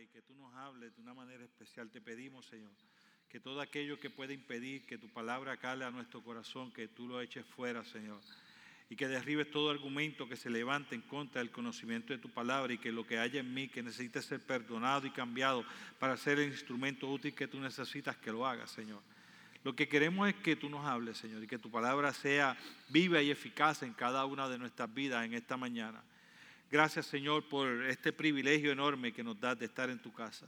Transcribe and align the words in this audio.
y 0.00 0.06
que 0.06 0.22
tú 0.22 0.34
nos 0.36 0.54
hables 0.54 0.94
de 0.94 1.02
una 1.02 1.14
manera 1.14 1.44
especial. 1.44 1.90
Te 1.90 2.00
pedimos, 2.00 2.46
Señor, 2.46 2.70
que 3.28 3.40
todo 3.40 3.60
aquello 3.60 3.98
que 3.98 4.10
pueda 4.10 4.32
impedir 4.32 4.86
que 4.86 4.98
tu 4.98 5.08
palabra 5.08 5.56
cale 5.56 5.84
a 5.84 5.90
nuestro 5.90 6.22
corazón, 6.22 6.72
que 6.72 6.88
tú 6.88 7.08
lo 7.08 7.20
eches 7.20 7.44
fuera, 7.44 7.84
Señor. 7.84 8.20
Y 8.90 8.96
que 8.96 9.08
derribes 9.08 9.50
todo 9.50 9.70
argumento 9.70 10.28
que 10.28 10.36
se 10.36 10.48
levante 10.48 10.94
en 10.94 11.02
contra 11.02 11.40
del 11.40 11.50
conocimiento 11.50 12.12
de 12.12 12.18
tu 12.18 12.30
palabra 12.30 12.72
y 12.72 12.78
que 12.78 12.92
lo 12.92 13.06
que 13.06 13.18
haya 13.18 13.40
en 13.40 13.52
mí, 13.52 13.68
que 13.68 13.82
necesite 13.82 14.22
ser 14.22 14.40
perdonado 14.40 15.06
y 15.06 15.10
cambiado 15.10 15.64
para 15.98 16.16
ser 16.16 16.38
el 16.38 16.50
instrumento 16.50 17.10
útil 17.10 17.34
que 17.34 17.48
tú 17.48 17.60
necesitas, 17.60 18.16
que 18.16 18.32
lo 18.32 18.46
hagas, 18.46 18.70
Señor. 18.70 19.02
Lo 19.64 19.74
que 19.74 19.88
queremos 19.88 20.28
es 20.28 20.36
que 20.36 20.56
tú 20.56 20.70
nos 20.70 20.86
hables, 20.86 21.18
Señor, 21.18 21.42
y 21.42 21.46
que 21.46 21.58
tu 21.58 21.70
palabra 21.70 22.12
sea 22.14 22.56
viva 22.88 23.20
y 23.20 23.30
eficaz 23.30 23.82
en 23.82 23.92
cada 23.92 24.24
una 24.24 24.48
de 24.48 24.58
nuestras 24.58 24.92
vidas 24.94 25.26
en 25.26 25.34
esta 25.34 25.56
mañana. 25.56 26.02
Gracias, 26.70 27.06
Señor, 27.06 27.48
por 27.48 27.84
este 27.84 28.12
privilegio 28.12 28.70
enorme 28.70 29.12
que 29.12 29.24
nos 29.24 29.40
das 29.40 29.58
de 29.58 29.64
estar 29.64 29.88
en 29.88 29.98
tu 29.98 30.12
casa. 30.12 30.46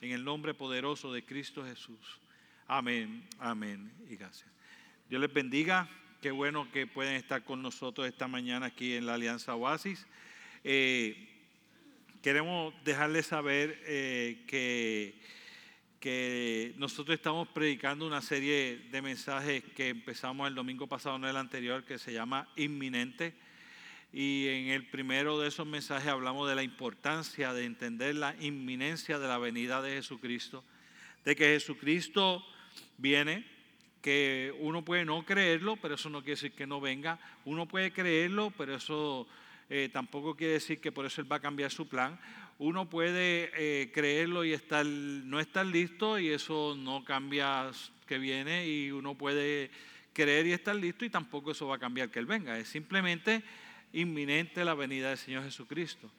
En 0.00 0.10
el 0.10 0.24
nombre 0.24 0.52
poderoso 0.52 1.12
de 1.12 1.24
Cristo 1.24 1.64
Jesús. 1.64 2.20
Amén, 2.66 3.24
amén 3.38 3.92
y 4.08 4.16
gracias. 4.16 4.48
Dios 5.08 5.20
les 5.20 5.32
bendiga. 5.32 5.88
Qué 6.20 6.32
bueno 6.32 6.70
que 6.72 6.86
pueden 6.86 7.14
estar 7.14 7.44
con 7.44 7.62
nosotros 7.62 8.06
esta 8.08 8.26
mañana 8.26 8.66
aquí 8.66 8.94
en 8.94 9.06
la 9.06 9.14
Alianza 9.14 9.54
Oasis. 9.54 10.06
Eh, 10.64 11.28
queremos 12.20 12.74
dejarles 12.84 13.26
saber 13.26 13.80
eh, 13.86 14.44
que 14.46 15.20
que 16.00 16.72
nosotros 16.78 17.14
estamos 17.14 17.46
predicando 17.48 18.06
una 18.06 18.22
serie 18.22 18.78
de 18.90 19.02
mensajes 19.02 19.62
que 19.76 19.90
empezamos 19.90 20.48
el 20.48 20.54
domingo 20.54 20.86
pasado, 20.86 21.18
no 21.18 21.28
el 21.28 21.36
anterior, 21.36 21.84
que 21.84 21.98
se 21.98 22.14
llama 22.14 22.48
Inminente. 22.56 23.34
Y 24.12 24.48
en 24.48 24.68
el 24.68 24.86
primero 24.86 25.38
de 25.38 25.48
esos 25.48 25.66
mensajes 25.66 26.08
hablamos 26.08 26.48
de 26.48 26.54
la 26.54 26.62
importancia 26.62 27.52
de 27.52 27.64
entender 27.64 28.16
la 28.16 28.34
inminencia 28.40 29.18
de 29.18 29.28
la 29.28 29.38
venida 29.38 29.82
de 29.82 29.92
Jesucristo, 29.92 30.64
de 31.24 31.36
que 31.36 31.44
Jesucristo 31.44 32.44
viene, 32.98 33.46
que 34.02 34.54
uno 34.58 34.84
puede 34.84 35.04
no 35.04 35.24
creerlo, 35.24 35.76
pero 35.76 35.94
eso 35.94 36.10
no 36.10 36.20
quiere 36.20 36.32
decir 36.32 36.52
que 36.52 36.66
no 36.66 36.80
venga. 36.80 37.18
Uno 37.44 37.66
puede 37.66 37.92
creerlo, 37.92 38.52
pero 38.56 38.74
eso 38.74 39.28
eh, 39.68 39.88
tampoco 39.92 40.34
quiere 40.34 40.54
decir 40.54 40.80
que 40.80 40.90
por 40.90 41.06
eso 41.06 41.20
Él 41.20 41.30
va 41.30 41.36
a 41.36 41.40
cambiar 41.40 41.70
su 41.70 41.88
plan 41.88 42.18
uno 42.60 42.90
puede 42.90 43.50
eh, 43.56 43.90
creerlo 43.90 44.44
y 44.44 44.52
estar, 44.52 44.84
no 44.84 45.40
estar 45.40 45.64
listo 45.64 46.18
y 46.18 46.28
eso 46.28 46.76
no 46.76 47.02
cambia 47.06 47.70
que 48.06 48.18
viene 48.18 48.68
y 48.68 48.90
uno 48.90 49.14
puede 49.14 49.70
creer 50.12 50.46
y 50.46 50.52
estar 50.52 50.76
listo 50.76 51.06
y 51.06 51.10
tampoco 51.10 51.52
eso 51.52 51.66
va 51.66 51.76
a 51.76 51.78
cambiar 51.78 52.10
que 52.10 52.18
Él 52.18 52.26
venga. 52.26 52.58
Es 52.58 52.68
simplemente 52.68 53.42
inminente 53.92 54.64
la 54.64 54.74
venida 54.74 55.08
del 55.08 55.18
Señor 55.18 55.44
Jesucristo. 55.44 56.10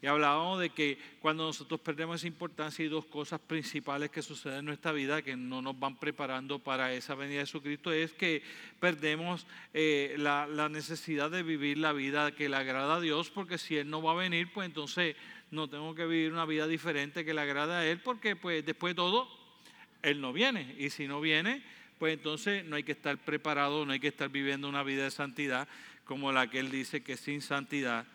Y 0.00 0.06
hablábamos 0.06 0.60
de 0.60 0.70
que 0.70 0.96
cuando 1.20 1.44
nosotros 1.44 1.80
perdemos 1.80 2.20
esa 2.20 2.28
importancia 2.28 2.84
hay 2.84 2.88
dos 2.88 3.06
cosas 3.06 3.40
principales 3.40 4.10
que 4.10 4.22
suceden 4.22 4.60
en 4.60 4.64
nuestra 4.66 4.92
vida 4.92 5.22
que 5.22 5.36
no 5.36 5.60
nos 5.60 5.78
van 5.78 5.96
preparando 5.96 6.60
para 6.60 6.92
esa 6.92 7.16
venida 7.16 7.40
de 7.40 7.46
Jesucristo, 7.46 7.90
es 7.90 8.12
que 8.12 8.42
perdemos 8.78 9.44
eh, 9.74 10.14
la, 10.18 10.46
la 10.46 10.68
necesidad 10.68 11.32
de 11.32 11.42
vivir 11.42 11.78
la 11.78 11.92
vida 11.92 12.30
que 12.30 12.48
le 12.48 12.54
agrada 12.54 12.96
a 12.96 13.00
Dios, 13.00 13.30
porque 13.30 13.58
si 13.58 13.76
Él 13.76 13.90
no 13.90 14.00
va 14.00 14.12
a 14.12 14.16
venir, 14.16 14.52
pues 14.52 14.66
entonces 14.66 15.16
no 15.50 15.68
tengo 15.68 15.94
que 15.96 16.06
vivir 16.06 16.32
una 16.32 16.44
vida 16.44 16.68
diferente 16.68 17.24
que 17.24 17.34
le 17.34 17.40
agrade 17.40 17.72
a 17.74 17.84
Él, 17.84 18.00
porque 18.00 18.36
pues 18.36 18.64
después 18.64 18.92
de 18.92 18.96
todo, 18.96 19.28
Él 20.02 20.20
no 20.20 20.32
viene. 20.32 20.76
Y 20.78 20.90
si 20.90 21.08
no 21.08 21.20
viene, 21.20 21.60
pues 21.98 22.14
entonces 22.14 22.64
no 22.64 22.76
hay 22.76 22.84
que 22.84 22.92
estar 22.92 23.18
preparado, 23.18 23.84
no 23.84 23.92
hay 23.92 23.98
que 23.98 24.08
estar 24.08 24.28
viviendo 24.28 24.68
una 24.68 24.84
vida 24.84 25.02
de 25.02 25.10
santidad 25.10 25.66
como 26.08 26.32
la 26.32 26.48
que 26.48 26.58
Él 26.58 26.70
dice 26.70 27.02
que 27.02 27.18
sin 27.18 27.42
santidad 27.42 28.06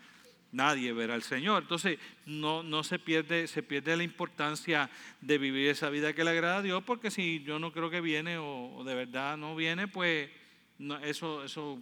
nadie 0.51 0.91
verá 0.93 1.13
al 1.13 1.21
Señor. 1.21 1.61
Entonces, 1.61 1.99
no, 2.25 2.63
no 2.63 2.83
se 2.83 2.97
pierde, 2.97 3.47
se 3.47 3.61
pierde 3.61 3.95
la 3.95 4.03
importancia 4.03 4.89
de 5.21 5.37
vivir 5.37 5.69
esa 5.69 5.91
vida 5.91 6.11
que 6.13 6.23
le 6.23 6.31
agrada 6.31 6.57
a 6.57 6.61
Dios, 6.63 6.83
porque 6.83 7.11
si 7.11 7.43
yo 7.43 7.59
no 7.59 7.71
creo 7.71 7.91
que 7.91 8.01
viene 8.01 8.39
o, 8.39 8.83
de 8.83 8.95
verdad 8.95 9.37
no 9.37 9.55
viene, 9.55 9.87
pues 9.87 10.29
eso, 11.03 11.43
eso 11.45 11.79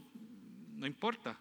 no 0.75 0.85
importa. 0.85 1.39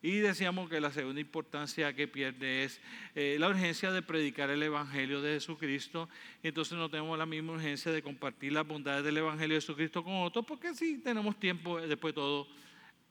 Y 0.00 0.18
decíamos 0.18 0.68
que 0.68 0.80
la 0.80 0.92
segunda 0.92 1.20
importancia 1.20 1.92
que 1.92 2.06
pierde 2.06 2.64
es 2.64 2.80
eh, 3.16 3.36
la 3.40 3.48
urgencia 3.48 3.90
de 3.90 4.02
predicar 4.02 4.50
el 4.50 4.62
Evangelio 4.62 5.22
de 5.22 5.32
Jesucristo. 5.32 6.08
Entonces 6.42 6.76
no 6.78 6.88
tenemos 6.88 7.18
la 7.18 7.26
misma 7.26 7.54
urgencia 7.54 7.90
de 7.90 8.02
compartir 8.02 8.52
las 8.52 8.66
bondades 8.66 9.02
del 9.02 9.16
Evangelio 9.16 9.54
de 9.54 9.60
Jesucristo 9.62 10.04
con 10.04 10.22
otros, 10.22 10.44
porque 10.44 10.74
sí 10.74 11.00
tenemos 11.02 11.40
tiempo, 11.40 11.80
después 11.80 12.14
de 12.14 12.20
todo, 12.20 12.46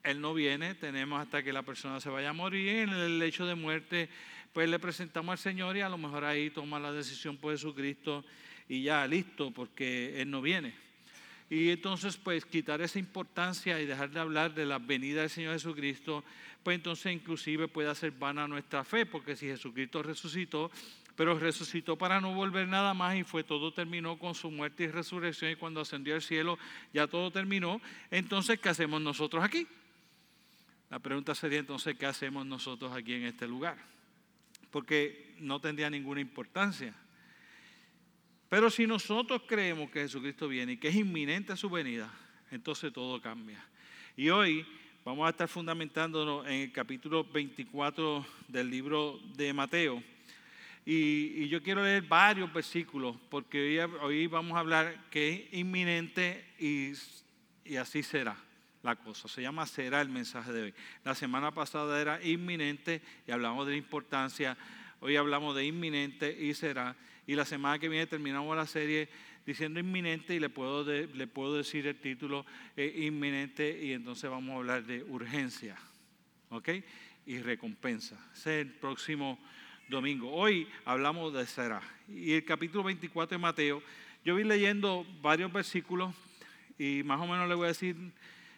Él 0.03 0.19
no 0.19 0.33
viene, 0.33 0.75
tenemos 0.75 1.21
hasta 1.21 1.43
que 1.43 1.53
la 1.53 1.63
persona 1.63 1.99
se 1.99 2.09
vaya 2.09 2.29
a 2.29 2.33
morir. 2.33 2.69
En 2.69 2.89
el 2.89 3.21
hecho 3.21 3.45
de 3.45 3.55
muerte, 3.55 4.09
pues 4.51 4.69
le 4.69 4.79
presentamos 4.79 5.33
al 5.33 5.37
Señor 5.37 5.77
y 5.77 5.81
a 5.81 5.89
lo 5.89 5.97
mejor 5.97 6.25
ahí 6.25 6.49
toma 6.49 6.79
la 6.79 6.91
decisión 6.91 7.37
por 7.37 7.53
Jesucristo 7.53 8.23
y 8.67 8.83
ya 8.83 9.05
listo, 9.07 9.51
porque 9.51 10.21
Él 10.21 10.29
no 10.29 10.41
viene. 10.41 10.73
Y 11.49 11.69
entonces, 11.69 12.17
pues 12.17 12.45
quitar 12.45 12.81
esa 12.81 12.99
importancia 12.99 13.79
y 13.79 13.85
dejar 13.85 14.09
de 14.09 14.19
hablar 14.19 14.53
de 14.53 14.65
la 14.65 14.79
venida 14.79 15.21
del 15.21 15.29
Señor 15.29 15.53
Jesucristo 15.53 16.23
pues 16.63 16.75
entonces 16.75 17.13
inclusive 17.13 17.67
puede 17.67 17.89
hacer 17.89 18.11
vana 18.11 18.47
nuestra 18.47 18.83
fe, 18.83 19.05
porque 19.05 19.35
si 19.35 19.47
Jesucristo 19.47 20.01
resucitó, 20.01 20.71
pero 21.15 21.37
resucitó 21.37 21.97
para 21.97 22.21
no 22.21 22.33
volver 22.33 22.67
nada 22.67 22.93
más 22.93 23.15
y 23.17 23.23
fue 23.23 23.43
todo 23.43 23.73
terminó 23.73 24.17
con 24.17 24.33
su 24.33 24.49
muerte 24.49 24.85
y 24.85 24.87
resurrección 24.87 25.51
y 25.51 25.55
cuando 25.55 25.81
ascendió 25.81 26.15
al 26.15 26.21
cielo 26.21 26.57
ya 26.93 27.05
todo 27.05 27.29
terminó, 27.31 27.81
entonces 28.09 28.59
¿qué 28.59 28.69
hacemos 28.69 29.01
nosotros 29.01 29.43
aquí? 29.43 29.67
La 30.93 30.99
pregunta 30.99 31.33
sería 31.33 31.57
entonces 31.57 31.97
¿qué 31.97 32.05
hacemos 32.05 32.45
nosotros 32.45 32.91
aquí 32.93 33.15
en 33.15 33.23
este 33.23 33.47
lugar? 33.47 33.79
Porque 34.69 35.33
no 35.39 35.59
tendría 35.59 35.89
ninguna 35.89 36.21
importancia. 36.21 36.93
Pero 38.47 38.69
si 38.69 38.85
nosotros 38.85 39.41
creemos 39.47 39.89
que 39.89 40.01
Jesucristo 40.01 40.47
viene 40.47 40.73
y 40.73 40.77
que 40.77 40.89
es 40.89 40.95
inminente 40.95 41.57
su 41.57 41.67
venida, 41.67 42.13
entonces 42.51 42.93
todo 42.93 43.19
cambia. 43.19 43.65
Y 44.15 44.29
hoy 44.29 44.63
Vamos 45.03 45.25
a 45.27 45.31
estar 45.31 45.49
fundamentándonos 45.49 46.45
en 46.45 46.53
el 46.53 46.71
capítulo 46.71 47.25
24 47.25 48.25
del 48.47 48.69
libro 48.69 49.19
de 49.35 49.51
Mateo. 49.51 50.01
Y, 50.85 51.49
yo 51.49 51.61
quiero 51.61 51.83
leer 51.83 52.03
varios 52.03 52.53
versículos 52.53 53.17
porque 53.29 53.83
hoy, 54.01 54.27
vamos 54.27 54.55
a 54.55 54.59
hablar 54.59 55.09
que 55.09 55.49
es 55.51 55.59
inminente 55.59 56.45
y, 56.57 56.93
y 57.65 57.75
así 57.75 58.01
será 58.01 58.37
la 58.83 58.97
cosa. 58.97 59.27
Se 59.27 59.41
llama 59.41 59.65
será 59.65 60.01
el 60.01 60.09
mensaje 60.09 60.51
de 60.51 60.63
hoy. 60.63 60.73
La 61.03 61.15
semana 61.15 61.51
pasada 61.51 61.99
era 61.99 62.23
inminente 62.23 63.01
y 63.25 63.31
hablamos 63.31 63.65
de 63.65 63.71
la 63.71 63.77
importancia. 63.77 64.57
Hoy 64.99 65.15
hablamos 65.15 65.55
de 65.55 65.65
inminente 65.65 66.37
y 66.37 66.53
será. 66.53 66.95
Y 67.25 67.35
la 67.35 67.45
semana 67.45 67.79
que 67.79 67.89
viene 67.89 68.05
terminamos 68.05 68.55
la 68.55 68.67
serie 68.67 69.09
diciendo 69.45 69.79
inminente 69.79 70.35
y 70.35 70.39
le 70.39 70.49
puedo, 70.49 70.83
le 70.83 71.27
puedo 71.27 71.57
decir 71.57 71.87
el 71.87 71.95
título 71.95 72.45
eh, 72.75 73.05
inminente 73.07 73.79
y 73.81 73.93
entonces 73.93 74.29
vamos 74.29 74.53
a 74.53 74.57
hablar 74.57 74.83
de 74.85 75.03
urgencia, 75.03 75.77
¿ok? 76.49 76.69
Y 77.25 77.39
recompensa. 77.39 78.17
Ese 78.33 78.59
es 78.59 78.67
el 78.67 78.73
próximo 78.73 79.39
domingo. 79.89 80.29
Hoy 80.31 80.67
hablamos 80.83 81.33
de 81.33 81.45
será. 81.45 81.81
Y 82.09 82.33
el 82.33 82.43
capítulo 82.43 82.83
24 82.83 83.37
de 83.37 83.41
Mateo, 83.41 83.83
yo 84.25 84.35
vi 84.35 84.43
leyendo 84.43 85.05
varios 85.21 85.51
versículos 85.51 86.13
y 86.77 87.01
más 87.03 87.21
o 87.21 87.27
menos 87.27 87.47
le 87.47 87.55
voy 87.55 87.65
a 87.65 87.67
decir 87.69 87.95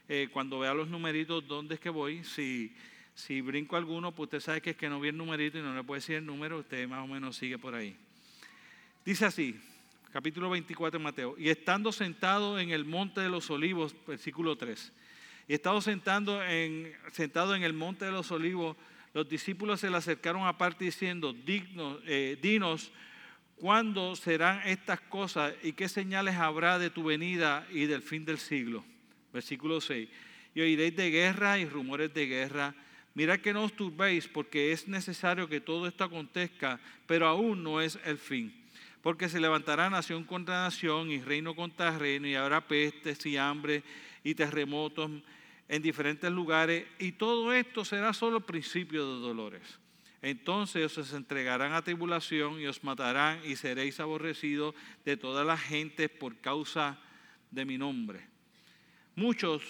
eh, 0.08 0.30
cuando 0.32 0.60
vea 0.60 0.74
los 0.74 0.88
numeritos 0.88 1.48
dónde 1.48 1.76
es 1.76 1.80
que 1.80 1.90
voy. 1.90 2.24
Si, 2.24 2.74
si 3.14 3.42
brinco 3.42 3.76
alguno, 3.76 4.12
pues 4.12 4.28
usted 4.28 4.40
sabe 4.40 4.62
que 4.62 4.72
es 4.72 4.76
que 4.76 4.90
no 4.90 5.00
vi 5.00 5.10
el 5.10 5.18
numerito 5.18 5.58
y 5.58 5.62
no 5.62 5.74
le 5.74 5.84
puede 5.84 6.00
decir 6.00 6.16
el 6.18 6.26
número, 6.26 6.60
usted 6.60 6.88
más 6.88 7.04
o 7.04 7.08
menos 7.08 7.36
sigue 7.36 7.58
por 7.58 7.74
ahí. 7.74 7.96
Dice 9.04 9.26
así, 9.26 9.60
capítulo 10.12 10.50
24 10.50 11.00
de 11.00 11.04
Mateo. 11.04 11.36
Y 11.38 11.50
estando 11.50 11.92
sentado 11.92 12.60
en 12.60 12.70
el 12.70 12.86
monte 12.86 13.22
de 13.22 13.30
los 13.30 13.50
olivos, 13.50 13.96
versículo 14.08 14.56
3. 14.56 14.94
Y 15.48 15.54
estando 15.54 15.82
sentado 15.82 16.44
en, 16.44 16.94
sentado 17.12 17.56
en 17.56 17.64
el 17.64 17.74
monte 17.74 18.06
de 18.06 18.12
los 18.12 18.32
olivos, 18.32 18.76
los 19.14 19.30
discípulos 19.30 19.80
se 19.80 19.90
le 19.90 19.98
acercaron 19.98 20.46
aparte 20.46 20.86
diciendo, 20.86 21.34
Digno, 21.34 22.00
eh, 22.06 22.38
dinos 22.42 22.92
cuándo 23.56 24.16
serán 24.16 24.62
estas 24.68 25.00
cosas 25.00 25.54
y 25.64 25.74
qué 25.74 25.88
señales 25.88 26.36
habrá 26.36 26.80
de 26.80 26.90
tu 26.90 27.04
venida 27.04 27.66
y 27.72 27.86
del 27.86 28.02
fin 28.02 28.26
del 28.26 28.40
siglo. 28.40 28.84
Versículo 29.36 29.82
6. 29.82 30.08
Y 30.56 30.62
oiréis 30.62 30.96
de 30.96 31.12
guerra 31.12 31.60
y 31.60 31.66
rumores 31.66 32.14
de 32.14 32.26
guerra. 32.26 32.74
Mirad 33.14 33.42
que 33.42 33.52
no 33.52 33.66
os 33.66 33.76
turbéis 33.76 34.28
porque 34.30 34.72
es 34.72 34.88
necesario 34.88 35.50
que 35.50 35.60
todo 35.60 35.88
esto 35.88 36.06
acontezca, 36.06 36.80
pero 37.06 37.28
aún 37.28 37.62
no 37.62 37.82
es 37.82 38.00
el 38.06 38.18
fin 38.18 38.66
porque 39.06 39.30
se 39.30 39.40
levantará 39.40 39.88
nación 39.88 40.24
contra 40.24 40.64
nación 40.64 41.12
y 41.12 41.22
reino 41.22 41.56
contra 41.56 41.96
reino 41.96 42.28
y 42.28 42.34
habrá 42.34 42.68
pestes 42.68 43.24
y 43.28 43.38
hambre 43.38 43.84
y 44.24 44.34
terremotos 44.34 45.12
en 45.70 45.82
diferentes 45.84 46.32
lugares 46.32 46.88
y 46.98 47.12
todo 47.12 47.54
esto 47.54 47.86
será 47.86 48.14
solo 48.14 48.40
principio 48.40 49.06
de 49.06 49.22
dolores. 49.22 49.62
Entonces 50.24 50.98
os 50.98 51.14
entregarán 51.14 51.74
a 51.74 51.84
tribulación 51.84 52.60
y 52.60 52.66
os 52.66 52.84
matarán 52.84 53.40
y 53.46 53.56
seréis 53.56 54.00
aborrecidos 54.00 54.74
de 55.06 55.18
todas 55.18 55.46
las 55.46 55.62
gentes 55.62 56.10
por 56.10 56.38
causa 56.38 57.00
de 57.52 57.64
mi 57.64 57.78
nombre. 57.78 58.35
Muchos 59.16 59.64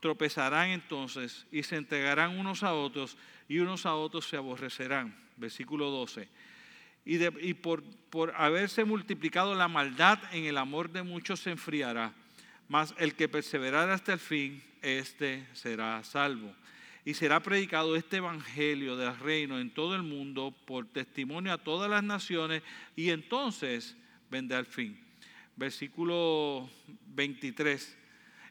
tropezarán 0.00 0.70
entonces 0.70 1.46
y 1.52 1.62
se 1.62 1.76
entregarán 1.76 2.38
unos 2.38 2.62
a 2.62 2.74
otros 2.74 3.16
y 3.48 3.58
unos 3.58 3.86
a 3.86 3.94
otros 3.94 4.26
se 4.26 4.36
aborrecerán. 4.36 5.14
Versículo 5.36 5.90
12 5.90 6.28
y, 7.04 7.48
y 7.48 7.54
por, 7.54 7.82
por 8.10 8.32
haberse 8.36 8.84
multiplicado 8.84 9.54
la 9.54 9.68
maldad 9.68 10.18
en 10.32 10.44
el 10.44 10.58
amor 10.58 10.90
de 10.90 11.02
muchos 11.02 11.40
se 11.40 11.50
enfriará. 11.50 12.14
Mas 12.68 12.94
el 12.98 13.14
que 13.14 13.28
perseverará 13.28 13.94
hasta 13.94 14.12
el 14.12 14.18
fin, 14.18 14.62
éste 14.82 15.46
será 15.52 16.02
salvo. 16.04 16.54
Y 17.04 17.14
será 17.14 17.40
predicado 17.40 17.96
este 17.96 18.18
evangelio 18.18 18.96
del 18.96 19.18
reino 19.18 19.58
en 19.58 19.70
todo 19.70 19.96
el 19.96 20.02
mundo 20.02 20.54
por 20.66 20.86
testimonio 20.86 21.52
a 21.52 21.58
todas 21.58 21.90
las 21.90 22.04
naciones, 22.04 22.62
y 22.94 23.10
entonces 23.10 23.96
vendrá 24.30 24.58
el 24.58 24.66
fin. 24.66 25.00
Versículo 25.56 26.70
23. 27.08 27.96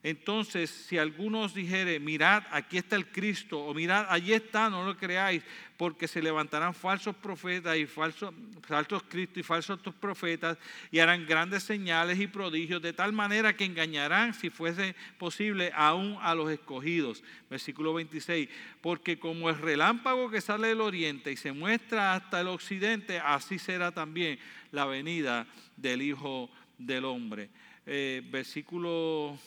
Entonces, 0.01 0.69
si 0.69 0.98
algunos 0.98 1.54
dijere, 1.54 2.00
mirad, 2.00 2.44
aquí 2.51 2.78
está 2.78 2.96
el 2.96 3.07
Cristo, 3.07 3.60
o 3.60 3.74
mirad, 3.74 4.06
allí 4.07 4.31
está, 4.31 4.69
no 4.69 4.86
lo 4.86 4.96
creáis, 4.96 5.44
porque 5.75 6.07
se 6.07 6.22
levantarán 6.22 6.74
falsos 6.74 7.13
profetas 7.18 7.75
y 7.78 7.86
falsos, 7.86 8.34
falsos 8.62 9.04
Cristos 9.04 9.38
y 9.40 9.44
falsos 9.44 9.80
profetas, 10.00 10.57
y 10.90 11.00
harán 11.00 11.25
grandes 11.25 11.63
señales 11.63 12.18
y 12.18 12.28
prodigios, 12.28 12.81
de 12.81 12.94
tal 12.94 13.12
manera 13.12 13.57
que 13.57 13.66
engañarán, 13.66 14.34
si 14.34 14.50
fuese 14.50 14.96
posible, 15.18 15.69
aún 15.75 16.18
a 16.22 16.34
los 16.34 16.50
escogidos. 16.50 17.22
Versículo 17.50 17.94
26, 17.94 18.48
porque 18.80 19.19
como 19.19 19.50
el 19.50 19.57
relámpago 19.57 20.30
que 20.30 20.40
sale 20.40 20.69
del 20.69 20.80
oriente 20.80 21.30
y 21.34 21.36
se 21.36 21.52
muestra 21.52 22.13
hasta 22.13 22.40
el 22.40 22.48
occidente, 22.48 23.19
así 23.19 23.60
será 23.60 23.92
también 23.92 24.40
la 24.72 24.86
venida 24.86 25.45
del 25.75 26.02
Hijo 26.02 26.50
del 26.78 27.04
Hombre. 27.04 27.50
Eh, 27.86 28.22
versículo 28.30 29.38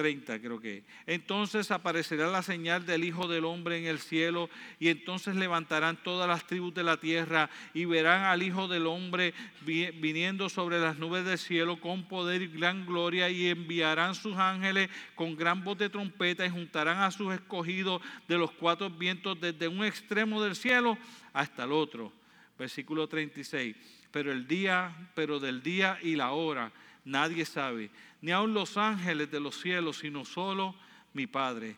30 0.00 0.40
creo 0.40 0.58
que. 0.58 0.82
Entonces 1.06 1.70
aparecerá 1.70 2.28
la 2.28 2.42
señal 2.42 2.86
del 2.86 3.04
Hijo 3.04 3.28
del 3.28 3.44
Hombre 3.44 3.76
en 3.76 3.84
el 3.84 3.98
cielo 3.98 4.48
y 4.78 4.88
entonces 4.88 5.36
levantarán 5.36 6.02
todas 6.02 6.26
las 6.26 6.46
tribus 6.46 6.72
de 6.72 6.82
la 6.82 6.96
tierra 6.96 7.50
y 7.74 7.84
verán 7.84 8.22
al 8.22 8.42
Hijo 8.42 8.66
del 8.66 8.86
Hombre 8.86 9.34
viniendo 9.66 10.48
sobre 10.48 10.80
las 10.80 10.96
nubes 10.96 11.26
del 11.26 11.36
cielo 11.36 11.78
con 11.78 12.08
poder 12.08 12.40
y 12.40 12.46
gran 12.46 12.86
gloria 12.86 13.28
y 13.28 13.48
enviarán 13.48 14.14
sus 14.14 14.36
ángeles 14.36 14.88
con 15.14 15.36
gran 15.36 15.62
voz 15.62 15.76
de 15.76 15.90
trompeta 15.90 16.46
y 16.46 16.50
juntarán 16.50 17.02
a 17.02 17.10
sus 17.10 17.34
escogidos 17.34 18.00
de 18.26 18.38
los 18.38 18.52
cuatro 18.52 18.88
vientos 18.88 19.38
desde 19.38 19.68
un 19.68 19.84
extremo 19.84 20.42
del 20.42 20.56
cielo 20.56 20.96
hasta 21.34 21.64
el 21.64 21.72
otro. 21.72 22.10
Versículo 22.58 23.06
36. 23.06 23.76
Pero 24.10 24.32
el 24.32 24.46
día, 24.46 25.10
pero 25.14 25.38
del 25.38 25.62
día 25.62 25.98
y 26.02 26.16
la 26.16 26.32
hora 26.32 26.72
nadie 27.04 27.44
sabe 27.44 27.90
ni 28.20 28.32
aun 28.32 28.54
los 28.54 28.76
ángeles 28.76 29.30
de 29.30 29.40
los 29.40 29.60
cielos, 29.60 29.98
sino 29.98 30.24
solo 30.24 30.74
mi 31.12 31.26
Padre. 31.26 31.76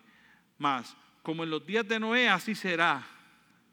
Mas, 0.58 0.96
como 1.22 1.44
en 1.44 1.50
los 1.50 1.64
días 1.66 1.86
de 1.86 2.00
Noé, 2.00 2.28
así 2.28 2.54
será 2.54 3.06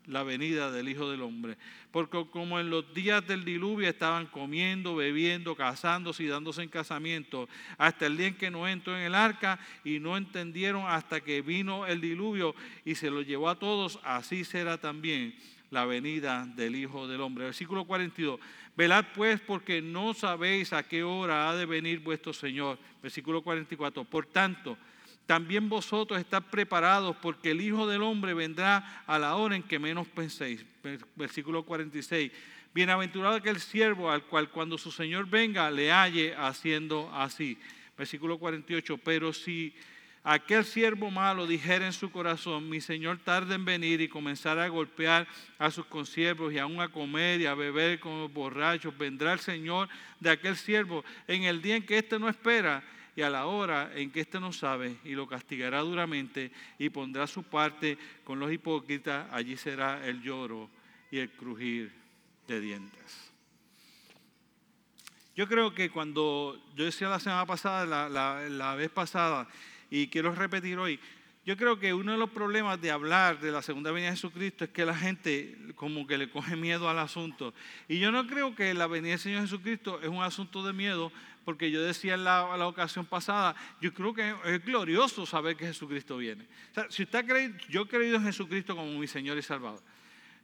la 0.05 0.23
venida 0.23 0.71
del 0.71 0.89
Hijo 0.89 1.09
del 1.09 1.21
Hombre. 1.21 1.57
Porque 1.91 2.25
como 2.31 2.59
en 2.59 2.69
los 2.69 2.93
días 2.93 3.25
del 3.27 3.45
diluvio 3.45 3.87
estaban 3.87 4.25
comiendo, 4.27 4.95
bebiendo, 4.95 5.55
casándose 5.55 6.23
y 6.23 6.27
dándose 6.27 6.63
en 6.63 6.69
casamiento, 6.69 7.47
hasta 7.77 8.07
el 8.07 8.17
día 8.17 8.27
en 8.27 8.35
que 8.35 8.51
Noé 8.51 8.71
entró 8.71 8.95
en 8.97 9.03
el 9.03 9.15
arca 9.15 9.59
y 9.83 9.99
no 9.99 10.17
entendieron 10.17 10.85
hasta 10.87 11.21
que 11.21 11.41
vino 11.41 11.85
el 11.85 12.01
diluvio 12.01 12.55
y 12.85 12.95
se 12.95 13.09
lo 13.09 13.21
llevó 13.21 13.49
a 13.49 13.59
todos, 13.59 13.99
así 14.03 14.43
será 14.43 14.79
también 14.79 15.35
la 15.69 15.85
venida 15.85 16.45
del 16.55 16.75
Hijo 16.75 17.07
del 17.07 17.21
Hombre. 17.21 17.45
Versículo 17.45 17.85
42. 17.85 18.39
Velad 18.79 19.07
pues 19.13 19.41
porque 19.41 19.81
no 19.81 20.13
sabéis 20.13 20.71
a 20.71 20.83
qué 20.83 21.03
hora 21.03 21.49
ha 21.49 21.55
de 21.57 21.65
venir 21.65 21.99
vuestro 21.99 22.31
Señor. 22.31 22.79
Versículo 23.03 23.41
44. 23.41 24.05
Por 24.05 24.25
tanto, 24.27 24.77
también 25.25 25.67
vosotros 25.67 26.17
estad 26.17 26.43
preparados 26.43 27.17
porque 27.17 27.51
el 27.51 27.59
Hijo 27.59 27.87
del 27.87 28.01
Hombre 28.01 28.33
vendrá 28.33 29.03
a 29.05 29.19
la 29.19 29.35
hora 29.35 29.57
en 29.57 29.63
que 29.63 29.79
menos 29.79 30.07
penséis. 30.07 30.65
Versículo 31.17 31.63
46. 31.63 32.31
Bienaventurado 32.73 33.35
aquel 33.35 33.59
siervo 33.59 34.09
al 34.09 34.23
cual 34.23 34.49
cuando 34.49 34.77
su 34.77 34.93
Señor 34.93 35.29
venga 35.29 35.69
le 35.69 35.91
halle 35.91 36.33
haciendo 36.37 37.11
así. 37.13 37.57
Versículo 37.97 38.37
48. 38.37 38.97
Pero 38.99 39.33
si 39.33 39.75
aquel 40.23 40.65
siervo 40.65 41.09
malo 41.11 41.47
dijera 41.47 41.85
en 41.85 41.93
su 41.93 42.11
corazón, 42.11 42.69
mi 42.69 42.81
Señor 42.81 43.19
tarde 43.19 43.55
en 43.55 43.65
venir 43.65 44.01
y 44.01 44.09
comenzar 44.09 44.59
a 44.59 44.67
golpear 44.67 45.27
a 45.57 45.71
sus 45.71 45.85
consiervos 45.85 46.53
y 46.53 46.59
aún 46.59 46.81
a 46.81 46.89
comer 46.89 47.41
y 47.41 47.45
a 47.45 47.55
beber 47.55 47.99
con 47.99 48.19
los 48.19 48.33
borrachos, 48.33 48.97
vendrá 48.97 49.33
el 49.33 49.39
Señor 49.39 49.89
de 50.19 50.29
aquel 50.29 50.55
siervo 50.55 51.03
en 51.27 51.43
el 51.43 51.61
día 51.61 51.75
en 51.75 51.85
que 51.85 51.97
éste 51.97 52.19
no 52.19 52.29
espera 52.29 52.83
y 53.15 53.21
a 53.21 53.29
la 53.29 53.47
hora 53.47 53.91
en 53.95 54.11
que 54.11 54.21
éste 54.21 54.39
no 54.39 54.53
sabe 54.53 54.97
y 55.03 55.11
lo 55.11 55.27
castigará 55.27 55.79
duramente 55.79 56.51
y 56.77 56.89
pondrá 56.89 57.27
su 57.27 57.43
parte 57.43 57.97
con 58.23 58.39
los 58.39 58.51
hipócritas, 58.51 59.27
allí 59.31 59.57
será 59.57 60.05
el 60.05 60.21
lloro 60.21 60.69
y 61.11 61.19
el 61.19 61.29
crujir 61.31 61.91
de 62.47 62.61
dientes. 62.61 63.31
Yo 65.35 65.47
creo 65.47 65.73
que 65.73 65.89
cuando 65.89 66.61
yo 66.75 66.85
decía 66.85 67.07
la 67.07 67.19
semana 67.19 67.45
pasada, 67.45 68.09
la 68.09 68.75
vez 68.75 68.89
pasada, 68.89 69.47
y 69.89 70.07
quiero 70.07 70.33
repetir 70.33 70.77
hoy, 70.77 70.99
yo 71.45 71.57
creo 71.57 71.79
que 71.79 71.93
uno 71.93 72.11
de 72.11 72.17
los 72.17 72.29
problemas 72.29 72.79
de 72.79 72.91
hablar 72.91 73.39
de 73.39 73.51
la 73.51 73.61
segunda 73.61 73.91
venida 73.91 74.11
de 74.11 74.17
Jesucristo 74.17 74.65
es 74.65 74.69
que 74.69 74.85
la 74.85 74.95
gente 74.95 75.57
como 75.75 76.05
que 76.05 76.17
le 76.17 76.29
coge 76.29 76.55
miedo 76.55 76.89
al 76.89 76.99
asunto. 76.99 77.53
Y 77.87 77.97
yo 77.97 78.11
no 78.11 78.27
creo 78.27 78.53
que 78.53 78.73
la 78.73 78.87
venida 78.87 79.11
del 79.11 79.19
Señor 79.19 79.41
Jesucristo 79.41 79.99
es 80.01 80.09
un 80.09 80.21
asunto 80.21 80.63
de 80.63 80.73
miedo, 80.73 81.11
porque 81.45 81.71
yo 81.71 81.81
decía 81.81 82.13
en 82.13 82.25
la, 82.25 82.55
la 82.55 82.67
ocasión 82.67 83.05
pasada, 83.05 83.55
yo 83.81 83.93
creo 83.93 84.13
que 84.13 84.35
es 84.45 84.63
glorioso 84.63 85.25
saber 85.25 85.55
que 85.55 85.65
Jesucristo 85.65 86.17
viene. 86.17 86.43
O 86.71 86.73
sea, 86.75 86.85
si 86.91 87.03
usted 87.03 87.25
cree, 87.25 87.55
yo 87.69 87.81
he 87.81 87.87
creído 87.87 88.17
en 88.17 88.25
Jesucristo 88.25 88.75
como 88.75 88.99
mi 88.99 89.07
Señor 89.07 89.37
y 89.37 89.41
Salvador. 89.41 89.81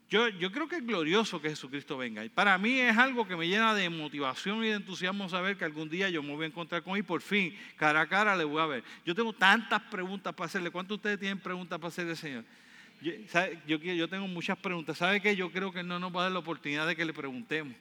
Yo, 0.10 0.52
creo 0.52 0.68
que 0.68 0.76
es 0.76 0.86
glorioso 0.86 1.42
que 1.42 1.50
Jesucristo 1.50 1.98
venga. 1.98 2.24
Y 2.24 2.30
para 2.30 2.58
mí 2.60 2.80
es 2.80 2.96
algo 2.96 3.28
que 3.28 3.36
me 3.36 3.48
llena 3.48 3.74
de 3.74 3.90
motivación 3.90 4.64
y 4.64 4.68
de 4.68 4.76
entusiasmo 4.76 5.28
saber 5.30 5.58
que 5.58 5.66
algún 5.66 5.90
día 5.90 6.10
yo 6.10 6.22
me 6.22 6.36
voy 6.36 6.46
a 6.46 6.48
encontrar 6.48 6.84
con 6.84 6.94
él 6.94 7.00
y 7.00 7.04
por 7.04 7.22
fin, 7.22 7.58
cara 7.76 8.02
a 8.02 8.08
cara, 8.08 8.36
le 8.36 8.44
voy 8.44 8.62
a 8.62 8.68
ver. 8.68 8.84
Yo 9.04 9.16
tengo 9.16 9.34
tantas 9.34 9.82
preguntas 9.82 10.34
para 10.36 10.46
hacerle. 10.46 10.70
¿Cuántos 10.70 10.90
de 10.90 11.00
ustedes 11.00 11.20
tienen 11.20 11.40
preguntas 11.40 11.80
para 11.80 11.88
hacerle, 11.88 12.16
Señor? 12.16 12.44
Yo, 13.02 13.78
yo, 13.78 14.08
tengo 14.08 14.28
muchas 14.28 14.58
preguntas. 14.58 14.98
¿Sabe 14.98 15.22
qué? 15.22 15.36
Yo 15.36 15.52
creo 15.52 15.72
que 15.72 15.84
no 15.84 16.00
nos 16.00 16.16
va 16.16 16.22
a 16.22 16.24
dar 16.24 16.32
la 16.32 16.40
oportunidad 16.40 16.88
de 16.88 16.96
que 16.96 17.04
le 17.04 17.14
preguntemos. 17.14 17.76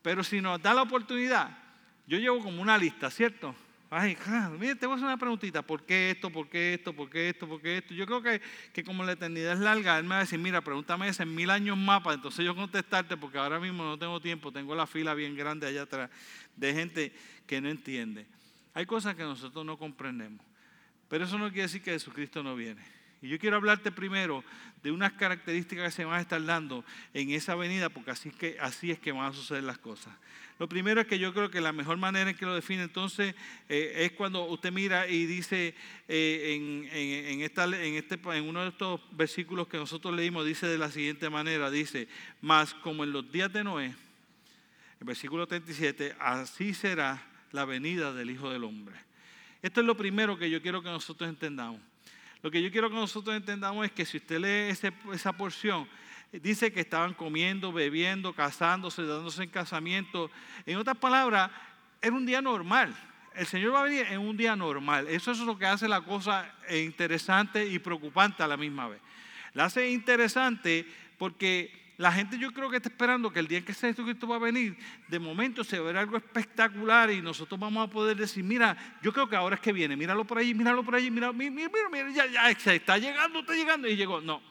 Pero 0.00 0.22
si 0.22 0.40
nos 0.40 0.62
da 0.62 0.74
la 0.74 0.82
oportunidad, 0.82 1.58
yo 2.06 2.18
llevo 2.18 2.40
como 2.40 2.62
una 2.62 2.78
lista, 2.78 3.10
¿cierto? 3.10 3.54
Ay, 3.90 4.16
mire, 4.58 4.74
te 4.74 4.86
voy 4.86 4.94
a 4.94 4.96
hacer 4.96 5.06
una 5.06 5.16
preguntita. 5.16 5.62
¿Por 5.62 5.84
qué 5.84 6.10
esto? 6.10 6.30
¿Por 6.30 6.48
qué 6.48 6.74
esto? 6.74 6.92
¿Por 6.92 7.08
qué 7.08 7.28
esto? 7.28 7.46
¿Por 7.46 7.60
qué 7.60 7.78
esto? 7.78 7.94
Yo 7.94 8.06
creo 8.06 8.22
que, 8.22 8.40
que 8.72 8.82
como 8.82 9.04
la 9.04 9.12
eternidad 9.12 9.52
es 9.52 9.60
larga, 9.60 9.98
él 9.98 10.04
me 10.04 10.10
va 10.10 10.16
a 10.16 10.20
decir, 10.20 10.38
mira, 10.38 10.62
pregúntame 10.62 11.08
eso 11.08 11.22
en 11.22 11.34
mil 11.34 11.50
años 11.50 11.76
más 11.76 12.02
entonces 12.12 12.44
yo 12.44 12.56
contestarte 12.56 13.16
porque 13.16 13.38
ahora 13.38 13.60
mismo 13.60 13.84
no 13.84 13.98
tengo 13.98 14.20
tiempo, 14.20 14.50
tengo 14.50 14.74
la 14.74 14.86
fila 14.86 15.14
bien 15.14 15.36
grande 15.36 15.66
allá 15.66 15.82
atrás 15.82 16.10
de 16.56 16.72
gente 16.72 17.12
que 17.46 17.60
no 17.60 17.68
entiende. 17.68 18.26
Hay 18.72 18.86
cosas 18.86 19.14
que 19.14 19.22
nosotros 19.22 19.64
no 19.64 19.78
comprendemos, 19.78 20.44
pero 21.08 21.24
eso 21.24 21.38
no 21.38 21.48
quiere 21.48 21.62
decir 21.62 21.82
que 21.82 21.92
Jesucristo 21.92 22.42
no 22.42 22.56
viene. 22.56 22.82
Y 23.24 23.28
yo 23.28 23.38
quiero 23.38 23.56
hablarte 23.56 23.90
primero 23.90 24.44
de 24.82 24.92
unas 24.92 25.14
características 25.14 25.86
que 25.86 25.90
se 25.92 26.04
van 26.04 26.18
a 26.18 26.20
estar 26.20 26.44
dando 26.44 26.84
en 27.14 27.30
esa 27.30 27.52
avenida, 27.52 27.88
porque 27.88 28.10
así 28.10 28.28
es 28.28 28.34
que, 28.34 28.58
así 28.60 28.90
es 28.90 28.98
que 28.98 29.12
van 29.12 29.24
a 29.24 29.32
suceder 29.32 29.64
las 29.64 29.78
cosas. 29.78 30.12
Lo 30.58 30.68
primero 30.68 31.00
es 31.00 31.06
que 31.06 31.18
yo 31.18 31.32
creo 31.32 31.50
que 31.50 31.62
la 31.62 31.72
mejor 31.72 31.96
manera 31.96 32.28
en 32.28 32.36
que 32.36 32.44
lo 32.44 32.54
define 32.54 32.82
entonces 32.82 33.34
eh, 33.70 33.94
es 33.96 34.12
cuando 34.12 34.44
usted 34.44 34.70
mira 34.72 35.08
y 35.08 35.24
dice 35.24 35.74
eh, 36.06 36.84
en, 36.92 37.40
esta, 37.40 37.64
en, 37.64 37.94
este, 37.94 38.20
en 38.22 38.46
uno 38.46 38.60
de 38.60 38.68
estos 38.68 39.00
versículos 39.12 39.68
que 39.68 39.78
nosotros 39.78 40.14
leímos, 40.14 40.44
dice 40.44 40.66
de 40.66 40.76
la 40.76 40.90
siguiente 40.90 41.30
manera, 41.30 41.70
dice, 41.70 42.08
más 42.42 42.74
como 42.74 43.04
en 43.04 43.12
los 43.12 43.32
días 43.32 43.50
de 43.50 43.64
Noé, 43.64 43.94
el 45.00 45.06
versículo 45.06 45.46
37, 45.46 46.14
así 46.20 46.74
será 46.74 47.26
la 47.52 47.64
venida 47.64 48.12
del 48.12 48.30
Hijo 48.30 48.50
del 48.50 48.64
Hombre. 48.64 48.96
Esto 49.62 49.80
es 49.80 49.86
lo 49.86 49.96
primero 49.96 50.36
que 50.36 50.50
yo 50.50 50.60
quiero 50.60 50.82
que 50.82 50.90
nosotros 50.90 51.26
entendamos. 51.26 51.80
Lo 52.44 52.50
que 52.50 52.60
yo 52.60 52.70
quiero 52.70 52.90
que 52.90 52.96
nosotros 52.96 53.34
entendamos 53.34 53.86
es 53.86 53.92
que 53.92 54.04
si 54.04 54.18
usted 54.18 54.38
lee 54.38 54.90
esa 55.14 55.32
porción, 55.32 55.88
dice 56.30 56.70
que 56.70 56.80
estaban 56.80 57.14
comiendo, 57.14 57.72
bebiendo, 57.72 58.34
casándose, 58.34 59.02
dándose 59.06 59.44
en 59.44 59.48
casamiento. 59.48 60.30
En 60.66 60.76
otras 60.76 60.98
palabras, 60.98 61.50
era 62.02 62.14
un 62.14 62.26
día 62.26 62.42
normal. 62.42 62.94
El 63.34 63.46
Señor 63.46 63.72
va 63.72 63.80
a 63.80 63.84
venir 63.84 64.08
en 64.10 64.18
un 64.18 64.36
día 64.36 64.54
normal. 64.56 65.08
Eso 65.08 65.30
es 65.30 65.38
lo 65.38 65.56
que 65.56 65.64
hace 65.64 65.88
la 65.88 66.02
cosa 66.02 66.54
interesante 66.70 67.66
y 67.66 67.78
preocupante 67.78 68.42
a 68.42 68.46
la 68.46 68.58
misma 68.58 68.88
vez. 68.88 69.00
La 69.54 69.64
hace 69.64 69.88
interesante 69.88 70.86
porque 71.16 71.83
la 71.96 72.10
gente 72.10 72.38
yo 72.38 72.52
creo 72.52 72.68
que 72.70 72.76
está 72.76 72.88
esperando 72.88 73.32
que 73.32 73.38
el 73.38 73.46
día 73.46 73.58
en 73.58 73.64
que 73.64 73.72
Jesucristo 73.72 74.26
va 74.26 74.36
a 74.36 74.40
venir, 74.40 74.76
de 75.08 75.18
momento 75.18 75.62
se 75.62 75.78
verá 75.78 76.00
algo 76.00 76.16
espectacular 76.16 77.10
y 77.10 77.22
nosotros 77.22 77.58
vamos 77.58 77.86
a 77.86 77.90
poder 77.90 78.16
decir, 78.16 78.42
mira, 78.42 78.76
yo 79.02 79.12
creo 79.12 79.28
que 79.28 79.36
ahora 79.36 79.54
es 79.54 79.60
que 79.60 79.72
viene, 79.72 79.96
míralo 79.96 80.24
por 80.24 80.38
allí, 80.38 80.54
míralo 80.54 80.82
por 80.84 80.96
allí, 80.96 81.10
mira, 81.10 81.32
mira, 81.32 81.50
mira, 81.50 81.68
mira 81.92 82.10
ya, 82.10 82.26
ya, 82.26 82.58
se 82.58 82.76
está 82.76 82.98
llegando, 82.98 83.40
está 83.40 83.54
llegando 83.54 83.86
y 83.86 83.96
llegó. 83.96 84.20
No. 84.20 84.42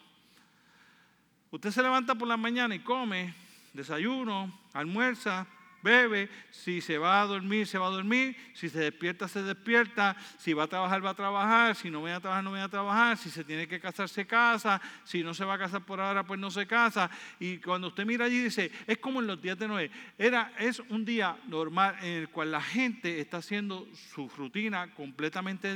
Usted 1.52 1.72
se 1.72 1.84
levanta 1.84 2.16
por 2.16 2.28
la 2.28 2.38
mañana 2.38 2.76
y 2.76 2.80
come, 2.80 3.34
desayuno, 3.74 4.60
almuerza, 4.74 5.46
bebe, 5.84 6.30
si 6.50 6.82
se 6.82 6.98
va 6.98 7.22
a 7.22 7.26
dormir, 7.26 7.68
se 7.68 7.78
va 7.78 7.88
a 7.88 7.90
dormir, 7.90 8.36
si 8.54 8.70
se 8.70 8.80
despierta, 8.80 9.28
se 9.28 9.44
despierta, 9.44 10.16
si 10.38 10.54
va 10.54 10.64
a 10.64 10.68
trabajar, 10.68 11.06
va 11.06 11.10
a 11.10 11.14
trabajar, 11.14 11.76
si 11.76 11.92
no 11.92 12.00
viene 12.00 12.16
a 12.16 12.20
trabajar, 12.22 12.44
no 12.44 12.52
viene 12.52 12.66
a 12.66 12.70
trabajar, 12.70 13.18
si 13.18 13.30
se 13.30 13.44
tiene 13.44 13.68
que 13.68 13.80
casar, 13.80 14.08
se 14.08 14.26
casa, 14.26 14.82
si 15.04 15.24
no 15.24 15.34
se 15.34 15.44
va 15.44 15.56
a 15.56 15.60
casar 15.60 15.86
por 15.86 16.00
ahora, 16.00 16.26
pues 16.26 16.40
no 16.40 16.50
se 16.50 16.66
casa. 16.66 17.10
Y 17.40 17.58
cuando 17.58 17.90
usted 17.90 18.06
mira 18.06 18.26
allí 18.26 18.42
dice, 18.42 18.72
es 18.88 18.98
como 18.98 19.20
en 19.20 19.28
los 19.28 19.42
días 19.42 19.60
de 19.60 19.68
Noé, 19.68 19.92
Era, 20.18 20.54
es 20.58 20.80
un 20.80 21.04
día 21.04 21.38
normal 21.48 21.98
en 22.02 22.14
el 22.14 22.30
cual 22.30 22.52
la 22.52 22.62
gente 22.62 23.20
está 23.20 23.38
haciendo 23.38 23.88
su 24.14 24.30
rutina 24.30 24.94
completamente 24.94 25.76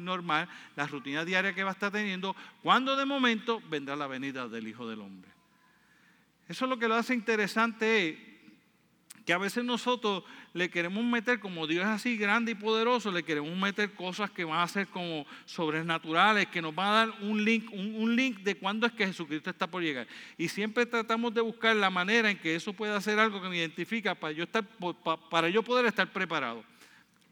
normal, 0.00 0.48
la 0.76 0.86
rutina 0.86 1.24
diaria 1.24 1.54
que 1.54 1.64
va 1.64 1.70
a 1.70 1.72
estar 1.72 1.90
teniendo, 1.90 2.36
cuando 2.62 2.94
de 2.94 3.06
momento 3.06 3.62
vendrá 3.70 3.96
la 3.96 4.06
venida 4.06 4.48
del 4.48 4.68
Hijo 4.68 4.86
del 4.86 5.00
Hombre. 5.00 5.30
Eso 6.48 6.64
es 6.64 6.68
lo 6.68 6.78
que 6.78 6.86
lo 6.86 6.94
hace 6.94 7.14
interesante 7.14 8.25
que 9.26 9.32
a 9.32 9.38
veces 9.38 9.64
nosotros 9.64 10.22
le 10.54 10.70
queremos 10.70 11.04
meter, 11.04 11.40
como 11.40 11.66
Dios 11.66 11.84
es 11.84 11.90
así 11.90 12.16
grande 12.16 12.52
y 12.52 12.54
poderoso, 12.54 13.10
le 13.10 13.24
queremos 13.24 13.58
meter 13.58 13.92
cosas 13.92 14.30
que 14.30 14.44
van 14.44 14.60
a 14.60 14.68
ser 14.68 14.86
como 14.86 15.26
sobrenaturales, 15.46 16.46
que 16.46 16.62
nos 16.62 16.72
van 16.72 16.86
a 16.86 16.92
dar 16.92 17.10
un 17.22 17.44
link, 17.44 17.68
un, 17.72 18.14
link 18.14 18.38
de 18.38 18.54
cuándo 18.54 18.86
es 18.86 18.92
que 18.92 19.04
Jesucristo 19.04 19.50
está 19.50 19.66
por 19.66 19.82
llegar. 19.82 20.06
Y 20.38 20.46
siempre 20.46 20.86
tratamos 20.86 21.34
de 21.34 21.40
buscar 21.40 21.74
la 21.74 21.90
manera 21.90 22.30
en 22.30 22.38
que 22.38 22.54
eso 22.54 22.72
pueda 22.72 22.96
hacer 22.96 23.18
algo 23.18 23.42
que 23.42 23.48
me 23.48 23.56
identifica 23.56 24.14
para 24.14 24.32
yo, 24.32 24.44
estar, 24.44 24.64
para 25.28 25.48
yo 25.48 25.64
poder 25.64 25.86
estar 25.86 26.12
preparado. 26.12 26.62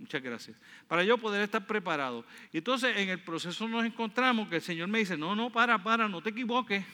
Muchas 0.01 0.21
gracias. 0.21 0.57
Para 0.89 1.05
yo 1.05 1.17
poder 1.17 1.43
estar 1.43 1.65
preparado. 1.65 2.25
Y 2.53 2.59
entonces 2.59 2.97
en 2.97 3.09
el 3.09 3.21
proceso 3.21 3.69
nos 3.69 3.85
encontramos 3.85 4.49
que 4.49 4.57
el 4.57 4.63
Señor 4.63 4.89
me 4.89 4.99
dice, 4.99 5.17
no, 5.17 5.37
no, 5.37 5.51
para, 5.51 5.81
para, 5.81 6.09
no 6.09 6.21
te 6.21 6.31
equivoques. 6.31 6.85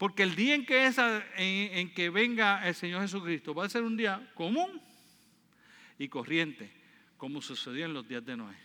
Porque 0.00 0.22
el 0.22 0.34
día 0.34 0.54
en 0.54 0.64
que, 0.64 2.08
venga 2.08 2.66
el 2.66 2.74
Señor 2.74 3.02
Jesucristo 3.02 3.52
va 3.52 3.66
a 3.66 3.68
ser 3.68 3.82
un 3.82 3.98
día 3.98 4.30
común 4.32 4.80
y 5.98 6.08
corriente, 6.08 6.72
como 7.18 7.42
sucedió 7.42 7.84
en 7.84 7.92
los 7.92 8.08
días 8.08 8.24
de 8.24 8.34
Noé. 8.34 8.56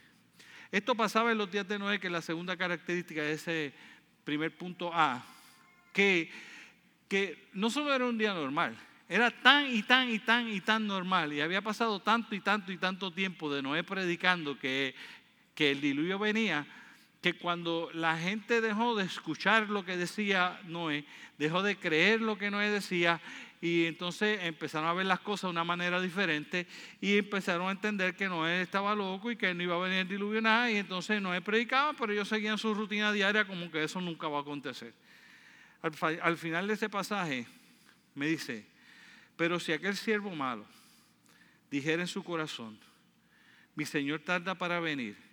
Esto 0.72 0.96
pasaba 0.96 1.34
en 1.34 1.38
los 1.38 1.51
días 1.51 1.68
de 1.68 1.77
Noé, 1.77 2.00
que 2.00 2.08
es 2.08 2.13
la 2.13 2.22
segunda 2.22 2.56
característica 2.56 3.22
de 3.22 3.34
ese 3.34 3.74
primer 4.24 4.58
punto 4.58 4.92
A, 4.94 5.25
que, 5.92 6.32
que 7.10 7.50
no 7.51 7.70
solo 7.70 7.94
era 7.94 8.06
un 8.06 8.18
día 8.18 8.34
normal, 8.34 8.74
era 9.10 9.30
tan 9.30 9.75
y 9.75 9.84
tan 9.84 10.10
y 10.10 10.20
tan 10.20 10.48
y 10.48 10.62
tan 10.62 10.88
normal, 10.88 11.34
y 11.34 11.42
había 11.42 11.62
pasado 11.62 12.01
tanto 12.01 12.34
y 12.34 12.39
tanto 12.39 12.72
y 12.72 12.77
tanto 12.77 13.12
tiempo 13.12 13.54
de 13.54 13.62
Noé 13.62 13.84
predicando 13.84 14.58
que, 14.58 14.96
que 15.54 15.72
el 15.72 15.82
diluvio 15.82 16.18
venía, 16.18 16.65
que 17.25 17.34
cuando 17.34 17.89
la 17.91 18.20
gente 18.20 18.62
dejó 18.62 18.94
de 18.94 19.03
escuchar 19.03 19.67
lo 19.72 19.84
que 19.84 19.98
decía 19.98 20.62
Noé, 20.65 21.05
dejó 21.39 21.63
de 21.63 21.75
creer 21.75 22.22
lo 22.22 22.38
que 22.38 22.51
Noé 22.51 22.70
decía, 22.70 23.20
y 23.60 23.86
entonces 23.86 24.41
empezaron 24.44 24.88
a 24.88 24.94
ver 24.94 25.08
las 25.08 25.22
cosas 25.22 25.48
de 25.48 25.50
una 25.50 25.63
manera 25.63 26.00
diferente 26.00 26.67
y 27.01 27.17
empezaron 27.17 27.67
a 27.67 27.72
entender 27.72 28.15
que 28.15 28.29
Noé 28.29 28.62
estaba 28.62 28.94
loco 28.94 29.32
y 29.32 29.38
que 29.38 29.55
no 29.55 29.63
iba 29.63 29.75
a 29.75 29.79
venir 29.79 30.01
el 30.01 30.08
diluvio 30.08 30.39
nada, 30.39 30.70
y 30.70 30.75
entonces 30.75 31.20
Noé 31.20 31.41
predicaba, 31.41 31.94
pero 31.94 32.13
ellos 32.13 32.27
seguían 32.27 32.60
su 32.60 32.75
rutina 32.75 33.12
diaria 33.12 33.48
como 33.48 33.72
que 33.72 33.84
eso 33.84 34.00
nunca 34.00 34.27
va 34.27 34.38
a 34.38 34.41
acontecer. 34.41 34.94
Al, 35.82 36.20
al 36.22 36.38
final 36.38 36.67
de 36.67 36.75
ese 36.75 36.89
pasaje 36.89 37.48
me 38.13 38.27
dice, 38.27 38.67
pero 39.36 39.60
si 39.60 39.72
aquel 39.72 39.98
siervo 39.98 40.29
malo 40.36 40.63
dijera 41.72 42.03
en 42.03 42.08
su 42.08 42.24
corazón, 42.24 42.77
mi 43.74 43.84
Señor 43.84 44.20
tarda 44.20 44.53
para 44.53 44.79
venir, 44.79 45.25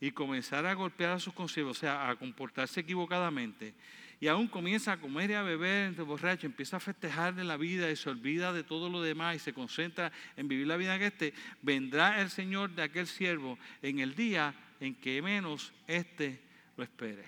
y 0.00 0.12
comenzar 0.12 0.64
a 0.66 0.74
golpear 0.74 1.12
a 1.12 1.18
sus 1.18 1.34
consiervos, 1.34 1.76
o 1.76 1.80
sea, 1.80 2.08
a 2.08 2.16
comportarse 2.16 2.80
equivocadamente, 2.80 3.74
y 4.20 4.26
aún 4.26 4.48
comienza 4.48 4.92
a 4.92 5.00
comer 5.00 5.30
y 5.30 5.34
a 5.34 5.42
beber 5.42 5.88
entre 5.88 6.02
borracho, 6.02 6.46
empieza 6.46 6.78
a 6.78 6.80
festejar 6.80 7.34
de 7.34 7.44
la 7.44 7.56
vida 7.56 7.88
y 7.90 7.96
se 7.96 8.10
olvida 8.10 8.52
de 8.52 8.64
todo 8.64 8.88
lo 8.88 9.00
demás 9.00 9.36
y 9.36 9.38
se 9.38 9.52
concentra 9.52 10.10
en 10.36 10.48
vivir 10.48 10.66
la 10.66 10.76
vida 10.76 10.98
que 10.98 11.06
este, 11.06 11.34
vendrá 11.62 12.20
el 12.20 12.28
Señor 12.28 12.70
de 12.70 12.82
aquel 12.82 13.06
siervo 13.06 13.58
en 13.80 14.00
el 14.00 14.16
día 14.16 14.54
en 14.80 14.96
que 14.96 15.22
menos 15.22 15.72
éste 15.86 16.40
lo 16.76 16.82
espere. 16.82 17.24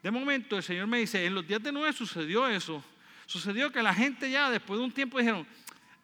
De 0.00 0.12
momento 0.12 0.56
el 0.56 0.62
Señor 0.62 0.86
me 0.86 0.98
dice, 0.98 1.26
en 1.26 1.34
los 1.34 1.46
días 1.46 1.62
de 1.62 1.72
Noé 1.72 1.92
sucedió 1.92 2.46
eso. 2.46 2.82
Sucedió 3.26 3.72
que 3.72 3.82
la 3.82 3.92
gente 3.92 4.30
ya 4.30 4.48
después 4.48 4.78
de 4.78 4.84
un 4.84 4.92
tiempo 4.92 5.18
dijeron, 5.18 5.44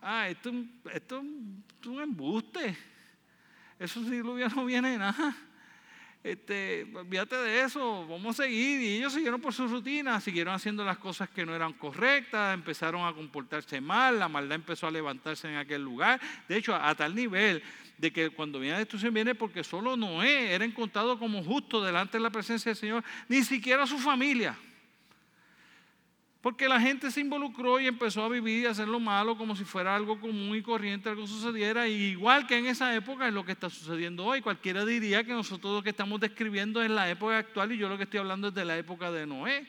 ah, 0.03 0.29
esto, 0.29 0.53
esto 0.93 1.23
es 1.81 1.87
un 1.87 2.01
embuste 2.01 2.77
eso 3.79 4.01
diluvio 4.01 4.49
no 4.49 4.65
viene 4.65 4.99
nada. 4.99 5.37
Este, 6.25 6.87
olvídate 6.95 7.37
de 7.37 7.61
eso, 7.65 8.07
vamos 8.09 8.41
a 8.41 8.45
seguir. 8.45 8.81
Y 8.81 8.97
ellos 8.97 9.13
siguieron 9.13 9.43
por 9.43 9.53
su 9.53 9.69
rutina, 9.69 10.19
siguieron 10.23 10.55
haciendo 10.55 10.83
las 10.83 10.97
cosas 10.97 11.29
que 11.29 11.45
no 11.45 11.55
eran 11.55 11.75
correctas, 11.75 12.55
empezaron 12.55 13.07
a 13.07 13.13
comportarse 13.13 13.79
mal, 13.83 14.19
la 14.19 14.29
maldad 14.29 14.55
empezó 14.55 14.87
a 14.87 14.91
levantarse 14.91 15.49
en 15.51 15.57
aquel 15.57 15.83
lugar. 15.83 16.19
De 16.49 16.57
hecho, 16.57 16.75
a, 16.75 16.95
tal 16.95 17.15
nivel 17.15 17.63
de 17.99 18.11
que 18.11 18.31
cuando 18.31 18.59
viene 18.59 18.73
la 18.73 18.79
destrucción 18.79 19.13
viene 19.13 19.35
porque 19.35 19.63
solo 19.63 19.99
Noé 19.99 20.55
era 20.55 20.65
encontrado 20.65 21.19
como 21.19 21.45
justo 21.45 21.85
delante 21.85 22.17
de 22.17 22.23
la 22.23 22.31
presencia 22.31 22.71
del 22.71 22.77
Señor, 22.77 23.05
ni 23.29 23.43
siquiera 23.45 23.87
su 23.87 23.99
familia. 23.99 24.57
Porque 26.45 26.69
la 26.69 26.79
gente 26.79 27.11
se 27.11 27.23
involucró 27.23 27.81
y 27.81 27.87
empezó 27.87 28.23
a 28.23 28.29
vivir 28.29 28.65
y 28.65 28.67
a 28.67 28.73
hacer 28.73 28.87
lo 28.87 29.01
malo 29.01 29.35
como 29.39 29.57
si 29.57 29.65
fuera 29.65 29.97
algo 29.97 30.21
común 30.21 30.55
y 30.55 30.61
corriente, 30.61 31.09
algo 31.09 31.27
sucediera. 31.27 31.89
Y 31.89 31.95
igual 31.95 32.47
que 32.47 32.59
en 32.59 32.67
esa 32.67 32.95
época 32.95 33.27
es 33.27 33.33
lo 33.33 33.47
que 33.47 33.53
está 33.53 33.71
sucediendo 33.71 34.27
hoy. 34.27 34.43
Cualquiera 34.43 34.85
diría 34.85 35.25
que 35.25 35.33
nosotros 35.33 35.73
lo 35.73 35.83
que 35.83 35.89
estamos 35.89 36.21
describiendo 36.21 36.83
es 36.83 36.91
la 36.91 37.09
época 37.09 37.39
actual 37.39 37.73
y 37.73 37.79
yo 37.79 37.89
lo 37.89 37.97
que 37.97 38.03
estoy 38.03 38.21
hablando 38.21 38.49
es 38.49 38.55
de 38.55 38.67
la 38.67 38.77
época 38.77 39.11
de 39.11 39.27
Noé. 39.27 39.67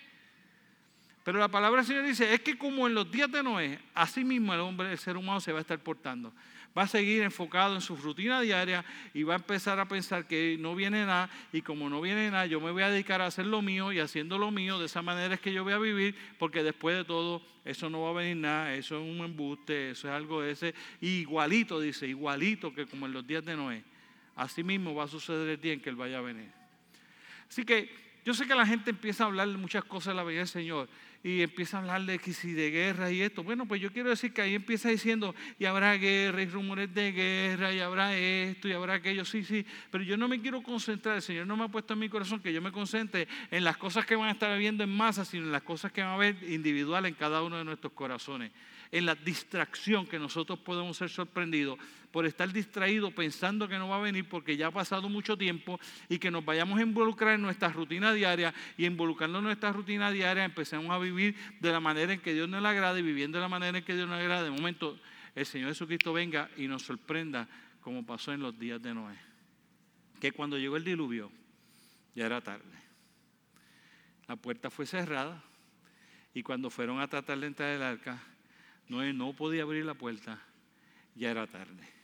Pero 1.23 1.39
la 1.39 1.47
palabra 1.47 1.77
del 1.77 1.87
Señor 1.87 2.03
dice, 2.03 2.33
es 2.33 2.41
que 2.41 2.57
como 2.57 2.87
en 2.87 2.93
los 2.93 3.09
días 3.09 3.31
de 3.31 3.41
Noé, 3.41 3.79
así 3.93 4.25
mismo 4.25 4.53
el 4.53 4.59
hombre, 4.59 4.91
el 4.91 4.97
ser 4.97 5.15
humano 5.15 5.39
se 5.39 5.53
va 5.53 5.59
a 5.59 5.61
estar 5.61 5.79
portando 5.79 6.33
va 6.77 6.83
a 6.83 6.87
seguir 6.87 7.21
enfocado 7.21 7.75
en 7.75 7.81
su 7.81 7.95
rutina 7.95 8.41
diaria 8.41 8.83
y 9.13 9.23
va 9.23 9.33
a 9.33 9.37
empezar 9.37 9.79
a 9.79 9.87
pensar 9.87 10.27
que 10.27 10.57
no 10.59 10.75
viene 10.75 11.05
nada 11.05 11.29
y 11.53 11.61
como 11.61 11.89
no 11.89 12.01
viene 12.01 12.29
nada, 12.29 12.45
yo 12.45 12.59
me 12.59 12.71
voy 12.71 12.83
a 12.83 12.89
dedicar 12.89 13.21
a 13.21 13.27
hacer 13.27 13.45
lo 13.45 13.61
mío 13.61 13.91
y 13.93 13.99
haciendo 13.99 14.37
lo 14.37 14.51
mío, 14.51 14.77
de 14.79 14.87
esa 14.87 15.01
manera 15.01 15.35
es 15.35 15.39
que 15.39 15.53
yo 15.53 15.63
voy 15.63 15.73
a 15.73 15.77
vivir, 15.77 16.15
porque 16.37 16.63
después 16.63 16.97
de 16.97 17.05
todo 17.05 17.41
eso 17.63 17.89
no 17.89 18.01
va 18.01 18.09
a 18.09 18.13
venir 18.13 18.37
nada, 18.37 18.73
eso 18.73 18.97
es 18.97 19.01
un 19.01 19.23
embuste, 19.23 19.91
eso 19.91 20.07
es 20.07 20.13
algo 20.13 20.41
de 20.41 20.51
ese, 20.51 20.75
igualito, 21.01 21.79
dice, 21.79 22.07
igualito 22.07 22.73
que 22.73 22.85
como 22.85 23.05
en 23.05 23.13
los 23.13 23.25
días 23.25 23.45
de 23.45 23.55
Noé. 23.55 23.83
Así 24.35 24.63
mismo 24.63 24.93
va 24.93 25.05
a 25.05 25.07
suceder 25.07 25.47
el 25.47 25.61
día 25.61 25.73
en 25.73 25.79
que 25.79 25.89
Él 25.89 25.95
vaya 25.95 26.17
a 26.17 26.21
venir. 26.21 26.51
Así 27.49 27.63
que 27.63 27.89
yo 28.25 28.33
sé 28.33 28.45
que 28.45 28.55
la 28.55 28.65
gente 28.65 28.89
empieza 28.89 29.23
a 29.23 29.27
hablar 29.27 29.47
de 29.47 29.57
muchas 29.57 29.83
cosas 29.85 30.13
de 30.13 30.15
la 30.15 30.23
vida 30.23 30.39
del 30.39 30.47
Señor 30.47 30.89
y 31.25 31.41
empieza 31.41 31.77
a 31.77 31.79
hablar 31.79 32.03
de 32.03 32.19
que 32.19 32.33
si 32.33 32.53
de 32.53 32.69
guerra 32.69 33.09
y 33.09 33.23
esto. 33.23 33.43
Bueno, 33.43 33.67
pues 33.67 33.81
yo 33.81 33.91
quiero 33.91 34.11
decir 34.11 34.31
que 34.31 34.43
ahí 34.43 34.53
empieza 34.53 34.89
diciendo, 34.89 35.33
y 35.57 35.65
habrá 35.65 35.97
guerra 35.97 36.39
y 36.43 36.45
rumores 36.45 36.93
de 36.93 37.11
guerra, 37.13 37.73
y 37.73 37.79
habrá 37.79 38.15
esto, 38.15 38.67
y 38.67 38.73
habrá 38.73 38.93
aquello, 38.93 39.25
sí, 39.25 39.43
sí, 39.43 39.65
pero 39.89 40.03
yo 40.03 40.17
no 40.17 40.27
me 40.27 40.39
quiero 40.39 40.61
concentrar, 40.61 41.15
el 41.15 41.23
Señor 41.23 41.47
no 41.47 41.57
me 41.57 41.63
ha 41.63 41.67
puesto 41.67 41.93
en 41.93 41.99
mi 41.99 42.09
corazón 42.09 42.41
que 42.41 42.53
yo 42.53 42.61
me 42.61 42.71
concentre 42.71 43.27
en 43.49 43.63
las 43.63 43.75
cosas 43.75 44.05
que 44.05 44.15
van 44.15 44.29
a 44.29 44.33
estar 44.33 44.55
viendo 44.59 44.83
en 44.83 44.91
masa, 44.91 45.25
sino 45.25 45.45
en 45.45 45.51
las 45.51 45.63
cosas 45.63 45.91
que 45.91 46.03
van 46.03 46.11
a 46.11 46.17
ver 46.17 46.37
individual 46.47 47.07
en 47.07 47.15
cada 47.15 47.41
uno 47.41 47.57
de 47.57 47.65
nuestros 47.65 47.93
corazones 47.93 48.51
en 48.91 49.05
la 49.05 49.15
distracción 49.15 50.05
que 50.05 50.19
nosotros 50.19 50.59
podemos 50.59 50.95
ser 50.95 51.09
sorprendidos 51.09 51.77
por 52.15 52.25
estar 52.25 52.49
distraídos 52.53 53.11
pensando 53.11 53.67
que 53.67 53.77
no 53.77 53.89
va 53.89 53.97
a 53.97 53.99
venir 53.99 54.23
porque 54.29 54.55
ya 54.55 54.67
ha 54.67 54.71
pasado 54.71 55.09
mucho 55.09 55.37
tiempo 55.37 55.77
y 56.07 56.17
que 56.17 56.31
nos 56.31 56.45
vayamos 56.45 56.79
a 56.79 56.81
involucrar 56.81 57.35
en 57.35 57.41
nuestra 57.41 57.67
rutina 57.67 58.13
diaria 58.13 58.53
y 58.77 58.85
involucrando 58.85 59.39
en 59.39 59.43
nuestra 59.43 59.73
rutina 59.73 60.09
diaria 60.11 60.45
empecemos 60.45 60.89
a 60.91 60.97
vivir 60.97 61.35
de 61.59 61.73
la 61.73 61.81
manera 61.81 62.13
en 62.13 62.21
que 62.21 62.33
Dios 62.33 62.47
nos 62.47 62.63
agrade 62.63 63.01
y 63.01 63.03
viviendo 63.03 63.37
de 63.37 63.41
la 63.41 63.49
manera 63.49 63.79
en 63.79 63.83
que 63.83 63.93
Dios 63.93 64.07
nos 64.07 64.17
agrade. 64.17 64.45
De 64.45 64.51
momento 64.51 64.97
el 65.35 65.45
Señor 65.45 65.71
Jesucristo 65.71 66.13
venga 66.13 66.49
y 66.55 66.69
nos 66.69 66.83
sorprenda 66.83 67.49
como 67.81 68.05
pasó 68.05 68.31
en 68.31 68.39
los 68.39 68.57
días 68.57 68.81
de 68.81 68.93
Noé. 68.93 69.17
Que 70.21 70.31
cuando 70.31 70.57
llegó 70.57 70.77
el 70.77 70.85
diluvio 70.85 71.29
ya 72.15 72.27
era 72.27 72.39
tarde. 72.39 72.79
La 74.29 74.37
puerta 74.37 74.69
fue 74.69 74.85
cerrada 74.85 75.43
y 76.33 76.43
cuando 76.43 76.69
fueron 76.69 77.01
a 77.01 77.09
tratar 77.09 77.39
de 77.39 77.47
entrar 77.47 77.73
del 77.73 77.83
arca, 77.83 78.23
Noé 78.87 79.11
no 79.11 79.33
podía 79.33 79.63
abrir 79.63 79.83
la 79.83 79.95
puerta, 79.95 80.41
ya 81.13 81.31
era 81.31 81.45
tarde. 81.45 81.94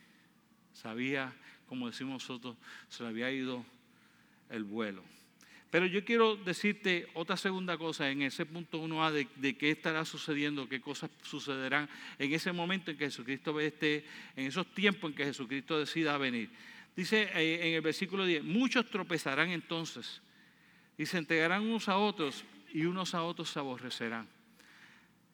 Sabía, 0.82 1.32
como 1.68 1.88
decimos 1.88 2.24
nosotros, 2.24 2.58
se 2.90 3.04
le 3.04 3.10
había 3.10 3.30
ido 3.30 3.64
el 4.50 4.64
vuelo. 4.64 5.04
Pero 5.70 5.86
yo 5.86 6.04
quiero 6.04 6.36
decirte 6.36 7.08
otra 7.14 7.38
segunda 7.38 7.78
cosa 7.78 8.10
en 8.10 8.24
ese 8.24 8.48
punto 8.48 8.84
1A 8.84 9.28
de, 9.36 9.58
qué 9.58 9.70
estará 9.70 10.04
sucediendo, 10.06 10.68
qué 10.68 10.82
cosas 10.82 11.12
sucederán 11.22 11.88
en 12.18 12.34
ese 12.34 12.52
momento 12.52 12.90
en 12.90 12.98
que 12.98 13.06
Jesucristo 13.06 13.58
esté, 13.60 14.04
en 14.36 14.48
esos 14.48 14.74
tiempos 14.74 15.12
en 15.12 15.16
que 15.16 15.26
Jesucristo 15.26 15.78
decida 15.78 16.18
venir. 16.18 16.50
Dice 16.96 17.30
eh, 17.36 17.68
en 17.68 17.76
el 17.76 17.82
versículo 17.82 18.26
10, 18.26 18.44
muchos 18.44 18.90
tropezarán 18.90 19.52
entonces 19.52 20.22
y 20.98 21.06
se 21.06 21.20
entregarán 21.20 21.62
unos 21.62 21.88
a 21.90 21.98
otros 21.98 22.44
y 22.74 22.86
unos 22.86 23.14
a 23.14 23.22
otros 23.22 23.50
se 23.52 23.60
aborrecerán. 23.60 24.28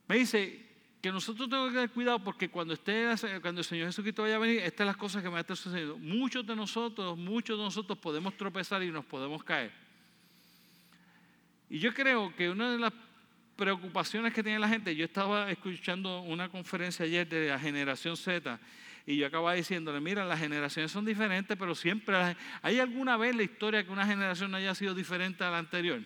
Me 0.07 0.17
dice, 0.17 0.66
que 1.07 1.13
nosotros 1.13 1.49
tenemos 1.49 1.69
que 1.69 1.75
tener 1.75 1.89
cuidado 1.91 2.19
porque 2.19 2.49
cuando, 2.49 2.73
esté, 2.73 3.07
cuando 3.41 3.61
el 3.61 3.65
Señor 3.65 3.87
Jesucristo 3.87 4.23
vaya 4.23 4.35
a 4.35 4.39
venir, 4.39 4.59
estas 4.59 4.77
son 4.79 4.87
las 4.87 4.97
cosas 4.97 5.21
que 5.21 5.29
van 5.29 5.37
a 5.37 5.41
estar 5.41 5.57
sucediendo. 5.57 5.97
Muchos 5.97 6.45
de 6.45 6.55
nosotros, 6.55 7.17
muchos 7.17 7.57
de 7.57 7.63
nosotros 7.63 7.97
podemos 7.97 8.35
tropezar 8.35 8.83
y 8.83 8.91
nos 8.91 9.05
podemos 9.05 9.43
caer. 9.43 9.71
Y 11.69 11.79
yo 11.79 11.93
creo 11.93 12.35
que 12.35 12.49
una 12.49 12.71
de 12.71 12.77
las 12.77 12.93
preocupaciones 13.57 14.33
que 14.33 14.43
tiene 14.43 14.59
la 14.59 14.69
gente. 14.69 14.95
Yo 14.95 15.03
estaba 15.03 15.51
escuchando 15.51 16.21
una 16.21 16.47
conferencia 16.47 17.03
ayer 17.03 17.27
de 17.27 17.49
la 17.49 17.59
generación 17.59 18.15
Z 18.15 18.59
y 19.05 19.17
yo 19.17 19.27
acababa 19.27 19.53
diciéndole, 19.53 19.99
mira, 19.99 20.23
las 20.25 20.39
generaciones 20.39 20.91
son 20.91 21.03
diferentes, 21.03 21.57
pero 21.57 21.73
siempre 21.73 22.35
hay 22.61 22.79
alguna 22.79 23.17
vez 23.17 23.31
en 23.31 23.37
la 23.37 23.43
historia 23.43 23.83
que 23.83 23.91
una 23.91 24.05
generación 24.05 24.53
haya 24.53 24.75
sido 24.75 24.93
diferente 24.93 25.43
a 25.43 25.49
la 25.49 25.57
anterior. 25.57 26.01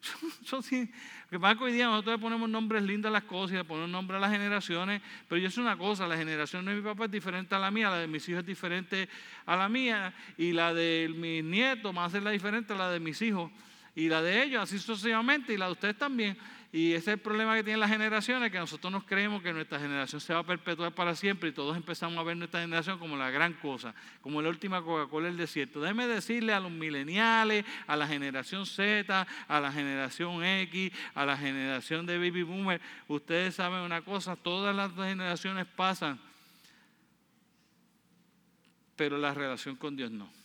Son, 0.44 0.62
sí, 0.62 0.90
que 1.28 1.38
pasa 1.38 1.58
que 1.58 1.64
hoy 1.64 1.72
día 1.72 1.86
nosotros 1.86 2.16
le 2.16 2.22
ponemos 2.22 2.48
nombres 2.48 2.82
lindos 2.82 3.10
a 3.10 3.12
las 3.12 3.24
cosas 3.24 3.56
le 3.56 3.64
ponemos 3.64 3.90
nombre 3.90 4.16
a 4.16 4.20
las 4.20 4.30
generaciones, 4.30 5.02
pero 5.28 5.40
yo 5.40 5.50
sé 5.50 5.60
una 5.60 5.76
cosa, 5.76 6.06
la 6.06 6.16
generación 6.16 6.64
de 6.64 6.74
mi 6.74 6.82
papá 6.82 7.04
es 7.04 7.10
diferente 7.10 7.54
a 7.54 7.58
la 7.58 7.70
mía, 7.70 7.90
la 7.90 7.98
de 7.98 8.06
mis 8.06 8.28
hijos 8.28 8.40
es 8.40 8.46
diferente 8.46 9.08
a 9.46 9.56
la 9.56 9.68
mía, 9.68 10.12
y 10.36 10.52
la 10.52 10.72
de 10.72 11.12
mis 11.14 11.44
nietos 11.44 11.96
va 11.96 12.04
a 12.04 12.10
ser 12.10 12.22
la 12.22 12.30
diferente 12.30 12.72
a 12.72 12.76
la 12.76 12.90
de 12.90 13.00
mis 13.00 13.20
hijos, 13.22 13.50
y 13.94 14.08
la 14.08 14.22
de 14.22 14.42
ellos 14.42 14.62
así 14.62 14.78
sucesivamente, 14.78 15.52
y 15.52 15.56
la 15.56 15.66
de 15.66 15.72
ustedes 15.72 15.98
también. 15.98 16.36
Y 16.72 16.92
ese 16.92 17.10
es 17.10 17.14
el 17.14 17.18
problema 17.18 17.56
que 17.56 17.64
tienen 17.64 17.80
las 17.80 17.90
generaciones, 17.90 18.52
que 18.52 18.58
nosotros 18.58 18.92
nos 18.92 19.02
creemos 19.02 19.42
que 19.42 19.52
nuestra 19.52 19.80
generación 19.80 20.20
se 20.20 20.32
va 20.32 20.40
a 20.40 20.46
perpetuar 20.46 20.92
para 20.92 21.16
siempre 21.16 21.48
y 21.48 21.52
todos 21.52 21.76
empezamos 21.76 22.16
a 22.18 22.22
ver 22.22 22.36
nuestra 22.36 22.60
generación 22.60 23.00
como 23.00 23.16
la 23.16 23.28
gran 23.30 23.54
cosa, 23.54 23.92
como 24.20 24.40
la 24.40 24.50
última 24.50 24.80
Coca-Cola 24.80 25.26
del 25.26 25.36
desierto. 25.36 25.80
Déjeme 25.80 26.06
decirle 26.06 26.52
a 26.52 26.60
los 26.60 26.70
mileniales, 26.70 27.64
a 27.88 27.96
la 27.96 28.06
generación 28.06 28.66
Z, 28.66 29.26
a 29.48 29.60
la 29.60 29.72
generación 29.72 30.44
X, 30.44 30.92
a 31.14 31.26
la 31.26 31.36
generación 31.36 32.06
de 32.06 32.18
baby 32.18 32.44
boomer, 32.44 32.80
ustedes 33.08 33.56
saben 33.56 33.80
una 33.80 34.02
cosa, 34.02 34.36
todas 34.36 34.74
las 34.74 34.94
generaciones 34.94 35.66
pasan, 35.66 36.20
pero 38.94 39.18
la 39.18 39.34
relación 39.34 39.74
con 39.74 39.96
Dios 39.96 40.12
no. 40.12 40.39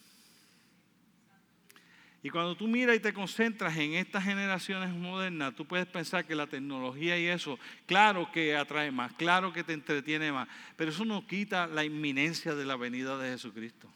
Y 2.25 2.31
cuando 2.31 2.55
tú 2.55 2.67
miras 2.67 2.95
y 2.95 2.99
te 2.99 3.13
concentras 3.13 3.77
en 3.77 3.93
estas 3.93 4.23
generaciones 4.23 4.89
modernas, 4.89 5.53
tú 5.53 5.63
puedes 5.63 5.85
pensar 5.85 6.25
que 6.25 6.33
la 6.33 6.47
tecnología 6.47 7.19
y 7.19 7.27
eso, 7.27 7.59
claro 7.85 8.31
que 8.31 8.55
atrae 8.55 8.89
más, 8.89 9.13
claro 9.13 9.53
que 9.53 9.63
te 9.63 9.73
entretiene 9.73 10.31
más, 10.31 10.47
pero 10.75 10.89
eso 10.89 11.05
no 11.05 11.27
quita 11.27 11.67
la 11.67 11.85
inminencia 11.85 12.55
de 12.55 12.65
la 12.65 12.77
venida 12.77 13.15
de 13.19 13.29
Jesucristo 13.29 13.87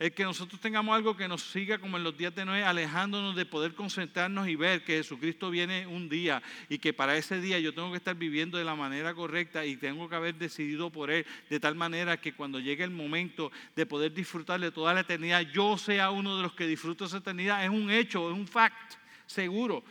es 0.00 0.12
que 0.12 0.24
nosotros 0.24 0.58
tengamos 0.58 0.96
algo 0.96 1.14
que 1.14 1.28
nos 1.28 1.42
siga 1.42 1.76
como 1.76 1.98
en 1.98 2.04
los 2.04 2.16
días 2.16 2.34
de 2.34 2.46
Noé, 2.46 2.64
alejándonos 2.64 3.36
de 3.36 3.44
poder 3.44 3.74
concentrarnos 3.74 4.48
y 4.48 4.56
ver 4.56 4.82
que 4.82 4.96
Jesucristo 4.96 5.50
viene 5.50 5.86
un 5.86 6.08
día 6.08 6.42
y 6.70 6.78
que 6.78 6.94
para 6.94 7.18
ese 7.18 7.38
día 7.38 7.58
yo 7.58 7.74
tengo 7.74 7.90
que 7.90 7.98
estar 7.98 8.16
viviendo 8.16 8.56
de 8.56 8.64
la 8.64 8.74
manera 8.74 9.12
correcta 9.12 9.66
y 9.66 9.76
tengo 9.76 10.08
que 10.08 10.16
haber 10.16 10.36
decidido 10.36 10.88
por 10.88 11.10
Él 11.10 11.26
de 11.50 11.60
tal 11.60 11.74
manera 11.74 12.16
que 12.18 12.32
cuando 12.32 12.58
llegue 12.58 12.82
el 12.82 12.90
momento 12.90 13.52
de 13.76 13.84
poder 13.84 14.14
disfrutar 14.14 14.58
de 14.58 14.72
toda 14.72 14.94
la 14.94 15.00
eternidad, 15.00 15.42
yo 15.52 15.76
sea 15.76 16.10
uno 16.10 16.34
de 16.34 16.44
los 16.44 16.54
que 16.54 16.66
disfruto 16.66 17.04
esa 17.04 17.18
eternidad. 17.18 17.62
Es 17.62 17.70
un 17.70 17.90
hecho, 17.90 18.30
es 18.30 18.38
un 18.38 18.48
fact, 18.48 18.94
seguro. 19.26 19.84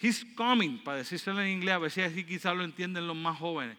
He's 0.00 0.24
coming, 0.34 0.78
para 0.82 0.98
decírselo 0.98 1.42
en 1.42 1.48
inglés, 1.48 1.74
a 1.74 1.78
ver 1.78 1.90
si 1.90 2.00
así 2.00 2.24
quizás 2.24 2.56
lo 2.56 2.64
entienden 2.64 3.06
los 3.06 3.16
más 3.16 3.36
jóvenes. 3.36 3.76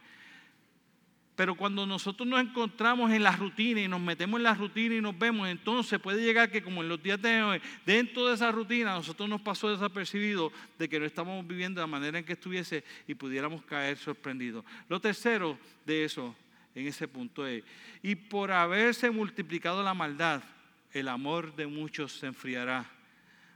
Pero 1.35 1.55
cuando 1.55 1.85
nosotros 1.87 2.27
nos 2.27 2.41
encontramos 2.41 3.11
en 3.11 3.23
la 3.23 3.31
rutina 3.31 3.81
y 3.81 3.87
nos 3.87 3.99
metemos 3.99 4.37
en 4.37 4.43
la 4.43 4.53
rutina 4.53 4.95
y 4.95 5.01
nos 5.01 5.17
vemos, 5.17 5.47
entonces 5.47 5.99
puede 5.99 6.23
llegar 6.23 6.51
que 6.51 6.61
como 6.61 6.83
en 6.83 6.89
los 6.89 7.01
días 7.01 7.19
de 7.19 7.41
hoy, 7.41 7.61
dentro 7.85 8.27
de 8.27 8.35
esa 8.35 8.51
rutina, 8.51 8.93
nosotros 8.93 9.27
nos 9.27 9.41
pasó 9.41 9.71
desapercibido 9.71 10.51
de 10.77 10.87
que 10.87 10.99
no 10.99 11.05
estamos 11.05 11.45
viviendo 11.47 11.81
de 11.81 11.87
la 11.87 11.91
manera 11.91 12.19
en 12.19 12.25
que 12.25 12.33
estuviese 12.33 12.83
y 13.07 13.15
pudiéramos 13.15 13.63
caer 13.63 13.97
sorprendidos. 13.97 14.63
Lo 14.87 14.99
tercero 14.99 15.57
de 15.85 16.05
eso, 16.05 16.35
en 16.75 16.85
ese 16.85 17.07
punto 17.07 17.47
es, 17.47 17.63
y 18.03 18.13
por 18.13 18.51
haberse 18.51 19.09
multiplicado 19.09 19.81
la 19.81 19.95
maldad, 19.95 20.43
el 20.91 21.07
amor 21.07 21.55
de 21.55 21.65
muchos 21.65 22.13
se 22.13 22.27
enfriará, 22.27 22.85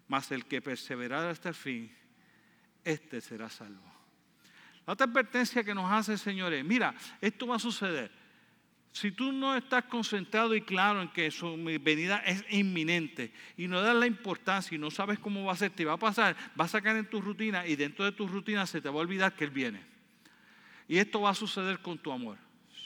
mas 0.08 0.32
el 0.32 0.46
que 0.46 0.64
perseverará 0.64 1.30
hasta 1.30 1.50
el 1.50 1.56
fin, 1.56 1.92
este 2.84 3.22
será 3.22 3.50
salvo. 3.50 3.97
La 4.88 4.94
otra 4.94 5.06
advertencia 5.06 5.64
que 5.64 5.76
nos 5.76 5.92
hace, 5.92 6.18
señores, 6.18 6.64
mira, 6.64 6.96
esto 7.22 7.46
va 7.46 7.58
a 7.58 7.60
suceder. 7.60 8.10
Si 8.94 9.12
tú 9.12 9.32
no 9.32 9.56
estás 9.56 9.84
concentrado 9.84 10.56
y 10.56 10.62
claro 10.62 11.02
en 11.02 11.10
que 11.10 11.30
su 11.30 11.56
venida 11.82 12.18
es 12.26 12.44
inminente 12.50 13.32
y 13.58 13.68
no 13.68 13.82
das 13.82 13.96
la 13.96 14.08
importancia 14.08 14.76
y 14.76 14.80
no 14.80 14.90
sabes 14.90 15.20
cómo 15.20 15.44
va 15.44 15.54
a 15.54 15.58
ser, 15.58 15.72
te 15.72 15.86
va 15.86 15.94
a 15.94 15.98
pasar, 15.98 16.36
va 16.60 16.66
a 16.66 16.70
sacar 16.70 16.96
en 16.96 17.08
tu 17.08 17.22
rutina 17.22 17.68
y 17.68 17.76
dentro 17.76 18.06
de 18.06 18.14
tu 18.14 18.28
rutina 18.28 18.66
se 18.66 18.82
te 18.82 18.90
va 18.90 18.96
a 18.96 19.02
olvidar 19.02 19.36
que 19.36 19.44
Él 19.44 19.52
viene. 19.52 19.84
Y 20.88 20.98
esto 20.98 21.22
va 21.22 21.32
a 21.32 21.36
suceder 21.36 21.80
con 21.80 21.98
tu 21.98 22.12
amor, 22.12 22.38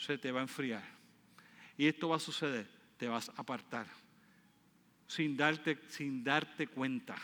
se 0.01 0.18
te 0.18 0.31
va 0.31 0.40
a 0.40 0.44
enfriar. 0.44 0.83
Y 1.77 1.87
esto 1.87 2.09
va 2.09 2.18
a 2.18 2.20
suceder, 2.20 2.68
te 2.98 3.07
vas 3.07 3.29
a 3.29 3.33
apartar 3.37 3.85
sin 5.11 5.35
darte, 5.35 5.77
sin 5.90 6.24
darte 6.24 6.68
cuenta. 6.68 7.16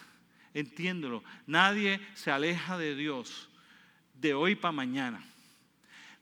Entiéndelo, 0.54 1.24
nadie 1.46 2.00
se 2.14 2.32
aleja 2.32 2.78
de 2.78 2.96
Dios 2.96 3.50
de 4.20 4.34
hoy 4.34 4.56
para 4.56 4.72
mañana. 4.72 5.24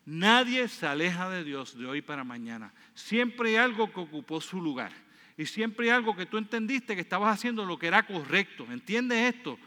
Nadie 0.06 0.68
se 0.68 0.86
aleja 0.86 1.30
de 1.30 1.44
Dios 1.44 1.78
de 1.78 1.88
hoy 1.88 2.02
para 2.02 2.24
mañana. 2.24 2.72
Siempre 2.94 3.50
hay 3.50 3.56
algo 3.56 3.92
que 3.92 4.00
ocupó 4.00 4.40
su 4.40 4.62
lugar. 4.62 4.92
Y 5.38 5.46
siempre 5.48 5.88
hay 5.88 5.92
algo 5.92 6.16
que 6.16 6.28
tú 6.28 6.38
entendiste 6.38 6.96
que 6.96 7.02
estabas 7.02 7.34
haciendo 7.34 7.66
lo 7.66 7.78
que 7.78 7.88
era 7.88 8.06
correcto. 8.06 8.68
¿Entiendes 8.70 9.36
esto? 9.36 9.58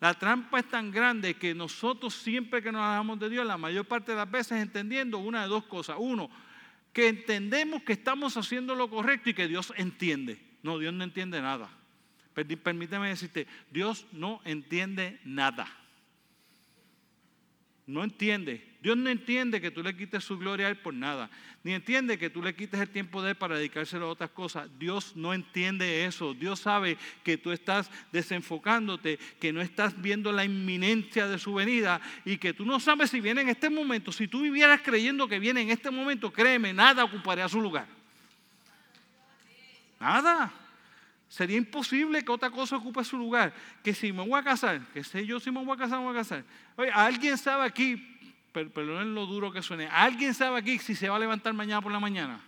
La 0.00 0.14
trampa 0.14 0.60
es 0.60 0.68
tan 0.68 0.90
grande 0.90 1.34
que 1.34 1.54
nosotros 1.54 2.14
siempre 2.14 2.62
que 2.62 2.72
nos 2.72 2.82
alejamos 2.82 3.18
de 3.18 3.28
Dios, 3.28 3.44
la 3.44 3.58
mayor 3.58 3.84
parte 3.84 4.12
de 4.12 4.18
las 4.18 4.30
veces 4.30 4.62
entendiendo 4.62 5.18
una 5.18 5.42
de 5.42 5.48
dos 5.48 5.64
cosas. 5.64 5.96
Uno, 5.98 6.30
que 6.92 7.08
entendemos 7.08 7.82
que 7.82 7.92
estamos 7.92 8.36
haciendo 8.36 8.74
lo 8.74 8.88
correcto 8.88 9.28
y 9.28 9.34
que 9.34 9.48
Dios 9.48 9.74
entiende. 9.76 10.40
No, 10.62 10.78
Dios 10.78 10.94
no 10.94 11.04
entiende 11.04 11.42
nada. 11.42 11.68
Permíteme 12.32 13.08
decirte, 13.08 13.46
Dios 13.70 14.06
no 14.12 14.40
entiende 14.44 15.20
nada 15.24 15.79
no 17.90 18.04
entiende. 18.04 18.64
Dios 18.82 18.96
no 18.96 19.10
entiende 19.10 19.60
que 19.60 19.70
tú 19.70 19.82
le 19.82 19.94
quites 19.94 20.24
su 20.24 20.38
gloria 20.38 20.66
a 20.66 20.70
Él 20.70 20.76
por 20.76 20.94
nada. 20.94 21.28
Ni 21.62 21.74
entiende 21.74 22.18
que 22.18 22.30
tú 22.30 22.42
le 22.42 22.54
quites 22.54 22.80
el 22.80 22.88
tiempo 22.88 23.22
de 23.22 23.30
Él 23.30 23.36
para 23.36 23.56
dedicárselo 23.56 24.06
a 24.06 24.10
otras 24.10 24.30
cosas. 24.30 24.70
Dios 24.78 25.14
no 25.16 25.34
entiende 25.34 26.06
eso. 26.06 26.32
Dios 26.32 26.60
sabe 26.60 26.96
que 27.22 27.36
tú 27.36 27.52
estás 27.52 27.90
desenfocándote, 28.12 29.18
que 29.38 29.52
no 29.52 29.60
estás 29.60 30.00
viendo 30.00 30.32
la 30.32 30.44
inminencia 30.44 31.26
de 31.28 31.38
su 31.38 31.52
venida 31.52 32.00
y 32.24 32.38
que 32.38 32.54
tú 32.54 32.64
no 32.64 32.80
sabes 32.80 33.10
si 33.10 33.20
viene 33.20 33.42
en 33.42 33.50
este 33.50 33.68
momento. 33.68 34.12
Si 34.12 34.28
tú 34.28 34.40
vivieras 34.40 34.80
creyendo 34.82 35.28
que 35.28 35.38
viene 35.38 35.60
en 35.60 35.70
este 35.70 35.90
momento, 35.90 36.32
créeme, 36.32 36.72
nada 36.72 37.04
ocuparía 37.04 37.48
su 37.48 37.60
lugar. 37.60 37.86
Nada. 39.98 40.54
Sería 41.30 41.56
imposible 41.56 42.24
que 42.24 42.32
otra 42.32 42.50
cosa 42.50 42.76
ocupe 42.76 43.04
su 43.04 43.16
lugar. 43.16 43.54
Que 43.84 43.94
si 43.94 44.12
me 44.12 44.26
voy 44.26 44.36
a 44.36 44.42
casar, 44.42 44.84
que 44.92 45.04
sé 45.04 45.24
yo 45.24 45.38
si 45.38 45.52
me 45.52 45.64
voy 45.64 45.76
a 45.76 45.78
casar, 45.78 46.00
me 46.00 46.06
voy 46.06 46.14
a 46.16 46.18
casar. 46.18 46.44
Oye, 46.74 46.90
¿alguien 46.90 47.38
sabe 47.38 47.64
aquí, 47.64 47.96
perdonen 48.52 49.14
lo 49.14 49.26
duro 49.26 49.52
que 49.52 49.62
suene, 49.62 49.86
¿alguien 49.86 50.34
sabe 50.34 50.58
aquí 50.58 50.80
si 50.80 50.96
se 50.96 51.08
va 51.08 51.14
a 51.14 51.18
levantar 51.20 51.54
mañana 51.54 51.80
por 51.80 51.92
la 51.92 52.00
mañana? 52.00 52.40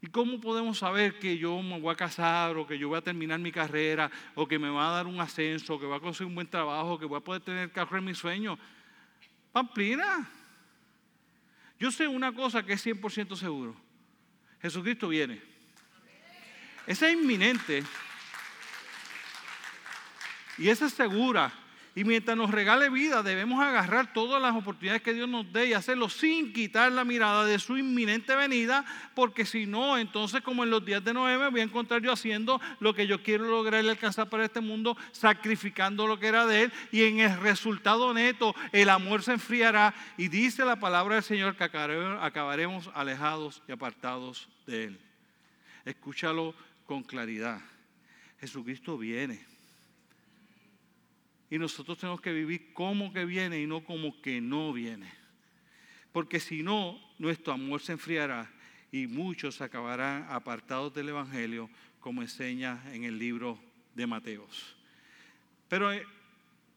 ¿Y 0.00 0.06
cómo 0.06 0.40
podemos 0.40 0.78
saber 0.78 1.18
que 1.18 1.36
yo 1.36 1.60
me 1.62 1.80
voy 1.80 1.92
a 1.92 1.96
casar 1.96 2.56
o 2.56 2.64
que 2.64 2.78
yo 2.78 2.90
voy 2.90 2.98
a 2.98 3.02
terminar 3.02 3.40
mi 3.40 3.50
carrera 3.50 4.08
o 4.36 4.46
que 4.46 4.56
me 4.56 4.70
va 4.70 4.88
a 4.88 4.92
dar 4.92 5.08
un 5.08 5.20
ascenso, 5.20 5.74
o 5.74 5.80
que 5.80 5.86
voy 5.86 5.96
a 5.96 6.00
conseguir 6.00 6.28
un 6.28 6.36
buen 6.36 6.46
trabajo, 6.46 6.96
que 6.96 7.06
voy 7.06 7.18
a 7.18 7.24
poder 7.24 7.42
tener 7.42 7.72
carro 7.72 7.98
en 7.98 8.04
mi 8.04 8.14
sueño? 8.14 8.56
Pamplina. 9.50 10.30
Yo 11.80 11.90
sé 11.90 12.06
una 12.06 12.32
cosa 12.32 12.62
que 12.62 12.74
es 12.74 12.86
100% 12.86 13.34
seguro. 13.34 13.74
Jesucristo 14.62 15.08
viene. 15.08 15.55
Esa 16.86 17.08
es 17.08 17.14
inminente. 17.14 17.82
Y 20.58 20.68
esa 20.68 20.86
es 20.86 20.92
segura. 20.92 21.52
Y 21.96 22.04
mientras 22.04 22.36
nos 22.36 22.50
regale 22.50 22.90
vida, 22.90 23.22
debemos 23.22 23.64
agarrar 23.64 24.12
todas 24.12 24.40
las 24.40 24.54
oportunidades 24.54 25.00
que 25.00 25.14
Dios 25.14 25.26
nos 25.26 25.50
dé 25.50 25.68
y 25.68 25.72
hacerlo 25.72 26.10
sin 26.10 26.52
quitar 26.52 26.92
la 26.92 27.06
mirada 27.06 27.46
de 27.46 27.58
su 27.58 27.78
inminente 27.78 28.36
venida, 28.36 28.84
porque 29.14 29.46
si 29.46 29.64
no, 29.64 29.96
entonces 29.96 30.42
como 30.42 30.62
en 30.62 30.68
los 30.68 30.84
días 30.84 31.02
de 31.02 31.14
Noé 31.14 31.38
me 31.38 31.48
voy 31.48 31.60
a 31.60 31.62
encontrar 31.62 32.02
yo 32.02 32.12
haciendo 32.12 32.60
lo 32.80 32.94
que 32.94 33.06
yo 33.06 33.22
quiero 33.22 33.46
lograr 33.46 33.82
y 33.82 33.88
alcanzar 33.88 34.28
para 34.28 34.44
este 34.44 34.60
mundo, 34.60 34.94
sacrificando 35.10 36.06
lo 36.06 36.20
que 36.20 36.26
era 36.26 36.44
de 36.44 36.64
Él, 36.64 36.72
y 36.92 37.04
en 37.04 37.20
el 37.20 37.40
resultado 37.40 38.12
neto 38.12 38.54
el 38.72 38.90
amor 38.90 39.22
se 39.22 39.32
enfriará. 39.32 39.94
Y 40.18 40.28
dice 40.28 40.66
la 40.66 40.76
palabra 40.76 41.14
del 41.14 41.24
Señor 41.24 41.56
que 41.56 41.64
acabaremos 41.64 42.90
alejados 42.92 43.62
y 43.66 43.72
apartados 43.72 44.50
de 44.66 44.84
Él. 44.84 45.00
Escúchalo 45.86 46.54
con 46.86 47.02
claridad. 47.02 47.60
Jesucristo 48.40 48.96
viene. 48.96 49.44
Y 51.50 51.58
nosotros 51.58 51.98
tenemos 51.98 52.20
que 52.20 52.32
vivir 52.32 52.72
como 52.72 53.12
que 53.12 53.24
viene 53.24 53.60
y 53.60 53.66
no 53.66 53.84
como 53.84 54.20
que 54.20 54.40
no 54.40 54.72
viene. 54.72 55.12
Porque 56.12 56.40
si 56.40 56.62
no, 56.62 56.98
nuestro 57.18 57.52
amor 57.52 57.80
se 57.80 57.92
enfriará 57.92 58.50
y 58.90 59.06
muchos 59.06 59.60
acabarán 59.60 60.26
apartados 60.30 60.94
del 60.94 61.10
Evangelio, 61.10 61.68
como 62.00 62.22
enseña 62.22 62.82
en 62.92 63.04
el 63.04 63.18
libro 63.18 63.58
de 63.94 64.06
Mateos. 64.06 64.76
Pero 65.68 65.92
eh, 65.92 66.06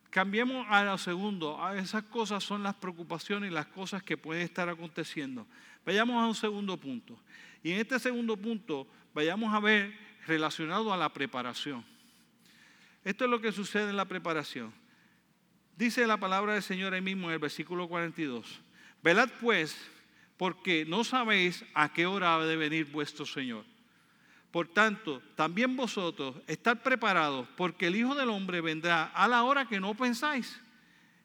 cambiemos 0.09 0.65
a 0.69 0.83
lo 0.83 0.97
segundo. 0.97 1.59
Esas 1.75 2.03
cosas 2.03 2.43
son 2.43 2.63
las 2.63 2.75
preocupaciones 2.75 3.49
y 3.51 3.53
las 3.53 3.67
cosas 3.67 4.03
que 4.03 4.17
pueden 4.17 4.43
estar 4.43 4.67
aconteciendo. 4.69 5.47
Vayamos 5.85 6.21
a 6.21 6.27
un 6.27 6.35
segundo 6.35 6.77
punto. 6.77 7.17
Y 7.63 7.71
en 7.71 7.79
este 7.79 7.99
segundo 7.99 8.37
punto 8.37 8.87
vayamos 9.13 9.53
a 9.53 9.59
ver 9.59 9.93
relacionado 10.27 10.93
a 10.93 10.97
la 10.97 11.09
preparación. 11.13 11.85
Esto 13.03 13.25
es 13.25 13.31
lo 13.31 13.41
que 13.41 13.51
sucede 13.51 13.89
en 13.89 13.97
la 13.97 14.05
preparación. 14.05 14.73
Dice 15.75 16.05
la 16.05 16.17
palabra 16.17 16.53
del 16.53 16.63
Señor 16.63 16.93
ahí 16.93 17.01
mismo 17.01 17.27
en 17.27 17.33
el 17.33 17.39
versículo 17.39 17.87
42. 17.87 18.61
Velad 19.01 19.29
pues, 19.39 19.77
porque 20.37 20.85
no 20.85 21.03
sabéis 21.03 21.63
a 21.73 21.93
qué 21.93 22.05
hora 22.05 22.35
ha 22.35 22.45
de 22.45 22.57
venir 22.57 22.85
vuestro 22.91 23.25
Señor. 23.25 23.65
Por 24.51 24.67
tanto, 24.67 25.21
también 25.35 25.75
vosotros 25.75 26.35
estad 26.47 26.79
preparados, 26.79 27.47
porque 27.55 27.87
el 27.87 27.95
Hijo 27.95 28.15
del 28.15 28.29
Hombre 28.29 28.61
vendrá 28.61 29.05
a 29.05 29.27
la 29.27 29.43
hora 29.43 29.67
que 29.67 29.79
no 29.79 29.93
pensáis. 29.93 30.59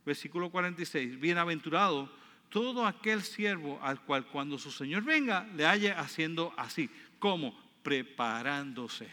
Versículo 0.05 0.51
46. 0.51 1.19
Bienaventurado 1.19 2.13
todo 2.51 2.87
aquel 2.87 3.23
siervo 3.23 3.81
al 3.83 4.01
cual 4.03 4.27
cuando 4.27 4.59
su 4.59 4.71
Señor 4.71 5.03
venga 5.03 5.49
le 5.57 5.67
haya 5.67 5.99
haciendo 5.99 6.55
así. 6.57 6.89
como 7.19 7.64
Preparándose. 7.85 9.09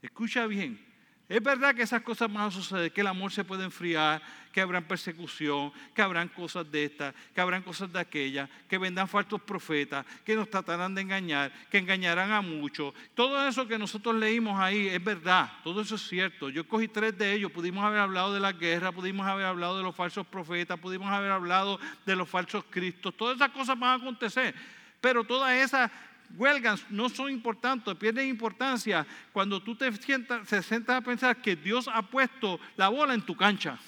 Escucha 0.00 0.46
bien, 0.46 0.78
es 1.26 1.42
verdad 1.42 1.74
que 1.74 1.80
esas 1.80 2.02
cosas 2.02 2.30
van 2.30 2.48
a 2.48 2.50
suceder, 2.50 2.92
que 2.92 3.00
el 3.00 3.06
amor 3.06 3.32
se 3.32 3.42
puede 3.44 3.64
enfriar, 3.64 4.20
que 4.52 4.60
habrán 4.60 4.84
persecución, 4.84 5.72
que 5.94 6.02
habrán 6.02 6.28
cosas 6.28 6.70
de 6.70 6.84
estas, 6.84 7.14
que 7.34 7.40
habrán 7.40 7.62
cosas 7.62 7.90
de 7.90 7.98
aquellas, 7.98 8.50
que 8.68 8.76
vendrán 8.76 9.08
falsos 9.08 9.40
profetas, 9.40 10.04
que 10.22 10.36
nos 10.36 10.50
tratarán 10.50 10.94
de 10.94 11.00
engañar, 11.00 11.50
que 11.70 11.78
engañarán 11.78 12.30
a 12.30 12.42
muchos. 12.42 12.92
Todo 13.14 13.48
eso 13.48 13.66
que 13.66 13.78
nosotros 13.78 14.14
leímos 14.16 14.60
ahí 14.60 14.88
es 14.88 15.02
verdad, 15.02 15.50
todo 15.64 15.80
eso 15.80 15.94
es 15.94 16.06
cierto. 16.06 16.50
Yo 16.50 16.68
cogí 16.68 16.88
tres 16.88 17.16
de 17.16 17.32
ellos, 17.32 17.50
pudimos 17.50 17.82
haber 17.82 18.00
hablado 18.00 18.34
de 18.34 18.40
la 18.40 18.52
guerra, 18.52 18.92
pudimos 18.92 19.26
haber 19.26 19.46
hablado 19.46 19.78
de 19.78 19.82
los 19.82 19.96
falsos 19.96 20.26
profetas, 20.26 20.78
pudimos 20.78 21.10
haber 21.10 21.30
hablado 21.30 21.80
de 22.04 22.14
los 22.14 22.28
falsos 22.28 22.64
cristos, 22.68 23.16
todas 23.16 23.36
esas 23.36 23.48
cosas 23.48 23.78
van 23.78 23.98
a 23.98 24.02
acontecer. 24.02 24.54
Pero 25.00 25.24
todas 25.24 25.52
esas 25.54 25.90
huelgas 26.36 26.84
no 26.90 27.08
son 27.08 27.30
importantes, 27.30 27.94
pierden 27.96 28.28
importancia 28.28 29.06
cuando 29.32 29.62
tú 29.62 29.74
te 29.76 29.92
sientas, 29.92 30.48
se 30.48 30.62
sientas 30.62 30.96
a 30.96 31.00
pensar 31.00 31.40
que 31.40 31.56
Dios 31.56 31.88
ha 31.92 32.02
puesto 32.02 32.58
la 32.76 32.88
bola 32.88 33.14
en 33.14 33.22
tu 33.22 33.36
cancha. 33.36 33.78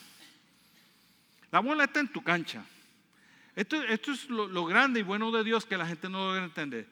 La 1.51 1.61
bola 1.61 1.85
está 1.85 2.01
en 2.01 2.09
tu 2.09 2.23
cancha. 2.23 2.65
Esto, 3.55 3.83
esto 3.83 4.13
es 4.13 4.29
lo, 4.29 4.47
lo, 4.47 4.67
grande 4.67 5.01
y 5.01 5.03
bueno 5.03 5.31
de 5.31 5.43
Dios 5.43 5.65
que 5.65 5.77
la 5.77 5.87
gente 5.87 6.09
no 6.09 6.27
logra 6.27 6.45
entender. 6.45 6.87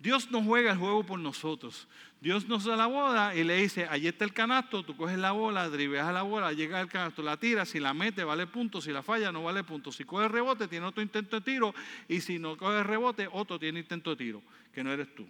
Dios 0.00 0.30
no 0.30 0.42
juega 0.42 0.72
el 0.72 0.78
juego 0.78 1.04
por 1.04 1.18
nosotros. 1.18 1.86
Dios 2.22 2.48
nos 2.48 2.64
da 2.64 2.74
la 2.74 2.86
bola 2.86 3.34
y 3.34 3.44
le 3.44 3.56
dice, 3.56 3.86
allí 3.86 4.08
está 4.08 4.24
el 4.24 4.32
canasto, 4.32 4.82
tú 4.82 4.96
coges 4.96 5.18
la 5.18 5.32
bola, 5.32 5.68
driveas 5.68 6.10
la 6.12 6.22
bola, 6.22 6.54
llega 6.54 6.80
al 6.80 6.88
canasto, 6.88 7.22
la 7.22 7.36
tiras, 7.36 7.68
si 7.68 7.78
la 7.78 7.92
mete 7.92 8.24
vale 8.24 8.46
punto, 8.46 8.80
si 8.80 8.92
la 8.92 9.02
falla 9.02 9.30
no 9.30 9.42
vale 9.42 9.62
punto. 9.62 9.92
Si 9.92 10.04
coge 10.04 10.26
rebote 10.26 10.68
tiene 10.68 10.86
otro 10.86 11.02
intento 11.02 11.36
de 11.36 11.42
tiro 11.42 11.74
y 12.08 12.22
si 12.22 12.38
no 12.38 12.56
coge 12.56 12.82
rebote 12.82 13.28
otro 13.30 13.58
tiene 13.58 13.80
intento 13.80 14.08
de 14.10 14.16
tiro, 14.16 14.42
que 14.72 14.82
no 14.82 14.90
eres 14.90 15.14
tú. 15.14 15.28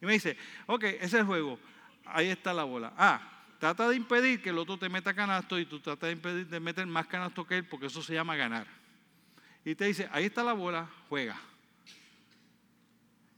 Y 0.00 0.06
me 0.06 0.12
dice, 0.12 0.36
ok, 0.66 0.84
ese 0.84 1.04
es 1.04 1.14
el 1.14 1.24
juego, 1.24 1.58
ahí 2.04 2.28
está 2.28 2.54
la 2.54 2.62
bola. 2.62 2.92
Ah, 2.96 3.44
trata 3.58 3.88
de 3.88 3.96
impedir 3.96 4.40
que 4.40 4.50
el 4.50 4.58
otro 4.58 4.78
te 4.78 4.88
meta 4.88 5.14
canasto 5.14 5.58
y 5.58 5.66
tú 5.66 5.80
tratas 5.80 6.08
de 6.08 6.12
impedir 6.12 6.46
de 6.46 6.60
meter 6.60 6.86
más 6.86 7.08
canasto 7.08 7.44
que 7.44 7.56
él 7.56 7.64
porque 7.64 7.86
eso 7.86 8.02
se 8.02 8.14
llama 8.14 8.36
ganar. 8.36 8.68
Y 9.64 9.74
te 9.74 9.86
dice, 9.86 10.08
ahí 10.12 10.26
está 10.26 10.44
la 10.44 10.52
bola, 10.52 10.88
juega. 11.08 11.40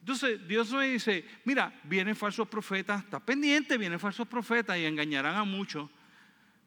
Entonces 0.04 0.46
Dios 0.46 0.70
me 0.70 0.86
dice, 0.86 1.24
mira, 1.46 1.72
vienen 1.82 2.14
falsos 2.14 2.46
profetas, 2.46 3.02
está 3.02 3.18
pendiente, 3.18 3.78
vienen 3.78 3.98
falsos 3.98 4.28
profetas 4.28 4.76
y 4.76 4.84
engañarán 4.84 5.34
a 5.34 5.44
muchos. 5.44 5.88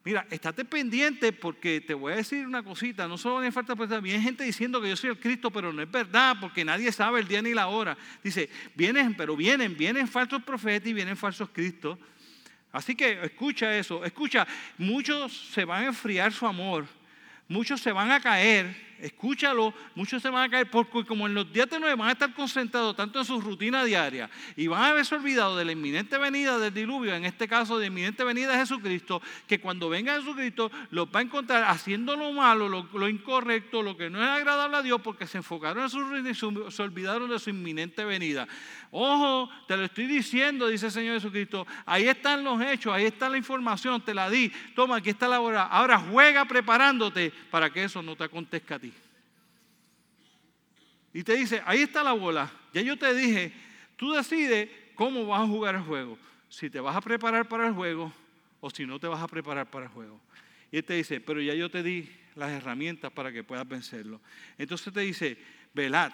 Mira, 0.04 0.26
estate 0.32 0.66
pendiente 0.66 1.32
porque 1.32 1.80
te 1.80 1.94
voy 1.94 2.14
a 2.14 2.16
decir 2.16 2.48
una 2.48 2.64
cosita, 2.64 3.08
no 3.08 3.16
solo 3.16 3.36
vienen 3.36 3.54
falsos 3.54 3.76
profetas, 3.76 4.02
viene 4.02 4.24
gente 4.24 4.44
diciendo 4.44 4.82
que 4.82 4.90
yo 4.90 4.96
soy 4.96 5.12
el 5.12 5.20
Cristo, 5.20 5.52
pero 5.52 5.72
no 5.72 5.84
es 5.84 5.92
verdad 5.92 6.38
porque 6.42 6.66
nadie 6.66 6.92
sabe 6.92 7.20
el 7.20 7.28
día 7.28 7.44
ni 7.44 7.54
la 7.54 7.68
hora. 7.68 7.96
Dice, 8.24 8.50
vienen, 8.74 9.14
pero 9.14 9.38
vienen, 9.38 9.78
vienen 9.78 10.08
falsos 10.08 10.42
profetas 10.42 10.90
y 10.90 10.94
vienen 10.94 11.16
falsos 11.16 11.48
Cristos. 11.50 12.00
Así 12.72 12.96
que 12.96 13.24
escucha 13.24 13.78
eso, 13.78 14.04
escucha, 14.04 14.48
muchos 14.80 15.52
se 15.54 15.64
van 15.64 15.84
a 15.84 15.88
enfriar 15.90 16.34
su 16.34 16.48
amor, 16.48 16.88
muchos 17.48 17.82
se 17.82 17.92
van 17.92 18.10
a 18.10 18.20
caer 18.20 18.97
escúchalo, 19.00 19.74
muchos 19.96 20.22
se 20.22 20.30
van 20.30 20.44
a 20.44 20.50
caer 20.50 20.70
porque 20.70 21.06
como 21.06 21.28
en 21.28 21.34
los 21.34 21.52
días 21.52 21.70
de 21.70 21.80
nueve 21.80 21.96
van 21.96 22.10
a 22.10 22.12
estar 22.14 22.34
concentrados 22.34 22.96
tanto 22.96 23.20
en 23.20 23.26
su 23.26 23.40
rutina 23.40 23.84
diaria 23.84 24.30
y 24.56 24.68
van 24.68 24.84
a 24.84 24.88
haberse 24.90 25.16
olvidado 25.16 25.58
de 25.58 25.66
la 25.66 25.72
inminente 25.72 26.18
venida 26.18 26.58
del 26.58 26.74
diluvio, 26.74 27.14
en 27.16 27.26
este 27.26 27.48
caso 27.48 27.78
de 27.80 27.88
inminente 27.88 28.24
venida 28.24 28.52
de 28.52 28.60
Jesucristo, 28.60 29.22
que 29.48 29.60
cuando 29.60 29.90
venga 29.90 30.16
Jesucristo 30.16 30.72
los 30.92 31.08
va 31.08 31.20
a 31.20 31.24
encontrar 31.24 31.64
haciendo 31.64 32.16
lo 32.16 32.32
malo, 32.32 32.68
lo, 32.70 33.10
incorrecto, 33.10 33.82
lo 33.82 33.96
que 33.98 34.10
no 34.10 34.24
es 34.24 34.30
agradable 34.30 34.78
a 34.78 34.82
Dios 34.82 35.02
porque 35.02 35.28
se 35.28 35.38
enfocaron 35.38 35.84
en 35.84 35.90
su 35.90 36.00
rutina 36.00 36.30
y 36.30 36.72
se 36.72 36.82
olvidaron 36.82 37.30
de 37.30 37.40
su 37.40 37.50
inminente 37.50 38.04
venida. 38.06 38.48
Ojo, 38.92 39.50
te 39.68 39.76
lo 39.76 39.84
estoy 39.84 40.06
diciendo, 40.06 40.68
dice 40.68 40.88
el 40.88 40.92
Señor 40.92 41.16
Jesucristo, 41.16 41.68
ahí 41.86 42.08
están 42.08 42.44
los 42.44 42.62
hechos, 42.62 42.94
ahí 42.94 43.06
está 43.06 43.30
la 43.30 43.38
información, 43.38 44.02
te 44.02 44.14
la 44.14 44.30
di, 44.30 44.52
toma, 44.76 44.98
aquí 44.98 45.10
está 45.10 45.28
la 45.28 45.42
hora, 45.42 45.64
ahora 45.64 46.00
juega 46.00 46.46
preparándote 46.46 47.32
para 47.52 47.70
que 47.70 47.84
eso 47.84 48.02
no 48.02 48.16
te 48.16 48.24
acontezca 48.24 48.76
a 48.76 48.80
ti. 48.80 48.87
Y 51.18 51.24
te 51.24 51.34
dice, 51.34 51.64
ahí 51.66 51.82
está 51.82 52.04
la 52.04 52.14
bola. 52.14 52.48
Ya 52.72 52.84
yo 52.84 52.96
te 52.96 53.12
dije, 53.12 53.52
tú 53.96 54.12
decides 54.12 54.70
cómo 54.94 55.26
vas 55.26 55.42
a 55.42 55.48
jugar 55.48 55.74
el 55.74 55.82
juego. 55.82 56.16
Si 56.48 56.70
te 56.70 56.80
vas 56.80 56.96
a 56.96 57.02
preparar 57.02 57.50
para 57.50 57.66
el 57.66 57.74
juego 57.74 58.14
o 58.60 58.70
si 58.70 58.86
no 58.86 59.00
te 59.00 59.08
vas 59.08 59.20
a 59.24 59.28
preparar 59.28 59.68
para 59.68 59.88
el 59.88 59.92
juego. 59.92 60.22
Y 60.72 60.78
él 60.78 60.84
te 60.84 60.94
dice, 60.94 61.20
pero 61.20 61.42
ya 61.42 61.56
yo 61.56 61.72
te 61.72 61.82
di 61.82 62.08
las 62.36 62.52
herramientas 62.52 63.12
para 63.12 63.32
que 63.32 63.44
puedas 63.44 63.68
vencerlo. 63.68 64.22
Entonces 64.60 64.94
te 64.94 65.00
dice, 65.00 65.40
velad, 65.74 66.12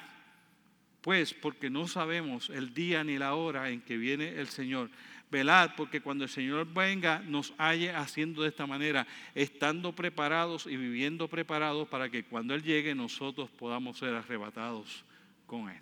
pues 1.02 1.34
porque 1.34 1.70
no 1.70 1.86
sabemos 1.86 2.50
el 2.50 2.74
día 2.74 3.04
ni 3.04 3.18
la 3.18 3.34
hora 3.34 3.72
en 3.72 3.82
que 3.82 3.98
viene 3.98 4.40
el 4.40 4.48
Señor. 4.48 4.90
Velad, 5.34 5.72
porque 5.76 6.00
cuando 6.00 6.26
el 6.26 6.30
Señor 6.30 6.72
venga 6.72 7.18
nos 7.26 7.56
halle 7.58 7.90
haciendo 7.90 8.44
de 8.44 8.50
esta 8.50 8.68
manera, 8.68 9.08
estando 9.34 9.92
preparados 9.92 10.68
y 10.68 10.78
viviendo 10.78 11.28
preparados 11.28 11.88
para 11.88 12.08
que 12.08 12.24
cuando 12.24 12.54
Él 12.54 12.62
llegue 12.62 12.94
nosotros 12.94 13.50
podamos 13.50 13.98
ser 13.98 14.14
arrebatados 14.14 15.04
con 15.48 15.72
Él. 15.72 15.82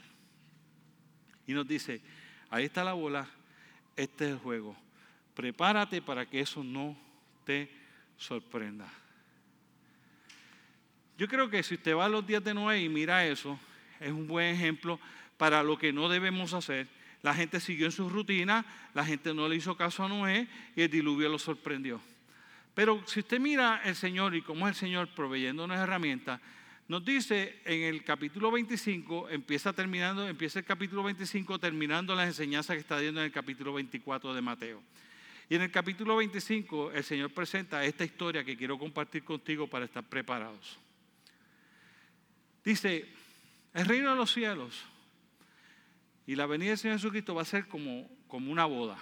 Y 1.46 1.52
nos 1.52 1.68
dice, 1.68 2.00
ahí 2.50 2.64
está 2.64 2.86
la 2.86 2.94
bola, 2.94 3.28
este 3.98 4.24
es 4.28 4.32
el 4.32 4.38
juego. 4.38 4.74
Prepárate 5.36 6.02
para 6.02 6.26
que 6.26 6.40
eso 6.40 6.64
no 6.64 6.96
te 7.44 7.70
sorprenda. 8.16 8.88
Yo 11.18 11.28
creo 11.28 11.50
que 11.50 11.62
si 11.62 11.76
usted 11.76 11.94
va 11.94 12.06
a 12.06 12.10
los 12.10 12.26
días 12.26 12.42
de 12.42 12.54
Noé 12.54 12.84
y 12.84 12.88
mira 12.88 13.28
eso, 13.28 13.60
es 14.00 14.14
un 14.14 14.28
buen 14.28 14.56
ejemplo 14.56 14.98
para 15.36 15.62
lo 15.62 15.78
que 15.78 15.92
no 15.92 16.08
debemos 16.08 16.54
hacer 16.54 17.01
la 17.24 17.34
gente 17.34 17.60
siguió 17.60 17.86
en 17.86 17.92
su 17.92 18.10
rutina, 18.10 18.66
la 18.94 19.06
gente 19.06 19.34
no 19.34 19.48
le 19.48 19.56
hizo 19.56 19.78
caso 19.78 20.04
a 20.04 20.10
Noé 20.10 20.48
y 20.76 20.82
el 20.82 20.90
diluvio 20.90 21.30
lo 21.30 21.38
sorprendió. 21.38 22.02
Pero 22.74 23.04
si 23.06 23.20
usted 23.20 23.40
mira 23.40 23.82
el 23.84 23.96
Señor 23.96 24.36
y 24.36 24.42
cómo 24.42 24.68
es 24.68 24.76
el 24.76 24.80
Señor 24.80 25.10
proveyendo 25.14 25.64
unas 25.64 25.80
herramientas, 25.80 26.40
nos 26.88 27.06
dice 27.06 27.62
en 27.66 27.84
el 27.84 28.04
capítulo 28.04 28.52
25, 28.52 29.30
empieza 29.30 29.72
terminando, 29.72 30.28
empieza 30.28 30.60
el 30.60 30.66
capítulo 30.66 31.04
25 31.04 31.60
terminando 31.60 32.16
las 32.16 32.28
enseñanzas 32.28 32.76
que 32.76 32.82
está 32.82 32.96
dando 32.96 33.22
en 33.22 33.28
el 33.28 33.32
capítulo 33.32 33.74
24 33.74 34.34
de 34.34 34.42
Mateo. 34.42 34.82
Y 35.48 35.56
en 35.56 35.62
el 35.62 35.72
capítulo 35.72 36.16
25 36.16 36.92
el 36.92 37.04
Señor 37.04 37.30
presenta 37.32 37.86
esta 37.86 38.04
historia 38.04 38.44
que 38.44 38.58
quiero 38.58 38.80
compartir 38.80 39.24
contigo 39.24 39.68
para 39.68 39.86
estar 39.86 40.04
preparados. 40.04 40.80
Dice, 42.64 43.08
el 43.74 43.86
reino 43.86 44.10
de 44.10 44.16
los 44.16 44.34
cielos 44.34 44.84
y 46.26 46.36
la 46.36 46.46
venida 46.46 46.70
del 46.70 46.78
Señor 46.78 46.98
Jesucristo 46.98 47.36
va 47.36 47.42
a 47.42 47.46
ser 47.46 47.68
como, 47.68 48.08
una 48.30 48.66
boda. 48.66 48.98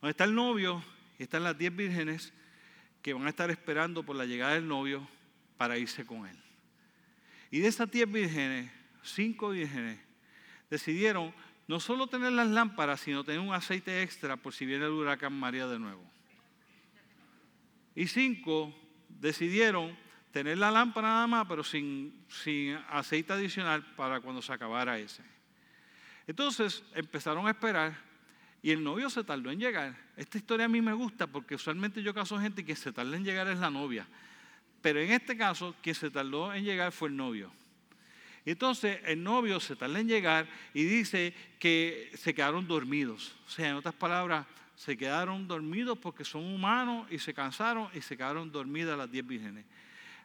Donde 0.00 0.10
está 0.10 0.24
el 0.24 0.34
novio 0.34 0.82
y 1.18 1.24
están 1.24 1.42
las 1.42 1.58
diez 1.58 1.74
vírgenes 1.74 2.32
que 3.02 3.12
van 3.12 3.26
a 3.26 3.30
estar 3.30 3.50
esperando 3.50 4.02
por 4.02 4.16
la 4.16 4.24
llegada 4.24 4.54
del 4.54 4.66
novio 4.66 5.06
para 5.56 5.76
irse 5.76 6.06
con 6.06 6.26
él. 6.26 6.36
Y 7.50 7.60
de 7.60 7.68
esas 7.68 7.90
diez 7.90 8.10
vírgenes, 8.10 8.70
cinco 9.02 9.50
vírgenes 9.50 9.98
decidieron 10.70 11.34
no 11.66 11.80
solo 11.80 12.06
tener 12.06 12.32
las 12.32 12.48
lámparas, 12.48 13.00
sino 13.00 13.24
tener 13.24 13.40
un 13.40 13.54
aceite 13.54 14.02
extra 14.02 14.36
por 14.36 14.52
si 14.52 14.66
viene 14.66 14.84
el 14.84 14.92
huracán 14.92 15.32
María 15.32 15.66
de 15.66 15.78
nuevo. 15.78 16.02
Y 17.94 18.06
cinco 18.06 18.74
decidieron 19.08 19.96
tener 20.32 20.58
la 20.58 20.70
lámpara 20.70 21.08
nada 21.08 21.26
más, 21.26 21.46
pero 21.48 21.62
sin 21.62 22.12
aceite 22.88 23.32
adicional 23.32 23.84
para 23.94 24.20
cuando 24.20 24.42
se 24.42 24.52
acabara 24.52 24.98
ese. 24.98 25.33
Entonces 26.26 26.82
empezaron 26.94 27.46
a 27.46 27.50
esperar 27.50 27.96
y 28.62 28.70
el 28.70 28.82
novio 28.82 29.10
se 29.10 29.22
tardó 29.24 29.50
en 29.50 29.58
llegar. 29.58 29.94
Esta 30.16 30.38
historia 30.38 30.66
a 30.66 30.68
mí 30.68 30.80
me 30.80 30.94
gusta 30.94 31.26
porque 31.26 31.54
usualmente 31.54 32.02
yo 32.02 32.14
caso 32.14 32.38
gente 32.38 32.64
que 32.64 32.74
se 32.74 32.92
tarda 32.92 33.16
en 33.16 33.24
llegar 33.24 33.46
es 33.48 33.58
la 33.58 33.70
novia. 33.70 34.06
Pero 34.80 35.00
en 35.00 35.12
este 35.12 35.36
caso, 35.36 35.74
quien 35.82 35.94
se 35.94 36.10
tardó 36.10 36.52
en 36.52 36.64
llegar 36.64 36.92
fue 36.92 37.08
el 37.08 37.16
novio. 37.16 37.52
Entonces 38.46 39.00
el 39.04 39.22
novio 39.22 39.60
se 39.60 39.76
tarda 39.76 40.00
en 40.00 40.08
llegar 40.08 40.46
y 40.72 40.84
dice 40.84 41.34
que 41.58 42.10
se 42.14 42.34
quedaron 42.34 42.66
dormidos. 42.66 43.36
O 43.46 43.50
sea, 43.50 43.68
en 43.70 43.76
otras 43.76 43.94
palabras, 43.94 44.46
se 44.76 44.96
quedaron 44.96 45.46
dormidos 45.46 45.98
porque 45.98 46.24
son 46.24 46.44
humanos 46.44 47.06
y 47.10 47.18
se 47.18 47.32
cansaron 47.32 47.88
y 47.94 48.00
se 48.00 48.16
quedaron 48.16 48.50
dormidas 48.50 48.98
las 48.98 49.10
diez 49.10 49.26
vírgenes. 49.26 49.64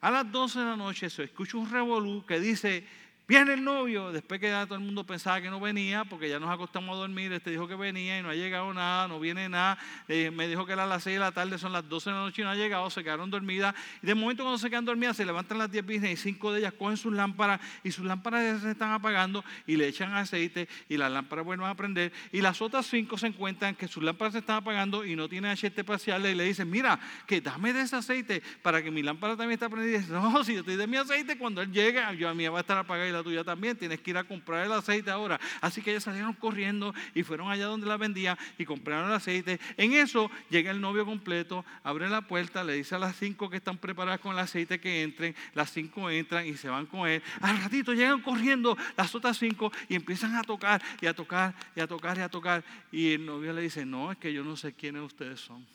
A 0.02 0.12
las 0.12 0.32
12 0.32 0.60
de 0.60 0.66
la 0.66 0.78
noche 0.78 1.10
se 1.10 1.24
escucha 1.24 1.58
un 1.58 1.70
revolú 1.70 2.26
que 2.26 2.40
dice 2.40 2.86
Viene 3.30 3.54
el 3.54 3.64
novio, 3.64 4.12
después 4.12 4.40
que 4.40 4.48
ya 4.48 4.66
todo 4.66 4.80
el 4.80 4.84
mundo 4.84 5.06
pensaba 5.06 5.40
que 5.40 5.52
no 5.52 5.60
venía, 5.60 6.04
porque 6.04 6.28
ya 6.28 6.40
nos 6.40 6.50
acostamos 6.50 6.96
a 6.96 7.02
dormir, 7.02 7.32
este 7.32 7.52
dijo 7.52 7.68
que 7.68 7.76
venía 7.76 8.18
y 8.18 8.24
no 8.24 8.30
ha 8.32 8.34
llegado 8.34 8.74
nada, 8.74 9.08
no 9.08 9.20
viene 9.20 9.48
nada, 9.48 9.78
eh, 10.08 10.32
me 10.32 10.48
dijo 10.48 10.66
que 10.66 10.74
era 10.74 10.88
las 10.88 11.04
6 11.04 11.18
de 11.18 11.20
la 11.20 11.32
tarde, 11.32 11.60
son 11.60 11.72
las 11.72 11.88
12 11.88 12.10
de 12.10 12.16
la 12.16 12.22
noche 12.24 12.42
y 12.42 12.46
no 12.46 12.50
ha 12.50 12.56
llegado, 12.56 12.90
se 12.90 13.04
quedaron 13.04 13.30
dormidas, 13.30 13.76
y 14.02 14.08
de 14.08 14.16
momento 14.16 14.42
cuando 14.42 14.58
se 14.58 14.68
quedan 14.68 14.84
dormidas 14.84 15.16
se 15.16 15.26
levantan 15.26 15.60
las 15.60 15.72
10 15.72 15.86
business 15.86 16.12
y 16.14 16.18
cinco 16.18 16.52
de 16.52 16.62
ellas 16.62 16.74
cogen 16.74 16.98
sus 16.98 17.14
lámparas 17.14 17.62
y 17.84 17.92
sus 17.92 18.04
lámparas 18.04 18.64
se 18.64 18.72
están 18.72 18.94
apagando 18.94 19.46
y 19.68 19.76
le 19.76 19.88
echan 19.88 20.12
aceite 20.16 20.68
y 20.88 20.98
las 20.98 21.12
lámparas 21.12 21.46
vuelven 21.46 21.68
a 21.68 21.76
prender, 21.76 22.12
y 22.32 22.42
las 22.42 22.64
otras 22.64 22.88
cinco 22.88 23.16
se 23.20 23.28
encuentran 23.28 23.76
que 23.76 23.88
sus 23.88 24.02
lámparas 24.02 24.34
se 24.34 24.40
están 24.40 24.56
apagando 24.56 25.06
y 25.06 25.16
no 25.16 25.30
tienen 25.30 25.52
aceite 25.52 25.84
parcial 25.84 26.26
y 26.26 26.34
le 26.34 26.46
dicen, 26.46 26.68
mira, 26.68 27.00
que 27.28 27.42
dame 27.42 27.74
de 27.74 27.82
ese 27.82 27.96
aceite 27.96 28.42
para 28.64 28.82
que 28.82 28.90
mi 28.90 29.04
lámpara 29.04 29.38
también 29.38 29.52
está 29.52 29.70
prendida. 29.70 29.98
Y 29.98 30.00
dice, 30.00 30.14
no, 30.14 30.44
si 30.44 30.54
yo 30.54 30.62
estoy 30.62 30.78
de 30.78 30.88
mi 30.88 30.98
aceite, 30.98 31.38
cuando 31.38 31.62
él 31.62 31.72
llegue, 31.72 32.02
yo 32.18 32.28
a 32.28 32.34
mí 32.34 32.48
va 32.48 32.58
a 32.58 32.62
estar 32.62 32.76
apagada 32.80 33.19
tuya 33.24 33.44
también, 33.44 33.78
tienes 33.78 34.00
que 34.00 34.12
ir 34.12 34.18
a 34.18 34.24
comprar 34.24 34.66
el 34.66 34.72
aceite 34.72 35.10
ahora. 35.12 35.40
Así 35.62 35.82
que 35.82 35.92
ellos 35.92 36.04
salieron 36.04 36.34
corriendo 36.34 36.94
y 37.14 37.24
fueron 37.24 37.50
allá 37.50 37.66
donde 37.66 37.88
la 37.88 37.98
vendía 37.98 38.38
y 38.58 38.66
compraron 38.66 39.10
el 39.10 39.16
aceite. 39.16 39.60
En 39.78 39.94
eso 39.94 40.30
llega 40.50 40.72
el 40.72 40.82
novio 40.82 41.06
completo, 41.06 41.66
abre 41.84 42.10
la 42.10 42.22
puerta, 42.22 42.64
le 42.64 42.74
dice 42.74 42.96
a 42.96 43.00
las 43.00 43.16
cinco 43.16 43.50
que 43.50 43.58
están 43.58 43.78
preparadas 43.78 44.20
con 44.20 44.34
el 44.34 44.40
aceite 44.40 44.80
que 44.80 45.04
entren, 45.04 45.36
las 45.54 45.72
cinco 45.72 46.10
entran 46.10 46.46
y 46.46 46.56
se 46.56 46.70
van 46.70 46.86
con 46.86 47.08
él. 47.08 47.22
Al 47.42 47.62
ratito 47.62 47.94
llegan 47.94 48.22
corriendo 48.22 48.78
las 48.98 49.14
otras 49.16 49.38
cinco 49.38 49.72
y 49.88 49.96
empiezan 49.96 50.36
a 50.36 50.44
tocar 50.44 50.82
y 51.02 51.08
a 51.08 51.14
tocar 51.14 51.54
y 51.76 51.80
a 51.80 51.88
tocar 51.88 52.18
y 52.18 52.22
a 52.22 52.30
tocar. 52.30 52.64
Y 52.92 53.14
el 53.14 53.26
novio 53.26 53.54
le 53.54 53.62
dice, 53.62 53.86
no, 53.86 54.12
es 54.12 54.18
que 54.18 54.34
yo 54.34 54.44
no 54.44 54.56
sé 54.56 54.74
quiénes 54.74 55.02
ustedes 55.02 55.40
son. 55.40 55.66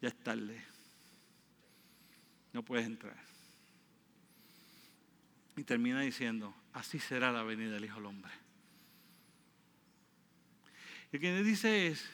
Ya 0.00 0.08
es 0.08 0.16
tarde. 0.16 0.62
No 2.52 2.62
puedes 2.62 2.86
entrar. 2.86 3.31
Y 5.56 5.64
termina 5.64 6.00
diciendo, 6.00 6.54
así 6.72 6.98
será 6.98 7.30
la 7.30 7.42
venida 7.42 7.72
del 7.72 7.84
Hijo 7.84 7.96
del 7.96 8.06
Hombre. 8.06 8.32
Y 11.12 11.18
que 11.18 11.42
dice 11.42 11.88
es 11.88 12.08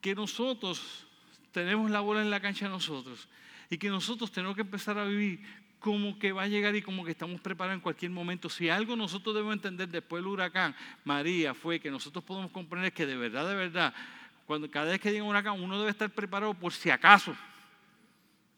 que 0.00 0.14
nosotros 0.14 1.06
tenemos 1.50 1.90
la 1.90 2.00
bola 2.00 2.22
en 2.22 2.30
la 2.30 2.40
cancha 2.40 2.68
nosotros 2.68 3.28
y 3.68 3.76
que 3.76 3.88
nosotros 3.88 4.30
tenemos 4.30 4.54
que 4.54 4.62
empezar 4.62 4.98
a 4.98 5.04
vivir 5.04 5.40
como 5.80 6.16
que 6.16 6.30
va 6.30 6.42
a 6.42 6.48
llegar 6.48 6.76
y 6.76 6.82
como 6.82 7.04
que 7.04 7.10
estamos 7.10 7.40
preparados 7.40 7.78
en 7.78 7.80
cualquier 7.80 8.12
momento. 8.12 8.48
Si 8.48 8.68
algo 8.68 8.94
nosotros 8.94 9.34
debemos 9.34 9.56
entender 9.56 9.88
después 9.88 10.22
del 10.22 10.28
huracán, 10.28 10.76
María, 11.04 11.54
fue 11.54 11.80
que 11.80 11.90
nosotros 11.90 12.22
podemos 12.22 12.52
comprender 12.52 12.92
que 12.92 13.04
de 13.04 13.16
verdad, 13.16 13.48
de 13.48 13.56
verdad, 13.56 13.92
cuando 14.46 14.70
cada 14.70 14.92
vez 14.92 15.00
que 15.00 15.10
llega 15.10 15.24
un 15.24 15.30
huracán, 15.30 15.60
uno 15.60 15.78
debe 15.78 15.90
estar 15.90 16.08
preparado 16.08 16.54
por 16.54 16.72
si 16.72 16.88
acaso. 16.88 17.34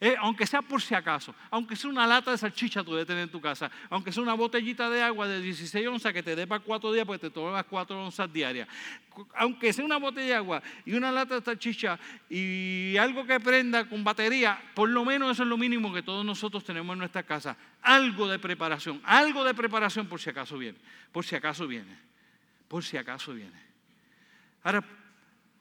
Eh, 0.05 0.17
aunque 0.21 0.47
sea 0.47 0.61
por 0.61 0.83
si 0.83 0.95
acaso, 0.95 1.35
aunque 1.51 1.75
sea 1.75 1.89
una 1.89 2.07
lata 2.07 2.31
de 2.31 2.37
salchicha 2.37 2.85
tú 2.85 2.91
debes 2.91 3.07
tener 3.07 3.23
en 3.23 3.31
tu 3.31 3.41
casa, 3.41 3.71
aunque 3.89 4.13
sea 4.13 4.23
una 4.23 4.35
botellita 4.35 4.91
de 4.91 5.01
agua 5.01 5.27
de 5.27 5.41
16 5.41 5.87
onzas 5.87 6.13
que 6.13 6.23
te 6.23 6.37
dé 6.37 6.47
para 6.47 6.63
cuatro 6.63 6.93
días 6.93 7.07
porque 7.07 7.21
te 7.21 7.31
tomas 7.31 7.65
cuatro 7.65 8.05
onzas 8.05 8.31
diarias, 8.31 8.69
aunque 9.35 9.73
sea 9.73 9.83
una 9.83 9.97
botella 9.97 10.27
de 10.27 10.35
agua 10.35 10.63
y 10.85 10.93
una 10.93 11.11
lata 11.11 11.37
de 11.37 11.41
salchicha 11.41 11.99
y 12.29 12.99
algo 12.99 13.25
que 13.25 13.41
prenda 13.41 13.89
con 13.89 14.05
batería, 14.05 14.61
por 14.75 14.91
lo 14.91 15.07
menos 15.07 15.31
eso 15.31 15.43
es 15.43 15.49
lo 15.49 15.57
mínimo 15.57 15.91
que 15.91 16.03
todos 16.03 16.23
nosotros 16.23 16.63
tenemos 16.65 16.93
en 16.93 16.99
nuestra 16.99 17.23
casa. 17.23 17.57
Algo 17.81 18.29
de 18.29 18.39
preparación, 18.39 19.01
algo 19.05 19.43
de 19.43 19.55
preparación 19.55 20.07
por 20.07 20.21
si 20.21 20.29
acaso 20.29 20.59
viene, 20.59 20.77
por 21.13 21.25
si 21.25 21.35
acaso 21.35 21.67
viene, 21.67 21.97
por 22.69 22.85
si 22.85 22.99
acaso 22.99 23.33
viene. 23.33 23.59
Ahora, 24.65 24.85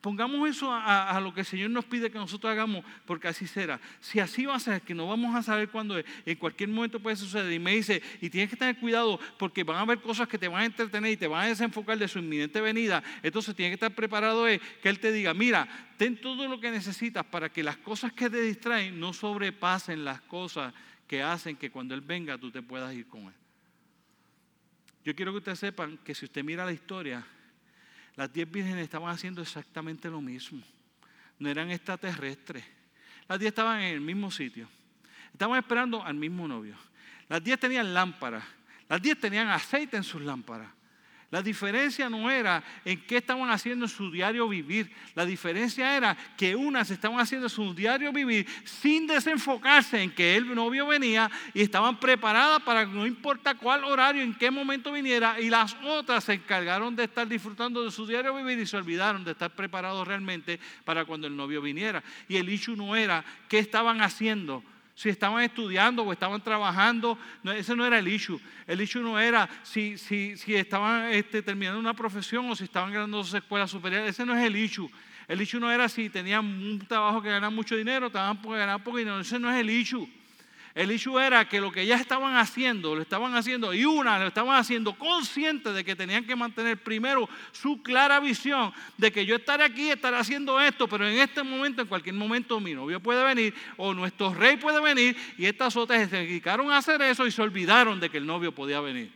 Pongamos 0.03 0.49
eso 0.49 0.69
a, 0.69 1.17
lo 1.21 1.33
que 1.33 1.39
el 1.39 1.45
Señor 1.45 1.69
nos 1.69 1.85
pide 1.85 2.11
que 2.11 2.17
nosotros 2.17 2.51
hagamos, 2.51 2.83
porque 3.05 3.29
así 3.29 3.47
será. 3.47 3.79
Si 4.01 4.19
así 4.19 4.45
va 4.45 4.55
a 4.55 4.59
ser, 4.59 4.81
que 4.81 4.93
no 4.93 5.07
vamos 5.07 5.33
a 5.33 5.41
saber 5.41 5.69
cuándo 5.69 5.97
es, 5.97 6.03
en 6.25 6.35
cualquier 6.35 6.67
momento 6.67 6.99
puede 6.99 7.15
suceder. 7.15 7.49
Y 7.53 7.57
me 7.57 7.73
dice, 7.73 8.03
y 8.19 8.29
tienes 8.29 8.49
que 8.49 8.57
tener 8.57 8.77
cuidado 8.77 9.17
porque 9.39 9.63
van 9.63 9.77
a 9.77 9.79
haber 9.79 10.01
cosas 10.01 10.27
que 10.27 10.37
te 10.37 10.49
van 10.49 10.63
a 10.63 10.65
entretener 10.65 11.09
y 11.09 11.15
te 11.15 11.25
van 11.25 11.45
a 11.45 11.47
desenfocar 11.47 11.97
de 11.97 12.09
su 12.09 12.19
inminente 12.19 12.59
venida. 12.59 13.01
Entonces 13.21 13.55
tienes 13.55 13.71
que 13.71 13.75
estar 13.75 13.95
preparado 13.95 14.45
es 14.45 14.59
que 14.81 14.89
Él 14.89 14.99
te 14.99 15.09
diga, 15.13 15.33
mira, 15.33 15.69
ten 15.97 16.19
todo 16.19 16.49
lo 16.49 16.59
que 16.59 16.69
necesitas 16.69 17.23
para 17.23 17.47
que 17.47 17.63
las 17.63 17.77
cosas 17.77 18.11
que 18.11 18.29
te 18.29 18.41
distraen 18.41 18.99
no 18.99 19.13
sobrepasen 19.13 20.03
las 20.03 20.19
cosas 20.19 20.73
que 21.07 21.23
hacen 21.23 21.55
que 21.55 21.71
cuando 21.71 21.95
Él 21.95 22.01
venga 22.01 22.37
tú 22.37 22.51
te 22.51 22.61
puedas 22.61 22.93
ir 22.93 23.07
con 23.07 23.21
Él. 23.27 23.33
Yo 25.05 25.15
quiero 25.15 25.31
que 25.31 25.37
ustedes 25.37 25.59
sepan 25.59 25.97
que 25.99 26.13
si 26.13 26.25
usted 26.25 26.43
mira 26.43 26.65
la 26.65 26.73
historia, 26.73 27.25
las 28.15 28.31
diez 28.31 28.49
vírgenes 28.49 28.83
estaban 28.83 29.13
haciendo 29.13 29.41
exactamente 29.41 30.09
lo 30.09 30.21
mismo. 30.21 30.61
No 31.39 31.49
eran 31.49 31.71
extraterrestres. 31.71 32.63
Las 33.27 33.39
diez 33.39 33.49
estaban 33.49 33.81
en 33.81 33.95
el 33.95 34.01
mismo 34.01 34.29
sitio. 34.29 34.67
Estaban 35.31 35.57
esperando 35.57 36.03
al 36.03 36.15
mismo 36.15 36.47
novio. 36.47 36.75
Las 37.27 37.43
diez 37.43 37.59
tenían 37.59 37.93
lámparas. 37.93 38.43
Las 38.87 39.01
diez 39.01 39.19
tenían 39.19 39.47
aceite 39.47 39.97
en 39.97 40.03
sus 40.03 40.21
lámparas. 40.21 40.69
La 41.33 41.41
diferencia 41.41 42.11
no 42.11 42.29
era 42.29 42.63
en 42.85 43.01
qué 43.07 43.17
estaban 43.17 43.49
haciendo 43.49 43.85
en 43.85 43.89
su 43.89 44.11
diario 44.11 44.47
vivir. 44.47 44.91
La 45.15 45.25
diferencia 45.25 45.97
era 45.97 46.15
que 46.37 46.55
unas 46.55 46.91
estaban 46.91 47.19
haciendo 47.19 47.49
su 47.49 47.73
diario 47.73 48.13
vivir 48.13 48.45
sin 48.65 49.07
desenfocarse 49.07 49.99
en 50.03 50.11
que 50.11 50.35
el 50.35 50.53
novio 50.53 50.85
venía 50.85 51.31
y 51.55 51.63
estaban 51.63 51.99
preparadas 51.99 52.61
para 52.61 52.85
no 52.85 53.07
importa 53.07 53.55
cuál 53.55 53.83
horario, 53.83 54.21
en 54.21 54.35
qué 54.35 54.51
momento 54.51 54.91
viniera. 54.91 55.39
Y 55.39 55.49
las 55.49 55.75
otras 55.83 56.25
se 56.25 56.33
encargaron 56.33 56.95
de 56.95 57.05
estar 57.05 57.27
disfrutando 57.27 57.83
de 57.83 57.89
su 57.89 58.05
diario 58.05 58.35
vivir 58.35 58.59
y 58.59 58.67
se 58.67 58.77
olvidaron 58.77 59.23
de 59.23 59.31
estar 59.31 59.49
preparados 59.49 60.07
realmente 60.07 60.59
para 60.85 61.03
cuando 61.03 61.25
el 61.25 61.35
novio 61.35 61.63
viniera. 61.63 62.03
Y 62.27 62.37
el 62.37 62.47
issue 62.47 62.75
no 62.75 62.95
era 62.95 63.25
qué 63.49 63.57
estaban 63.57 64.01
haciendo 64.01 64.63
si 64.95 65.09
estaban 65.09 65.43
estudiando 65.43 66.03
o 66.03 66.13
estaban 66.13 66.41
trabajando, 66.41 67.17
ese 67.55 67.75
no 67.75 67.85
era 67.85 67.99
el 67.99 68.07
issue. 68.07 68.39
El 68.67 68.81
issue 68.81 69.01
no 69.01 69.19
era 69.19 69.49
si, 69.63 69.97
si, 69.97 70.37
si 70.37 70.55
estaban 70.55 71.11
este, 71.11 71.41
terminando 71.41 71.79
una 71.79 71.93
profesión 71.93 72.49
o 72.49 72.55
si 72.55 72.65
estaban 72.65 72.91
ganando 72.91 73.23
su 73.23 73.35
escuela 73.35 73.67
superior, 73.67 74.03
ese 74.03 74.25
no 74.25 74.37
es 74.37 74.45
el 74.45 74.55
issue. 74.55 74.89
El 75.27 75.41
issue 75.41 75.59
no 75.59 75.71
era 75.71 75.89
si 75.89 76.09
tenían 76.09 76.45
un 76.45 76.79
trabajo 76.79 77.21
que 77.21 77.29
ganaba 77.29 77.49
mucho 77.49 77.75
dinero, 77.75 78.07
estaban 78.07 78.41
por 78.41 78.57
ganar 78.57 78.83
poco 78.83 78.97
dinero, 78.97 79.19
ese 79.19 79.39
no 79.39 79.51
es 79.51 79.59
el 79.59 79.69
issue. 79.69 80.07
El 80.75 80.91
issue 80.91 81.19
era 81.19 81.47
que 81.47 81.61
lo 81.61 81.71
que 81.71 81.85
ya 81.85 81.97
estaban 81.97 82.35
haciendo, 82.35 82.95
lo 82.95 83.03
estaban 83.03 83.35
haciendo, 83.35 83.75
y 83.75 83.85
una 83.85 84.17
lo 84.17 84.27
estaban 84.27 84.57
haciendo 84.57 84.97
consciente 84.97 85.71
de 85.71 85.83
que 85.83 85.95
tenían 85.95 86.25
que 86.25 86.35
mantener 86.35 86.81
primero 86.81 87.29
su 87.51 87.83
clara 87.83 88.19
visión 88.19 88.73
de 88.97 89.11
que 89.11 89.23
yo 89.23 89.35
estaré 89.35 89.65
aquí, 89.65 89.91
estaré 89.91 90.17
haciendo 90.17 90.59
esto, 90.59 90.87
pero 90.87 91.07
en 91.07 91.19
este 91.19 91.43
momento, 91.43 91.83
en 91.83 91.87
cualquier 91.87 92.15
momento, 92.15 92.59
mi 92.59 92.73
novio 92.73 92.99
puede 92.99 93.23
venir 93.23 93.53
o 93.77 93.93
nuestro 93.93 94.33
rey 94.33 94.57
puede 94.57 94.81
venir, 94.81 95.15
y 95.37 95.45
estas 95.45 95.75
otras 95.77 96.09
se 96.09 96.17
dedicaron 96.17 96.71
a 96.71 96.77
hacer 96.77 96.99
eso 97.03 97.27
y 97.27 97.31
se 97.31 97.43
olvidaron 97.43 97.99
de 97.99 98.09
que 98.09 98.17
el 98.17 98.25
novio 98.25 98.51
podía 98.51 98.81
venir. 98.81 99.13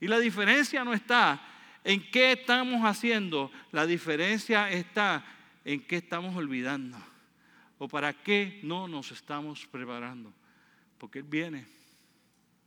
Y 0.00 0.06
la 0.06 0.20
diferencia 0.20 0.84
no 0.84 0.92
está 0.92 1.40
en 1.82 2.00
qué 2.12 2.30
estamos 2.32 2.84
haciendo, 2.84 3.50
la 3.72 3.86
diferencia 3.86 4.70
está 4.70 5.24
en 5.64 5.80
qué 5.80 5.96
estamos 5.96 6.36
olvidando. 6.36 6.96
¿O 7.78 7.88
para 7.88 8.12
qué 8.12 8.60
no 8.62 8.88
nos 8.88 9.12
estamos 9.12 9.66
preparando? 9.66 10.32
Porque 10.98 11.18
Él 11.18 11.26
viene. 11.28 11.66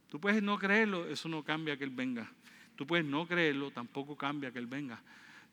Tú 0.10 0.20
puedes 0.20 0.42
no 0.42 0.58
creerlo, 0.58 1.08
eso 1.08 1.30
no 1.30 1.44
cambia 1.44 1.78
que 1.78 1.84
Él 1.84 1.90
venga. 1.90 2.32
Tú 2.76 2.86
puedes 2.86 3.06
no 3.06 3.28
creerlo, 3.28 3.72
tampoco 3.72 4.16
cambia 4.16 4.52
que 4.52 4.60
Él 4.60 4.68
venga. 4.68 5.02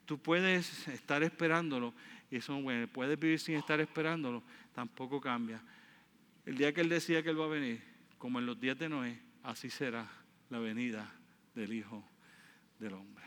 Tú 0.05 0.19
puedes 0.19 0.87
estar 0.89 1.23
esperándolo, 1.23 1.93
y 2.31 2.37
eso 2.37 2.61
bueno, 2.61 2.87
puedes 2.87 3.19
vivir 3.19 3.41
sin 3.41 3.57
estar 3.57 3.81
esperándolo, 3.81 4.43
tampoco 4.75 5.21
cambia. 5.21 5.61
El 6.45 6.57
día 6.57 6.73
que 6.73 6.83
Él 6.83 6.89
decía 6.89 7.23
que 7.23 7.31
Él 7.31 7.41
va 7.41 7.47
a 7.47 7.49
venir, 7.49 7.83
como 8.19 8.39
en 8.39 8.47
los 8.47 8.61
días 8.61 8.79
de 8.79 8.89
Noé, 8.89 9.21
así 9.43 9.69
será 9.71 10.09
la 10.51 10.59
venida 10.59 11.13
del 11.55 11.73
Hijo 11.73 12.05
del 12.79 12.93
Hombre. 12.93 13.25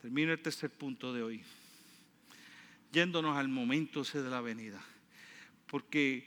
Termino 0.00 0.32
el 0.32 0.40
tercer 0.40 0.70
punto 0.70 1.12
de 1.12 1.22
hoy 1.22 1.44
yéndonos 2.94 3.36
al 3.36 3.48
momento 3.48 4.02
ese 4.02 4.22
de 4.22 4.30
la 4.30 4.40
venida. 4.40 4.80
Porque 5.66 6.24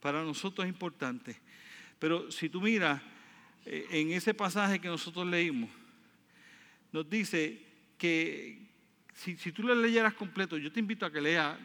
para 0.00 0.22
nosotros 0.22 0.66
es 0.66 0.72
importante. 0.72 1.36
Pero 1.98 2.30
si 2.30 2.48
tú 2.48 2.60
miras 2.60 3.00
eh, 3.64 3.86
en 3.90 4.12
ese 4.12 4.34
pasaje 4.34 4.80
que 4.80 4.88
nosotros 4.88 5.26
leímos, 5.26 5.70
nos 6.92 7.08
dice 7.08 7.62
que 7.96 8.58
si, 9.14 9.34
tú 9.52 9.62
lo 9.62 9.74
leyeras 9.74 10.14
completo, 10.14 10.58
yo 10.58 10.70
te 10.70 10.80
invito 10.80 11.06
a 11.06 11.12
que 11.12 11.20
leas, 11.20 11.58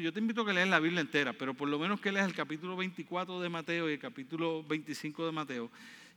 yo 0.00 0.12
te 0.12 0.20
invito 0.20 0.42
a 0.42 0.46
que 0.46 0.52
leas 0.52 0.68
la 0.68 0.80
Biblia 0.80 1.00
entera, 1.00 1.32
pero 1.32 1.54
por 1.54 1.68
lo 1.68 1.78
menos 1.78 2.00
que 2.00 2.12
leas 2.12 2.26
el 2.26 2.34
capítulo 2.34 2.76
24 2.76 3.40
de 3.40 3.48
Mateo 3.48 3.88
y 3.88 3.94
el 3.94 3.98
capítulo 3.98 4.62
25 4.64 5.24
de 5.26 5.32
Mateo, 5.32 5.70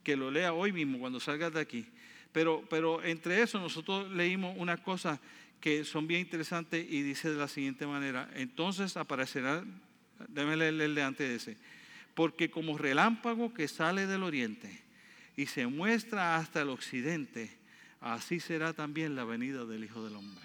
que 0.04 0.18
lo 0.18 0.30
lea 0.30 0.52
hoy 0.52 0.74
mismo 0.74 1.00
cuando 1.00 1.20
salgas 1.20 1.54
de 1.54 1.62
aquí. 1.62 1.86
Pero, 2.32 2.64
pero 2.70 3.04
entre 3.04 3.42
eso 3.42 3.60
nosotros 3.60 4.12
leímos 4.12 4.56
unas 4.58 4.80
cosas 4.82 5.20
que 5.62 5.86
son 5.86 6.08
bien 6.08 6.22
interesantes 6.22 6.86
y 6.90 7.04
dice 7.04 7.30
de 7.30 7.38
la 7.38 7.48
siguiente 7.48 7.86
manera, 7.86 8.30
entonces 8.34 8.98
aparecerá, 8.98 9.64
déjame 10.28 10.58
leerle 10.58 11.04
antes 11.04 11.30
de 11.30 11.36
ese, 11.36 11.58
porque 12.16 12.50
como 12.50 12.78
relámpago 12.78 13.54
que 13.54 13.68
sale 13.68 14.08
del 14.08 14.24
oriente 14.24 14.82
y 15.38 15.46
se 15.46 15.68
muestra 15.68 16.36
hasta 16.36 16.64
el 16.64 16.70
occidente, 16.70 17.56
así 18.02 18.40
será 18.40 18.74
también 18.74 19.16
la 19.16 19.24
venida 19.24 19.66
del 19.66 19.84
Hijo 19.84 20.04
del 20.04 20.16
Hombre. 20.16 20.44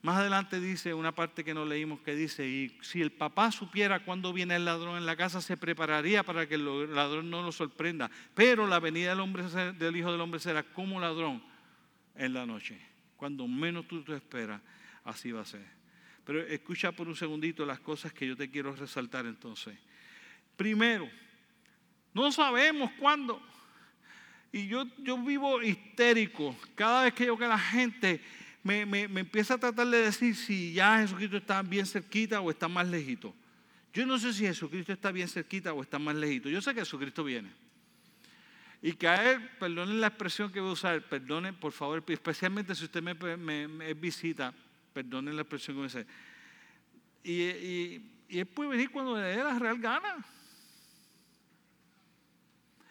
Más 0.00 0.18
adelante 0.18 0.60
dice 0.60 0.94
una 0.94 1.12
parte 1.12 1.42
que 1.44 1.54
no 1.54 1.64
leímos 1.64 2.00
que 2.00 2.14
dice, 2.14 2.46
y 2.46 2.78
si 2.82 3.02
el 3.02 3.10
papá 3.10 3.50
supiera 3.50 4.04
cuándo 4.04 4.32
viene 4.32 4.54
el 4.54 4.64
ladrón 4.64 4.96
en 4.96 5.06
la 5.06 5.16
casa, 5.16 5.40
se 5.40 5.56
prepararía 5.56 6.22
para 6.22 6.46
que 6.46 6.54
el 6.54 6.94
ladrón 6.94 7.30
no 7.30 7.42
lo 7.42 7.50
sorprenda. 7.50 8.08
Pero 8.34 8.68
la 8.68 8.78
venida 8.78 9.10
del, 9.10 9.20
hombre, 9.20 9.42
del 9.72 9.96
Hijo 9.96 10.12
del 10.12 10.20
Hombre 10.20 10.38
será 10.38 10.62
como 10.62 11.00
ladrón 11.00 11.42
en 12.14 12.32
la 12.32 12.46
noche. 12.46 12.78
Cuando 13.18 13.48
menos 13.48 13.88
tú 13.88 14.04
te 14.04 14.14
esperas, 14.14 14.62
así 15.02 15.32
va 15.32 15.40
a 15.40 15.44
ser. 15.44 15.66
Pero 16.24 16.40
escucha 16.46 16.92
por 16.92 17.08
un 17.08 17.16
segundito 17.16 17.66
las 17.66 17.80
cosas 17.80 18.12
que 18.12 18.24
yo 18.24 18.36
te 18.36 18.48
quiero 18.48 18.72
resaltar 18.76 19.26
entonces. 19.26 19.76
Primero, 20.56 21.10
no 22.14 22.30
sabemos 22.30 22.92
cuándo. 22.92 23.42
Y 24.52 24.68
yo, 24.68 24.84
yo 24.98 25.18
vivo 25.18 25.60
histérico 25.60 26.56
cada 26.76 27.02
vez 27.02 27.14
que 27.14 27.26
yo 27.26 27.36
que 27.36 27.48
la 27.48 27.58
gente 27.58 28.20
me, 28.62 28.82
empieza 29.02 29.54
a 29.54 29.58
tratar 29.58 29.88
de 29.88 29.98
decir 29.98 30.36
si 30.36 30.72
ya 30.72 31.00
Jesucristo 31.00 31.38
está 31.38 31.60
bien 31.62 31.86
cerquita 31.86 32.40
o 32.40 32.52
está 32.52 32.68
más 32.68 32.86
lejito. 32.86 33.34
Yo 33.92 34.06
no 34.06 34.16
sé 34.16 34.32
si 34.32 34.44
Jesucristo 34.44 34.92
está 34.92 35.10
bien 35.10 35.26
cerquita 35.26 35.72
o 35.72 35.82
está 35.82 35.98
más 35.98 36.14
lejito. 36.14 36.48
Yo 36.48 36.62
sé 36.62 36.72
que 36.72 36.80
Jesucristo 36.80 37.24
viene. 37.24 37.50
Y 38.80 38.90
él, 38.90 39.50
perdonen 39.58 40.00
la 40.00 40.06
expresión 40.08 40.52
que 40.52 40.60
voy 40.60 40.70
a 40.70 40.72
usar, 40.72 41.02
perdonen 41.02 41.54
por 41.54 41.72
favor, 41.72 42.02
especialmente 42.06 42.74
si 42.74 42.84
usted 42.84 43.02
me, 43.02 43.94
visita, 43.94 44.54
perdonen 44.92 45.34
la 45.34 45.42
expresión 45.42 45.74
que 45.74 45.78
voy 45.78 45.84
a 45.84 45.88
usar. 45.88 46.06
Y, 47.24 47.42
y 48.28 48.38
él 48.38 48.46
puede 48.46 48.70
venir 48.70 48.90
cuando 48.90 49.16
le 49.16 49.22
dé 49.22 49.36
la 49.42 49.58
real 49.58 49.78
gana. 49.78 50.24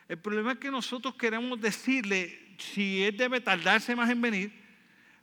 El 0.08 0.18
problema 0.18 0.54
es 0.54 0.58
que 0.58 0.72
nosotros 0.72 1.16
queremos 1.16 1.60
decirle 1.60 2.56
si 2.58 3.04
él 3.04 3.16
debe 3.16 3.42
tardarse 3.42 3.96
más 3.96 4.10
en 4.10 4.22
venir 4.22 4.52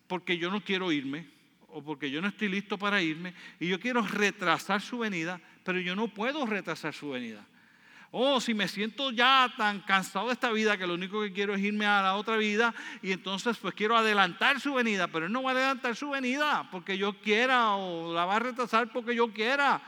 porque 0.07 0.39
yo 0.39 0.51
no 0.51 0.63
quiero 0.63 0.93
irme 0.93 1.27
o 1.69 1.83
porque 1.83 2.11
yo 2.11 2.21
no 2.23 2.29
estoy 2.29 2.49
listo 2.49 2.79
para 2.79 3.03
irme 3.03 3.35
y 3.59 3.69
yo 3.69 3.81
quiero 3.81 4.03
retrasar 4.03 4.81
su 4.81 4.99
venida, 4.99 5.41
pero 5.65 5.81
yo 5.81 5.97
no 5.97 6.09
puedo 6.09 6.47
retrasar 6.47 6.95
su 6.95 7.11
venida. 7.11 7.45
Oh, 8.17 8.41
si 8.41 8.55
me 8.55 8.69
siento 8.69 9.11
ya 9.11 9.53
tan 9.57 9.81
cansado 9.81 10.29
de 10.29 10.35
esta 10.35 10.53
vida 10.53 10.77
que 10.79 10.87
lo 10.87 10.95
único 10.95 11.21
que 11.21 11.33
quiero 11.33 11.53
es 11.57 11.61
irme 11.61 11.85
a 11.85 12.01
la 12.01 12.15
otra 12.15 12.37
vida 12.37 12.73
y 13.03 13.11
entonces 13.11 13.57
pues 13.57 13.75
quiero 13.75 13.97
adelantar 13.97 14.61
su 14.61 14.73
venida, 14.73 15.09
pero 15.09 15.27
él 15.27 15.33
no 15.33 15.43
va 15.43 15.51
a 15.51 15.55
adelantar 15.55 15.97
su 15.97 16.11
venida 16.11 16.69
porque 16.71 16.97
yo 16.97 17.15
quiera 17.15 17.75
o 17.75 18.15
la 18.15 18.25
va 18.25 18.37
a 18.37 18.39
retrasar 18.39 18.93
porque 18.93 19.17
yo 19.17 19.33
quiera. 19.33 19.83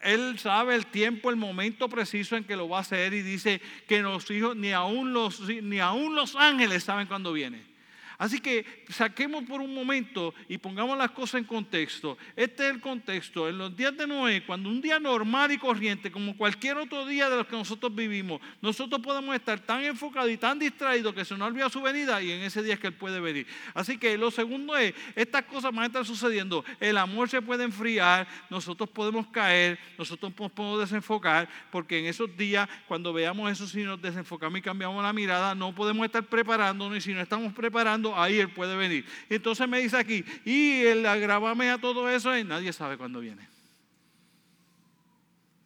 Él 0.00 0.38
sabe 0.38 0.74
el 0.74 0.84
tiempo, 0.88 1.30
el 1.30 1.36
momento 1.36 1.88
preciso 1.88 2.36
en 2.36 2.44
que 2.44 2.54
lo 2.54 2.68
va 2.68 2.76
a 2.76 2.80
hacer 2.82 3.14
y 3.14 3.22
dice 3.22 3.62
que 3.88 4.02
los 4.02 4.30
hijos, 4.30 4.54
ni 4.54 4.72
aún 4.72 5.14
los, 5.14 5.40
ni 5.40 5.80
aún 5.80 6.14
los 6.14 6.36
ángeles 6.36 6.84
saben 6.84 7.06
cuándo 7.06 7.32
viene. 7.32 7.75
Así 8.18 8.40
que 8.40 8.64
saquemos 8.88 9.44
por 9.44 9.60
un 9.60 9.74
momento 9.74 10.34
y 10.48 10.58
pongamos 10.58 10.96
las 10.96 11.10
cosas 11.10 11.40
en 11.40 11.44
contexto. 11.44 12.16
Este 12.34 12.66
es 12.66 12.74
el 12.74 12.80
contexto. 12.80 13.48
En 13.48 13.58
los 13.58 13.76
días 13.76 13.96
de 13.96 14.06
Noé, 14.06 14.44
cuando 14.44 14.68
un 14.68 14.80
día 14.80 14.98
normal 14.98 15.52
y 15.52 15.58
corriente, 15.58 16.10
como 16.10 16.36
cualquier 16.36 16.78
otro 16.78 17.06
día 17.06 17.28
de 17.28 17.36
los 17.36 17.46
que 17.46 17.56
nosotros 17.56 17.94
vivimos, 17.94 18.40
nosotros 18.62 19.00
podemos 19.02 19.34
estar 19.34 19.60
tan 19.60 19.84
enfocados 19.84 20.30
y 20.30 20.36
tan 20.36 20.58
distraídos 20.58 21.14
que 21.14 21.24
se 21.24 21.36
nos 21.36 21.48
olvida 21.48 21.68
su 21.68 21.82
venida 21.82 22.22
y 22.22 22.32
en 22.32 22.42
ese 22.42 22.62
día 22.62 22.74
es 22.74 22.80
que 22.80 22.88
Él 22.88 22.94
puede 22.94 23.20
venir. 23.20 23.46
Así 23.74 23.98
que 23.98 24.16
lo 24.16 24.30
segundo 24.30 24.76
es, 24.76 24.94
estas 25.14 25.42
cosas 25.44 25.72
van 25.72 25.84
a 25.84 25.86
estar 25.86 26.04
sucediendo. 26.04 26.64
El 26.80 26.96
amor 26.98 27.28
se 27.28 27.42
puede 27.42 27.64
enfriar, 27.64 28.26
nosotros 28.50 28.88
podemos 28.90 29.26
caer, 29.28 29.78
nosotros 29.98 30.32
podemos 30.32 30.80
desenfocar, 30.80 31.48
porque 31.70 31.98
en 31.98 32.06
esos 32.06 32.34
días, 32.36 32.68
cuando 32.86 33.12
veamos 33.12 33.50
eso, 33.50 33.66
si 33.66 33.82
nos 33.82 34.00
desenfocamos 34.00 34.58
y 34.58 34.62
cambiamos 34.62 35.02
la 35.02 35.12
mirada, 35.12 35.54
no 35.54 35.74
podemos 35.74 36.04
estar 36.06 36.24
preparándonos 36.24 36.98
y 36.98 37.00
si 37.00 37.12
no 37.12 37.20
estamos 37.20 37.52
preparando, 37.52 38.05
ahí 38.14 38.38
Él 38.38 38.50
puede 38.50 38.76
venir. 38.76 39.06
Entonces 39.30 39.66
me 39.66 39.80
dice 39.80 39.96
aquí, 39.96 40.24
y 40.44 40.82
el 40.82 41.06
agravame 41.06 41.70
a 41.70 41.78
todo 41.78 42.10
eso, 42.10 42.36
y 42.36 42.44
nadie 42.44 42.72
sabe 42.72 42.98
cuándo 42.98 43.20
viene. 43.20 43.48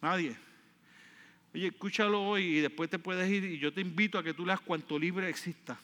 Nadie. 0.00 0.36
Oye, 1.52 1.66
escúchalo 1.66 2.22
hoy 2.22 2.58
y 2.58 2.60
después 2.60 2.88
te 2.88 2.98
puedes 2.98 3.28
ir 3.28 3.44
y 3.44 3.58
yo 3.58 3.72
te 3.72 3.80
invito 3.80 4.18
a 4.18 4.22
que 4.22 4.32
tú 4.32 4.46
leas 4.46 4.60
cuanto 4.60 4.98
libre 4.98 5.28
exista 5.28 5.78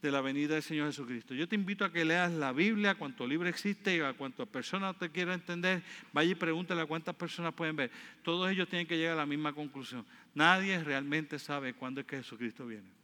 de 0.00 0.10
la 0.12 0.20
venida 0.20 0.54
del 0.54 0.62
Señor 0.62 0.86
Jesucristo. 0.86 1.34
Yo 1.34 1.48
te 1.48 1.54
invito 1.54 1.84
a 1.84 1.90
que 1.90 2.04
leas 2.04 2.30
la 2.30 2.52
Biblia, 2.52 2.94
cuanto 2.94 3.26
libre 3.26 3.48
existe, 3.48 3.96
y 3.96 4.00
a 4.00 4.12
cuantas 4.12 4.46
personas 4.46 4.98
te 4.98 5.10
quiera 5.10 5.32
entender, 5.32 5.82
vaya 6.12 6.32
y 6.32 6.34
pregúntale 6.34 6.82
a 6.82 6.86
cuántas 6.86 7.14
personas 7.14 7.54
pueden 7.54 7.74
ver. 7.74 7.90
Todos 8.22 8.50
ellos 8.50 8.68
tienen 8.68 8.86
que 8.86 8.98
llegar 8.98 9.14
a 9.14 9.16
la 9.16 9.26
misma 9.26 9.54
conclusión. 9.54 10.04
Nadie 10.34 10.78
realmente 10.84 11.38
sabe 11.38 11.72
cuándo 11.72 12.02
es 12.02 12.06
que 12.06 12.18
Jesucristo 12.18 12.66
viene. 12.66 13.03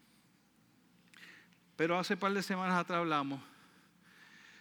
Pero 1.80 1.98
hace 1.98 2.14
par 2.14 2.34
de 2.34 2.42
semanas 2.42 2.78
atrás 2.78 2.98
hablamos 2.98 3.40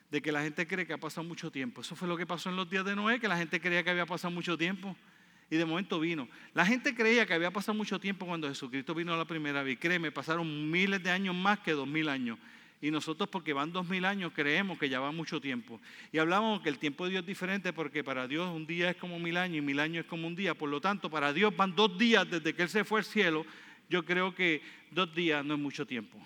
de 0.10 0.22
que 0.22 0.32
la 0.32 0.42
gente 0.42 0.66
cree 0.66 0.88
que 0.88 0.94
ha 0.94 0.98
pasado 0.98 1.28
mucho 1.28 1.52
tiempo. 1.52 1.82
Eso 1.82 1.94
fue 1.94 2.08
lo 2.08 2.16
que 2.16 2.26
pasó 2.26 2.50
en 2.50 2.56
los 2.56 2.70
días 2.70 2.86
de 2.86 2.96
Noé, 2.96 3.20
que 3.20 3.28
la 3.28 3.36
gente 3.36 3.60
creía 3.60 3.84
que 3.84 3.90
había 3.90 4.06
pasado 4.06 4.34
mucho 4.34 4.58
tiempo 4.58 4.96
y 5.50 5.58
de 5.58 5.66
momento 5.66 6.00
vino. 6.00 6.30
La 6.54 6.66
gente 6.66 6.96
creía 6.96 7.26
que 7.26 7.34
había 7.34 7.52
pasado 7.52 7.78
mucho 7.78 8.00
tiempo 8.00 8.26
cuando 8.26 8.48
Jesucristo 8.48 8.96
vino 8.96 9.18
la 9.18 9.26
primera 9.26 9.64
vez. 9.64 9.78
Créeme, 9.78 10.14
pasaron 10.14 10.72
miles 10.72 11.04
de 11.04 11.12
años 11.12 11.36
más 11.36 11.60
que 11.60 11.74
dos 11.74 11.86
mil 11.86 12.08
años. 12.08 12.40
Y 12.80 12.90
nosotros, 12.90 13.28
porque 13.28 13.52
van 13.52 13.74
dos 13.74 13.86
mil 13.90 14.06
años, 14.06 14.32
creemos 14.34 14.80
que 14.80 14.88
ya 14.88 15.02
va 15.02 15.12
mucho 15.12 15.42
tiempo. 15.42 15.82
Y 16.14 16.20
hablamos 16.20 16.62
que 16.62 16.70
el 16.70 16.80
tiempo 16.80 17.04
de 17.04 17.12
Dios 17.12 17.24
es 17.24 17.28
diferente 17.28 17.74
porque 17.74 18.02
para 18.02 18.30
Dios 18.30 18.50
un 18.50 18.66
día 18.66 18.92
es 18.92 18.96
como 18.96 19.20
mil 19.20 19.36
años 19.36 19.58
y 19.58 19.62
mil 19.62 19.82
años 19.82 20.06
es 20.06 20.10
como 20.10 20.26
un 20.26 20.38
día. 20.38 20.54
Por 20.54 20.70
lo 20.70 20.80
tanto, 20.80 21.10
para 21.10 21.34
Dios 21.34 21.54
van 21.54 21.76
dos 21.76 21.98
días 21.98 22.30
desde 22.30 22.56
que 22.56 22.62
Él 22.62 22.70
se 22.70 22.86
fue 22.86 23.02
al 23.02 23.06
cielo. 23.06 23.46
Yo 23.90 24.06
creo 24.06 24.34
que 24.34 24.62
dos 24.90 25.14
días 25.14 25.44
no 25.44 25.56
es 25.56 25.60
mucho 25.60 25.86
tiempo 25.86 26.18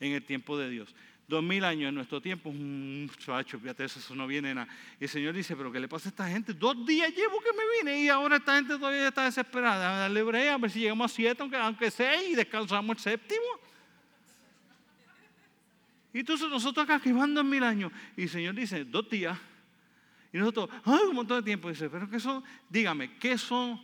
en 0.00 0.12
el 0.12 0.24
tiempo 0.24 0.58
de 0.58 0.68
Dios. 0.70 0.94
Dos 1.28 1.44
mil 1.44 1.62
años 1.64 1.90
en 1.90 1.94
nuestro 1.94 2.20
tiempo, 2.20 2.48
un 2.48 3.08
chacho, 3.16 3.60
fíjate, 3.60 3.84
eso 3.84 4.14
no 4.16 4.26
viene 4.26 4.52
nada. 4.52 4.66
Y 4.98 5.04
el 5.04 5.08
Señor 5.08 5.32
dice, 5.32 5.54
pero 5.54 5.70
¿qué 5.70 5.78
le 5.78 5.86
pasa 5.86 6.08
a 6.08 6.10
esta 6.10 6.28
gente? 6.28 6.52
Dos 6.52 6.84
días 6.84 7.14
llevo 7.14 7.40
que 7.40 7.52
me 7.52 7.62
vine 7.78 8.02
y 8.02 8.08
ahora 8.08 8.38
esta 8.38 8.56
gente 8.56 8.76
todavía 8.76 9.06
está 9.06 9.24
desesperada. 9.26 10.06
A 10.06 10.08
ver 10.08 10.70
si 10.70 10.80
llegamos 10.80 11.12
a 11.12 11.14
siete, 11.14 11.40
aunque, 11.40 11.90
seis, 11.92 12.30
y 12.30 12.34
descansamos 12.34 12.96
el 12.96 13.00
séptimo. 13.00 13.46
Y 16.12 16.18
entonces 16.18 16.48
nosotros 16.48 16.82
acá 16.82 16.98
que 16.98 17.12
van 17.12 17.32
dos 17.32 17.44
mil 17.44 17.62
años. 17.62 17.92
Y 18.16 18.22
el 18.22 18.28
Señor 18.28 18.56
dice, 18.56 18.84
dos 18.84 19.08
días. 19.08 19.38
Y 20.32 20.38
nosotros, 20.38 20.68
ay, 20.84 21.04
un 21.08 21.14
montón 21.14 21.38
de 21.38 21.44
tiempo. 21.44 21.68
dice, 21.68 21.88
pero 21.88 22.10
¿qué 22.10 22.18
son? 22.18 22.42
Dígame, 22.68 23.16
¿qué 23.18 23.38
son 23.38 23.80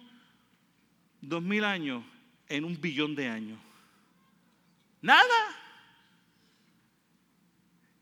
dos 1.20 1.42
mil 1.42 1.62
años 1.64 2.02
en 2.48 2.64
un 2.64 2.80
billón 2.80 3.14
de 3.14 3.28
años? 3.28 3.60
Nada. 5.00 5.65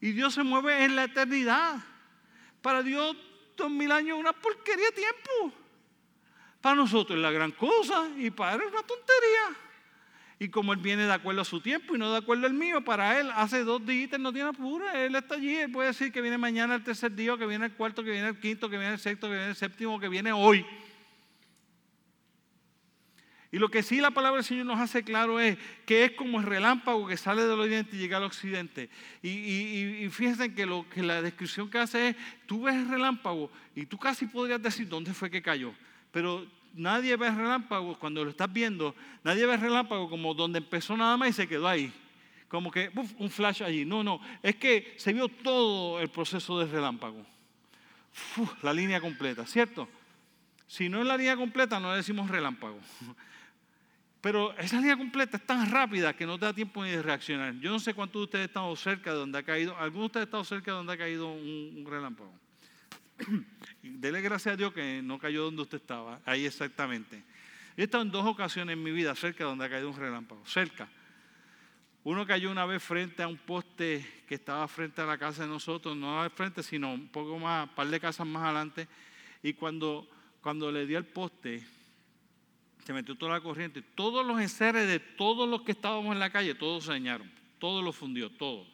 Y 0.04 0.12
Dios 0.12 0.34
se 0.34 0.42
mueve 0.42 0.84
en 0.84 0.96
la 0.96 1.04
eternidad. 1.04 1.76
Para 2.60 2.82
Dios, 2.82 3.16
dos 3.56 3.70
mil 3.70 3.90
años 3.90 4.18
es 4.18 4.20
una 4.20 4.34
porquería 4.34 4.84
de 4.84 4.92
tiempo. 4.92 5.58
Para 6.60 6.76
nosotros 6.76 7.16
es 7.16 7.22
la 7.22 7.30
gran 7.30 7.52
cosa 7.52 8.10
y 8.18 8.28
para 8.28 8.52
Él 8.52 8.60
es 8.66 8.68
una 8.70 8.82
tontería. 8.82 9.58
Y 10.38 10.50
como 10.50 10.74
Él 10.74 10.80
viene 10.80 11.04
de 11.04 11.12
acuerdo 11.14 11.40
a 11.40 11.44
su 11.46 11.58
tiempo 11.58 11.94
y 11.94 11.98
no 11.98 12.12
de 12.12 12.18
acuerdo 12.18 12.46
al 12.46 12.52
mío, 12.52 12.84
para 12.84 13.18
Él 13.18 13.30
hace 13.34 13.64
dos 13.64 13.86
días 13.86 14.20
no 14.20 14.30
tiene 14.30 14.50
apuro. 14.50 14.86
Él 14.90 15.14
está 15.14 15.36
allí, 15.36 15.56
Él 15.56 15.72
puede 15.72 15.88
decir 15.88 16.12
que 16.12 16.20
viene 16.20 16.36
mañana 16.36 16.74
el 16.74 16.84
tercer 16.84 17.14
día, 17.14 17.38
que 17.38 17.46
viene 17.46 17.64
el 17.64 17.72
cuarto, 17.72 18.04
que 18.04 18.10
viene 18.10 18.28
el 18.28 18.38
quinto, 18.38 18.68
que 18.68 18.76
viene 18.76 18.92
el 18.92 19.00
sexto, 19.00 19.26
que 19.28 19.36
viene 19.36 19.48
el 19.48 19.56
séptimo, 19.56 19.98
que 19.98 20.10
viene 20.10 20.32
hoy. 20.34 20.66
Y 23.54 23.58
lo 23.60 23.68
que 23.68 23.84
sí 23.84 24.00
la 24.00 24.10
palabra 24.10 24.38
del 24.38 24.44
Señor 24.44 24.66
nos 24.66 24.80
hace 24.80 25.04
claro 25.04 25.38
es 25.38 25.56
que 25.86 26.06
es 26.06 26.10
como 26.10 26.40
el 26.40 26.44
relámpago 26.44 27.06
que 27.06 27.16
sale 27.16 27.44
del 27.44 27.60
oriente 27.60 27.94
y 27.94 28.00
llega 28.00 28.16
al 28.16 28.24
occidente. 28.24 28.90
Y, 29.22 30.08
fíjense 30.10 30.52
que, 30.52 30.66
lo, 30.66 30.88
que 30.90 31.04
la 31.04 31.22
descripción 31.22 31.70
que 31.70 31.78
hace 31.78 32.08
es, 32.08 32.16
tú 32.46 32.64
ves 32.64 32.74
el 32.74 32.88
relámpago 32.88 33.52
y 33.76 33.86
tú 33.86 33.96
casi 33.96 34.26
podrías 34.26 34.60
decir 34.60 34.88
dónde 34.88 35.14
fue 35.14 35.30
que 35.30 35.40
cayó. 35.40 35.72
Pero 36.10 36.44
nadie 36.74 37.16
ve 37.16 37.28
el 37.28 37.36
relámpago 37.36 37.96
cuando 37.96 38.24
lo 38.24 38.30
estás 38.30 38.52
viendo, 38.52 38.92
nadie 39.22 39.46
ve 39.46 39.54
el 39.54 39.60
relámpago 39.60 40.10
como 40.10 40.34
donde 40.34 40.58
empezó 40.58 40.96
nada 40.96 41.16
más 41.16 41.28
y 41.28 41.32
se 41.34 41.46
quedó 41.46 41.68
ahí. 41.68 41.92
Como 42.48 42.72
que 42.72 42.90
un 43.18 43.30
flash 43.30 43.62
allí. 43.62 43.84
No, 43.84 44.02
no, 44.02 44.20
es 44.42 44.56
que 44.56 44.94
se 44.96 45.12
vio 45.12 45.28
todo 45.28 46.00
el 46.00 46.08
proceso 46.08 46.58
del 46.58 46.72
relámpago. 46.72 47.24
la 48.62 48.72
línea 48.72 49.00
completa, 49.00 49.46
¿cierto? 49.46 49.88
Si 50.66 50.88
no 50.88 51.00
es 51.00 51.06
la 51.06 51.16
línea 51.16 51.36
completa, 51.36 51.78
no 51.78 51.92
le 51.92 51.98
decimos 51.98 52.28
relámpago. 52.28 52.80
Pero 54.24 54.56
esa 54.56 54.80
línea 54.80 54.96
completa 54.96 55.36
es 55.36 55.44
tan 55.44 55.70
rápida 55.70 56.16
que 56.16 56.24
no 56.24 56.38
te 56.38 56.46
da 56.46 56.54
tiempo 56.54 56.82
ni 56.82 56.92
de 56.92 57.02
reaccionar. 57.02 57.52
Yo 57.60 57.70
no 57.70 57.78
sé 57.78 57.92
cuántos 57.92 58.20
de 58.20 58.24
ustedes 58.24 58.44
han 58.44 58.48
estado 58.48 58.76
cerca 58.76 59.12
de 59.12 59.18
donde 59.18 59.36
ha 59.36 59.42
caído, 59.42 59.76
algunos 59.76 60.04
de 60.04 60.06
ustedes 60.06 60.22
han 60.22 60.28
estado 60.28 60.44
cerca 60.44 60.70
de 60.70 60.76
donde 60.78 60.92
ha 60.94 60.96
caído 60.96 61.30
un, 61.30 61.84
relámpago. 61.86 62.32
Dele 63.82 64.22
gracias 64.22 64.54
a 64.54 64.56
Dios 64.56 64.72
que 64.72 65.02
no 65.04 65.18
cayó 65.18 65.44
donde 65.44 65.60
usted 65.60 65.76
estaba, 65.76 66.22
ahí 66.24 66.46
exactamente. 66.46 67.22
He 67.76 67.82
estado 67.82 68.02
en 68.02 68.10
dos 68.10 68.24
ocasiones 68.24 68.72
en 68.72 68.82
mi 68.82 68.92
vida 68.92 69.14
cerca 69.14 69.44
de 69.44 69.50
donde 69.50 69.66
ha 69.66 69.68
caído 69.68 69.90
un 69.90 69.96
relámpago, 69.98 70.42
cerca. 70.46 70.88
Uno 72.02 72.26
cayó 72.26 72.50
una 72.50 72.64
vez 72.64 72.82
frente 72.82 73.22
a 73.22 73.28
un 73.28 73.36
poste 73.36 74.24
que 74.26 74.36
estaba 74.36 74.66
frente 74.68 75.02
a 75.02 75.04
la 75.04 75.18
casa 75.18 75.42
de 75.42 75.48
nosotros, 75.48 75.94
no 75.94 76.22
al 76.22 76.30
frente, 76.30 76.62
sino 76.62 76.94
un 76.94 77.08
poco 77.08 77.38
más, 77.38 77.68
un 77.68 77.74
par 77.74 77.88
de 77.88 78.00
casas 78.00 78.26
más 78.26 78.42
adelante. 78.44 78.88
Y 79.42 79.52
cuando, 79.52 80.08
cuando 80.40 80.72
le 80.72 80.86
di 80.86 80.94
al 80.94 81.04
poste, 81.04 81.73
se 82.84 82.92
metió 82.92 83.14
toda 83.14 83.32
la 83.32 83.40
corriente. 83.40 83.82
Todos 83.82 84.24
los 84.24 84.38
enseres 84.40 84.86
de 84.86 85.00
todos 85.00 85.48
los 85.48 85.62
que 85.62 85.72
estábamos 85.72 86.12
en 86.12 86.20
la 86.20 86.30
calle, 86.30 86.54
todos 86.54 86.84
se 86.84 86.92
dañaron. 86.92 87.30
Todo 87.58 87.80
lo 87.80 87.92
fundió, 87.92 88.30
todo. 88.30 88.66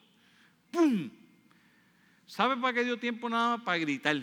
¡Pum! 0.73 1.11
¿Sabe 2.27 2.57
para 2.57 2.75
qué 2.75 2.85
dio 2.85 2.99
tiempo 2.99 3.29
nada 3.29 3.57
más? 3.57 3.65
Para 3.65 3.79
gritar. 3.79 4.21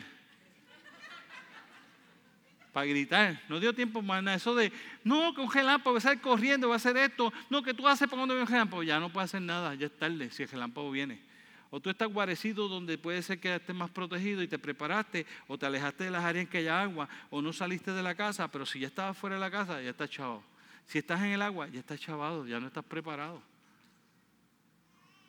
Para 2.74 2.86
gritar. 2.86 3.42
No 3.48 3.60
dio 3.62 3.74
tiempo 3.74 4.02
más 4.02 4.22
nada. 4.22 4.36
Eso 4.36 4.54
de, 4.56 4.74
no, 5.06 5.34
que 5.34 5.40
un 5.40 5.52
relámpago 5.52 5.94
va 5.94 6.00
a 6.00 6.02
salir 6.02 6.22
corriendo, 6.22 6.68
va 6.68 6.76
a 6.76 6.78
hacer 6.78 6.98
esto. 6.98 7.32
No, 7.50 7.64
que 7.64 7.74
tú 7.74 7.88
haces 7.88 8.08
para 8.10 8.20
cuando 8.20 8.34
viene 8.34 8.46
un 8.46 8.52
relámpago. 8.52 8.84
Ya 8.84 9.00
no 9.00 9.10
puede 9.10 9.26
hacer 9.26 9.42
nada, 9.42 9.74
ya 9.76 9.86
es 9.86 9.98
tarde 9.98 10.30
si 10.32 10.44
el 10.44 10.50
relámpago 10.50 10.92
viene. 10.92 11.27
O 11.70 11.80
tú 11.80 11.89
estás 11.89 12.07
guarecido 12.11 12.68
donde 12.68 12.97
puede 12.97 13.22
ser 13.22 13.39
que 13.39 13.55
estés 13.55 13.76
más 13.76 13.89
protegido 13.89 14.41
y 14.41 14.47
te 14.47 14.57
preparaste, 14.57 15.26
o 15.47 15.57
te 15.57 15.65
alejaste 15.65 16.05
de 16.05 16.11
las 16.11 16.24
áreas 16.24 16.45
en 16.45 16.49
que 16.49 16.59
haya 16.59 16.82
agua, 16.82 17.09
o 17.30 17.41
no 17.41 17.51
saliste 17.51 17.91
de 17.91 18.01
la 18.01 18.15
casa, 18.15 18.47
pero 18.49 18.65
si 18.65 18.80
ya 18.80 18.88
estabas 18.88 19.18
fuera 19.18 19.36
de 19.36 19.41
la 19.41 19.51
casa, 19.51 19.82
ya 19.82 19.89
estás 19.89 20.09
chavado. 20.09 20.43
Si 20.86 20.97
estás 20.97 21.22
en 21.22 21.32
el 21.32 21.41
agua, 21.41 21.68
ya 21.68 21.80
estás 21.80 21.99
chavado, 21.99 22.47
ya 22.47 22.59
no 22.59 22.68
estás 22.68 22.86
preparado. 22.86 23.41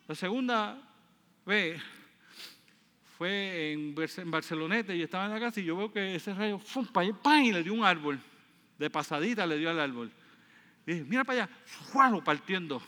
La 0.06 0.14
segunda 0.14 0.80
vez 1.44 1.82
fue 3.18 3.72
en, 3.72 3.94
Barceloneta 4.30 4.94
yo 4.94 5.04
estaba 5.04 5.26
en 5.26 5.32
la 5.32 5.40
casa 5.40 5.60
y 5.60 5.64
yo 5.64 5.76
veo 5.76 5.92
que 5.92 6.14
ese 6.14 6.32
rayo, 6.32 6.60
¡fum! 6.60 6.86
¡pam! 6.86 7.42
y 7.42 7.52
le 7.52 7.64
dio 7.64 7.74
un 7.74 7.84
árbol. 7.84 8.20
De 8.78 8.88
pasadita 8.88 9.44
le 9.44 9.58
dio 9.58 9.68
al 9.68 9.80
árbol. 9.80 10.12
Y 10.86 10.92
dije, 10.92 11.04
mira 11.04 11.24
para 11.24 11.42
allá, 11.42 11.52
¡fualo! 11.64 12.22
partiendo. 12.22 12.80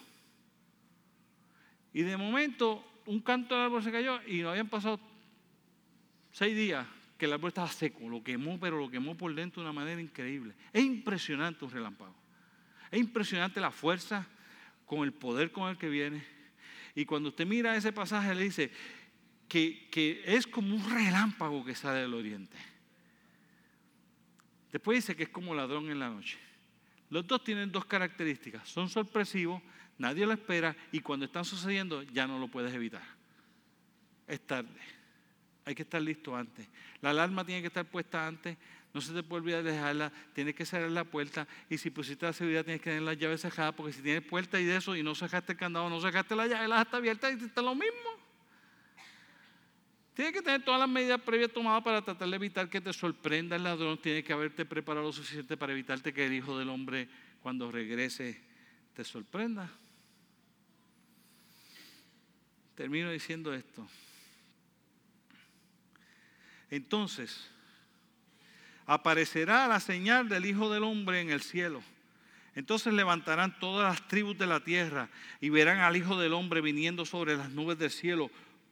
Y 1.92 2.02
de 2.02 2.16
momento 2.16 2.84
un 3.10 3.20
canto 3.20 3.56
del 3.56 3.64
árbol 3.64 3.82
se 3.82 3.90
cayó 3.90 4.22
y 4.24 4.40
no 4.40 4.50
habían 4.50 4.68
pasado 4.68 5.00
seis 6.30 6.56
días 6.56 6.86
que 7.18 7.26
el 7.26 7.32
árbol 7.32 7.48
estaba 7.48 7.66
seco, 7.66 8.08
lo 8.08 8.22
quemó, 8.22 8.58
pero 8.60 8.78
lo 8.78 8.88
quemó 8.88 9.16
por 9.16 9.34
dentro 9.34 9.60
de 9.60 9.68
una 9.68 9.78
manera 9.78 10.00
increíble. 10.00 10.54
Es 10.72 10.84
impresionante 10.84 11.64
un 11.64 11.72
relámpago. 11.72 12.14
Es 12.88 13.00
impresionante 13.00 13.60
la 13.60 13.72
fuerza 13.72 14.28
con 14.86 15.00
el 15.02 15.12
poder 15.12 15.50
con 15.50 15.68
el 15.68 15.76
que 15.76 15.88
viene. 15.88 16.24
Y 16.94 17.04
cuando 17.04 17.30
usted 17.30 17.46
mira 17.46 17.74
ese 17.74 17.92
pasaje, 17.92 18.32
le 18.32 18.44
dice 18.44 18.70
que, 19.48 19.88
que 19.90 20.22
es 20.24 20.46
como 20.46 20.76
un 20.76 20.88
relámpago 20.88 21.64
que 21.64 21.74
sale 21.74 21.98
del 22.02 22.14
oriente. 22.14 22.56
Después 24.70 24.98
dice 24.98 25.16
que 25.16 25.24
es 25.24 25.30
como 25.30 25.52
ladrón 25.52 25.90
en 25.90 25.98
la 25.98 26.10
noche. 26.10 26.38
Los 27.08 27.26
dos 27.26 27.42
tienen 27.42 27.72
dos 27.72 27.86
características. 27.86 28.68
Son 28.68 28.88
sorpresivos 28.88 29.60
nadie 30.00 30.26
lo 30.26 30.32
espera 30.32 30.74
y 30.90 31.00
cuando 31.00 31.26
están 31.26 31.44
sucediendo 31.44 32.02
ya 32.02 32.26
no 32.26 32.38
lo 32.38 32.48
puedes 32.48 32.74
evitar. 32.74 33.02
Es 34.26 34.40
tarde. 34.40 34.80
Hay 35.64 35.74
que 35.74 35.82
estar 35.82 36.00
listo 36.00 36.34
antes. 36.34 36.66
La 37.02 37.10
alarma 37.10 37.44
tiene 37.44 37.60
que 37.60 37.68
estar 37.68 37.84
puesta 37.84 38.26
antes. 38.26 38.56
No 38.92 39.00
se 39.00 39.12
te 39.12 39.22
puede 39.22 39.42
olvidar 39.42 39.62
de 39.62 39.72
dejarla. 39.72 40.10
Tienes 40.32 40.54
que 40.54 40.64
cerrar 40.64 40.90
la 40.90 41.04
puerta. 41.04 41.46
Y 41.68 41.78
si 41.78 41.90
pusiste 41.90 42.26
la 42.26 42.32
seguridad, 42.32 42.64
tienes 42.64 42.80
que 42.80 42.90
tener 42.90 43.02
las 43.02 43.18
llaves 43.18 43.42
cerradas. 43.42 43.74
Porque 43.74 43.92
si 43.92 44.02
tienes 44.02 44.22
puerta 44.22 44.58
y 44.58 44.64
de 44.64 44.76
eso 44.76 44.96
y 44.96 45.02
no 45.02 45.14
cerraste 45.14 45.52
el 45.52 45.58
candado, 45.58 45.88
no 45.90 46.00
cerraste 46.00 46.34
la 46.34 46.46
llave, 46.46 46.66
la 46.66 46.82
está 46.82 46.96
abierta 46.96 47.30
y 47.30 47.34
está 47.34 47.62
lo 47.62 47.74
mismo. 47.74 48.10
Tienes 50.14 50.32
que 50.32 50.42
tener 50.42 50.64
todas 50.64 50.80
las 50.80 50.88
medidas 50.88 51.20
previas 51.20 51.52
tomadas 51.52 51.82
para 51.82 52.02
tratar 52.02 52.28
de 52.28 52.36
evitar 52.36 52.68
que 52.68 52.80
te 52.80 52.92
sorprenda 52.92 53.56
el 53.56 53.64
ladrón. 53.64 53.98
Tienes 53.98 54.24
que 54.24 54.32
haberte 54.32 54.64
preparado 54.64 55.06
lo 55.06 55.12
suficiente 55.12 55.56
para 55.56 55.72
evitarte 55.72 56.12
que 56.12 56.26
el 56.26 56.32
Hijo 56.32 56.58
del 56.58 56.68
Hombre, 56.68 57.08
cuando 57.42 57.70
regrese, 57.70 58.40
te 58.94 59.04
sorprenda. 59.04 59.70
Termino 62.74 63.10
diciendo 63.10 63.52
esto. 63.52 63.86
Entonces, 66.70 67.50
aparecerá 68.86 69.68
la 69.68 69.80
señal 69.80 70.28
del 70.28 70.46
Hijo 70.46 70.72
del 70.72 70.84
Hombre 70.84 71.20
en 71.20 71.30
el 71.30 71.42
cielo. 71.42 71.82
Entonces 72.54 72.92
levantarán 72.92 73.58
todas 73.58 73.92
las 73.92 74.08
tribus 74.08 74.36
de 74.36 74.46
la 74.46 74.60
tierra 74.60 75.08
y 75.40 75.48
verán 75.50 75.78
al 75.78 75.96
Hijo 75.96 76.18
del 76.18 76.32
Hombre 76.32 76.60
viniendo 76.60 77.04
sobre 77.04 77.36
las 77.36 77.50
nubes 77.50 77.78
del 77.78 77.90
cielo 77.90 78.30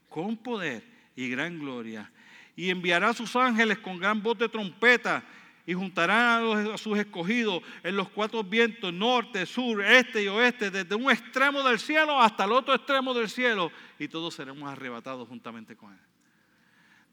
con 0.08 0.36
poder 0.36 0.82
y 1.14 1.28
gran 1.28 1.58
gloria. 1.58 2.10
Y 2.56 2.70
enviará 2.70 3.10
a 3.10 3.14
sus 3.14 3.36
ángeles 3.36 3.78
con 3.78 3.98
gran 3.98 4.22
voz 4.22 4.38
de 4.38 4.48
trompeta 4.48 5.22
y 5.68 5.74
juntarán 5.74 6.72
a, 6.72 6.78
sus 6.78 6.96
escogidos 6.96 7.62
en 7.82 7.94
los 7.94 8.08
cuatro 8.08 8.42
vientos, 8.42 8.90
norte, 8.90 9.44
sur, 9.44 9.84
este 9.84 10.22
y 10.22 10.26
oeste, 10.26 10.70
desde 10.70 10.94
un 10.94 11.10
extremo 11.10 11.62
del 11.62 11.78
cielo 11.78 12.18
hasta 12.18 12.44
el 12.44 12.52
otro 12.52 12.74
extremo 12.74 13.12
del 13.12 13.28
cielo, 13.28 13.70
y 13.98 14.08
todos 14.08 14.32
seremos 14.32 14.66
arrebatados 14.66 15.28
juntamente 15.28 15.76
con 15.76 15.92
Él. 15.92 16.00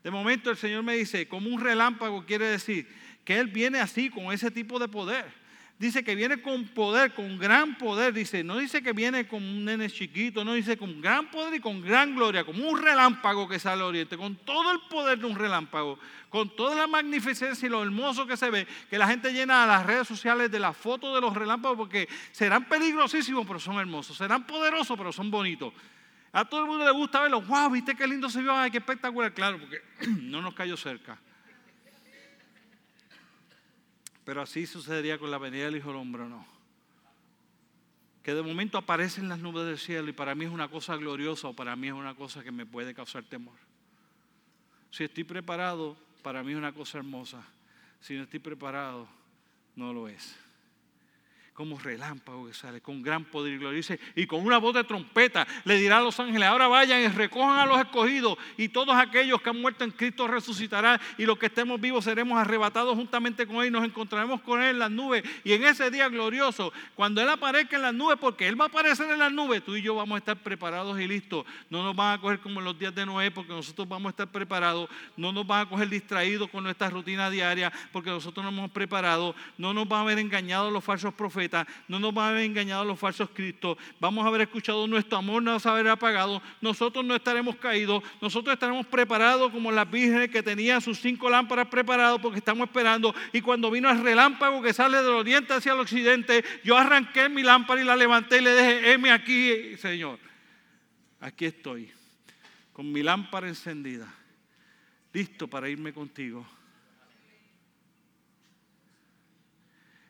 De 0.02 0.10
momento 0.10 0.52
el 0.52 0.56
Señor 0.56 0.84
me 0.84 0.96
dice, 0.96 1.28
como 1.28 1.50
un 1.50 1.60
relámpago 1.60 2.26
quiere 2.26 2.48
decir 2.48 2.88
que 3.26 3.38
Él 3.38 3.48
viene 3.48 3.82
así, 3.82 4.10
con 4.10 4.32
ese 4.32 4.50
tipo 4.50 4.80
de 4.80 4.88
poder 4.88 5.26
dice 5.78 6.04
que 6.04 6.16
viene 6.16 6.42
con 6.42 6.66
poder, 6.66 7.14
con 7.14 7.38
gran 7.38 7.78
poder. 7.78 8.14
Dice, 8.14 8.44
no 8.44 8.58
dice 8.58 8.82
que 8.82 8.94
viene 8.94 9.28
como 9.28 9.48
un 9.48 9.66
nene 9.66 9.90
chiquito, 9.90 10.46
no 10.46 10.54
dice 10.54 10.78
con 10.78 11.02
gran 11.02 11.30
poder 11.30 11.56
y 11.56 11.60
con 11.60 11.82
gran 11.82 12.16
gloria, 12.16 12.44
como 12.44 12.68
un 12.68 12.82
relámpago 12.82 13.48
que 13.48 13.60
sale 13.60 13.82
al 13.82 13.90
oriente, 13.90 14.18
con 14.18 14.36
todo 14.38 14.72
el 14.72 14.80
poder 14.90 15.20
de 15.20 15.26
un 15.26 15.36
relámpago, 15.36 16.00
con 16.30 16.56
toda 16.56 16.76
la 16.76 16.88
magnificencia 16.88 17.66
y 17.66 17.70
lo 17.70 17.84
hermoso 17.84 18.26
que 18.26 18.38
se 18.38 18.50
ve, 18.50 18.68
que 18.90 18.98
la 18.98 19.08
gente 19.08 19.32
llena 19.34 19.64
a 19.64 19.68
las 19.68 19.86
redes 19.86 20.08
sociales 20.08 20.50
de 20.52 20.60
las 20.60 20.76
fotos 20.76 21.14
de 21.14 21.22
los 21.22 21.34
relámpagos 21.34 21.78
porque 21.78 22.08
serán 22.32 22.66
peligrosísimos, 22.66 23.46
pero 23.46 23.60
son 23.60 23.80
hermosos, 23.80 24.18
serán 24.18 24.46
poderosos, 24.46 24.98
pero 24.98 25.12
son 25.12 25.30
bonitos. 25.30 25.74
A 26.32 26.44
todo 26.44 26.62
el 26.62 26.68
mundo 26.68 26.84
le 26.84 26.92
gusta 26.92 27.22
verlo, 27.22 27.42
wow, 27.42 27.70
viste 27.70 27.96
qué 27.96 28.06
lindo 28.06 28.30
se 28.30 28.42
vio, 28.42 28.54
ay, 28.54 28.70
qué 28.70 28.80
espectacular, 28.80 29.34
claro, 29.34 29.58
porque 29.58 29.82
no 30.22 30.42
nos 30.42 30.54
cayó 30.54 30.76
cerca. 30.76 31.18
Pero 34.26 34.42
así 34.42 34.66
sucedería 34.66 35.18
con 35.18 35.32
la 35.32 35.38
venida 35.38 35.66
del 35.66 35.78
Hijo 35.78 35.90
del 35.90 35.98
Hombre, 35.98 36.26
¿no? 36.26 36.46
Que 38.24 38.34
de 38.34 38.42
momento 38.42 38.78
aparecen 38.78 39.30
las 39.30 39.40
nubes 39.40 39.66
del 39.68 39.78
cielo 39.78 40.10
y 40.10 40.14
para 40.14 40.36
mí 40.36 40.46
es 40.46 40.52
una 40.52 40.68
cosa 40.68 40.96
gloriosa 40.98 41.48
o 41.48 41.54
para 41.54 41.76
mí 41.76 41.88
es 41.88 41.94
una 41.94 42.16
cosa 42.16 42.44
que 42.44 42.52
me 42.52 42.66
puede 42.66 42.94
causar 42.94 43.24
temor. 43.24 43.56
Si 44.90 45.04
estoy 45.04 45.24
preparado, 45.24 45.96
para 46.24 46.44
mí 46.44 46.54
es 46.54 46.58
una 46.58 46.74
cosa 46.74 46.98
hermosa. 46.98 47.44
Si 48.02 48.16
no 48.16 48.24
estoy 48.24 48.40
preparado, 48.40 49.08
no 49.76 49.94
lo 49.94 50.08
es 50.08 50.45
como 51.56 51.80
relámpago 51.80 52.48
que 52.48 52.54
sale, 52.54 52.82
con 52.82 53.02
gran 53.02 53.24
poder 53.24 53.54
y 53.54 53.58
gloria. 53.58 53.78
Dice, 53.78 53.98
y 54.14 54.28
con 54.28 54.46
una 54.46 54.58
voz 54.58 54.76
de 54.76 54.84
trompeta 54.84 55.48
le 55.64 55.78
dirá 55.78 56.00
a 56.00 56.02
los 56.02 56.20
ángeles, 56.20 56.50
ahora 56.50 56.68
vayan 56.68 57.02
y 57.02 57.08
recojan 57.08 57.58
a 57.58 57.66
los 57.66 57.80
escogidos 57.80 58.38
y 58.58 58.68
todos 58.68 58.94
aquellos 58.94 59.42
que 59.42 59.52
han 59.52 59.62
muerto 59.62 59.86
en 59.86 59.92
Cristo 59.92 60.28
resucitarán 60.28 61.00
y 61.18 61.26
los 61.26 61.38
que 61.38 61.46
estemos 61.46 61.80
vivos 61.80 62.04
seremos 62.04 62.38
arrebatados 62.38 62.96
juntamente 62.96 63.48
con 63.48 63.58
Él 63.58 63.68
y 63.68 63.72
nos 63.72 63.86
encontraremos 63.86 64.42
con 64.42 64.62
Él 64.62 64.72
en 64.72 64.80
las 64.80 64.92
nubes. 64.92 65.24
Y 65.46 65.54
en 65.54 65.64
ese 65.64 65.90
día 65.90 66.10
glorioso, 66.10 66.74
cuando 66.94 67.22
Él 67.22 67.30
aparezca 67.30 67.78
en 67.78 67.84
las 67.84 67.94
nubes, 67.94 68.18
porque 68.20 68.50
Él 68.50 68.60
va 68.60 68.66
a 68.66 68.68
aparecer 68.68 69.10
en 69.10 69.20
las 69.20 69.32
nubes, 69.32 69.64
tú 69.64 69.78
y 69.78 69.82
yo 69.82 69.96
vamos 69.96 70.18
a 70.18 70.20
estar 70.20 70.36
preparados 70.36 71.00
y 71.00 71.08
listos. 71.08 71.46
No 71.70 71.84
nos 71.84 71.96
van 71.96 72.20
a 72.20 72.22
coger 72.22 72.40
como 72.40 72.60
en 72.60 72.66
los 72.66 72.78
días 72.78 72.94
de 72.94 73.06
Noé, 73.06 73.32
porque 73.32 73.54
nosotros 73.54 73.88
vamos 73.88 74.08
a 74.08 74.10
estar 74.10 74.28
preparados. 74.28 74.90
No 75.16 75.32
nos 75.32 75.48
van 75.48 75.66
a 75.66 75.70
coger 75.70 75.88
distraídos 75.88 76.50
con 76.50 76.66
nuestra 76.66 76.90
rutina 76.90 77.30
diaria, 77.30 77.72
porque 77.94 78.10
nosotros 78.10 78.44
nos 78.44 78.54
hemos 78.54 78.72
preparado. 78.72 79.34
No 79.58 79.74
nos 79.74 79.88
van 79.88 80.00
a 80.00 80.02
haber 80.02 80.20
engañado 80.20 80.70
los 80.70 80.84
falsos 80.84 81.14
profetas 81.14 81.45
no 81.88 82.00
nos 82.00 82.14
van 82.14 82.26
a 82.26 82.30
haber 82.30 82.44
engañado 82.44 82.86
los 82.86 83.00
falsos 83.00 83.30
cristos, 83.34 83.78
vamos 84.00 84.26
a 84.26 84.28
haber 84.28 84.42
escuchado 84.42 84.88
nuestro 84.88 85.18
amor, 85.18 85.42
no 85.42 85.60
se 85.60 85.70
haber 85.70 85.88
apagado, 85.88 86.42
nosotros 86.62 87.04
no 87.06 87.16
estaremos 87.16 87.56
caídos, 87.58 88.04
nosotros 88.22 88.54
estaremos 88.54 88.86
preparados 88.88 89.52
como 89.52 89.72
las 89.72 89.90
vírgenes 89.90 90.30
que 90.30 90.44
tenían 90.44 90.82
sus 90.82 91.00
cinco 91.00 91.30
lámparas 91.30 91.68
preparadas 91.68 92.20
porque 92.20 92.40
estamos 92.40 92.68
esperando. 92.68 93.14
Y 93.34 93.42
cuando 93.42 93.72
vino 93.72 93.90
el 93.90 94.02
relámpago 94.02 94.62
que 94.62 94.74
sale 94.74 94.98
del 94.98 95.14
oriente 95.14 95.54
hacia 95.54 95.74
el 95.74 95.80
occidente, 95.80 96.44
yo 96.64 96.78
arranqué 96.78 97.30
mi 97.30 97.44
lámpara 97.44 97.82
y 97.82 97.86
la 97.86 97.96
levanté 97.96 98.38
y 98.38 98.42
le 98.42 98.56
dije, 98.56 98.94
heme 98.94 99.12
aquí, 99.12 99.78
Señor. 99.78 100.20
Aquí 101.20 101.46
estoy, 101.46 101.92
con 102.74 102.92
mi 102.92 103.02
lámpara 103.02 103.48
encendida, 103.48 104.14
listo 105.14 105.48
para 105.48 105.70
irme 105.70 105.94
contigo 105.94 106.46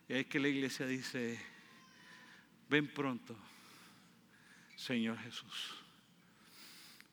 Y 0.08 0.14
es 0.14 0.28
que 0.28 0.40
la 0.40 0.48
iglesia 0.48 0.86
dice, 0.86 1.40
ven 2.70 2.88
pronto, 2.88 3.36
Señor 4.76 5.18
Jesús. 5.20 5.76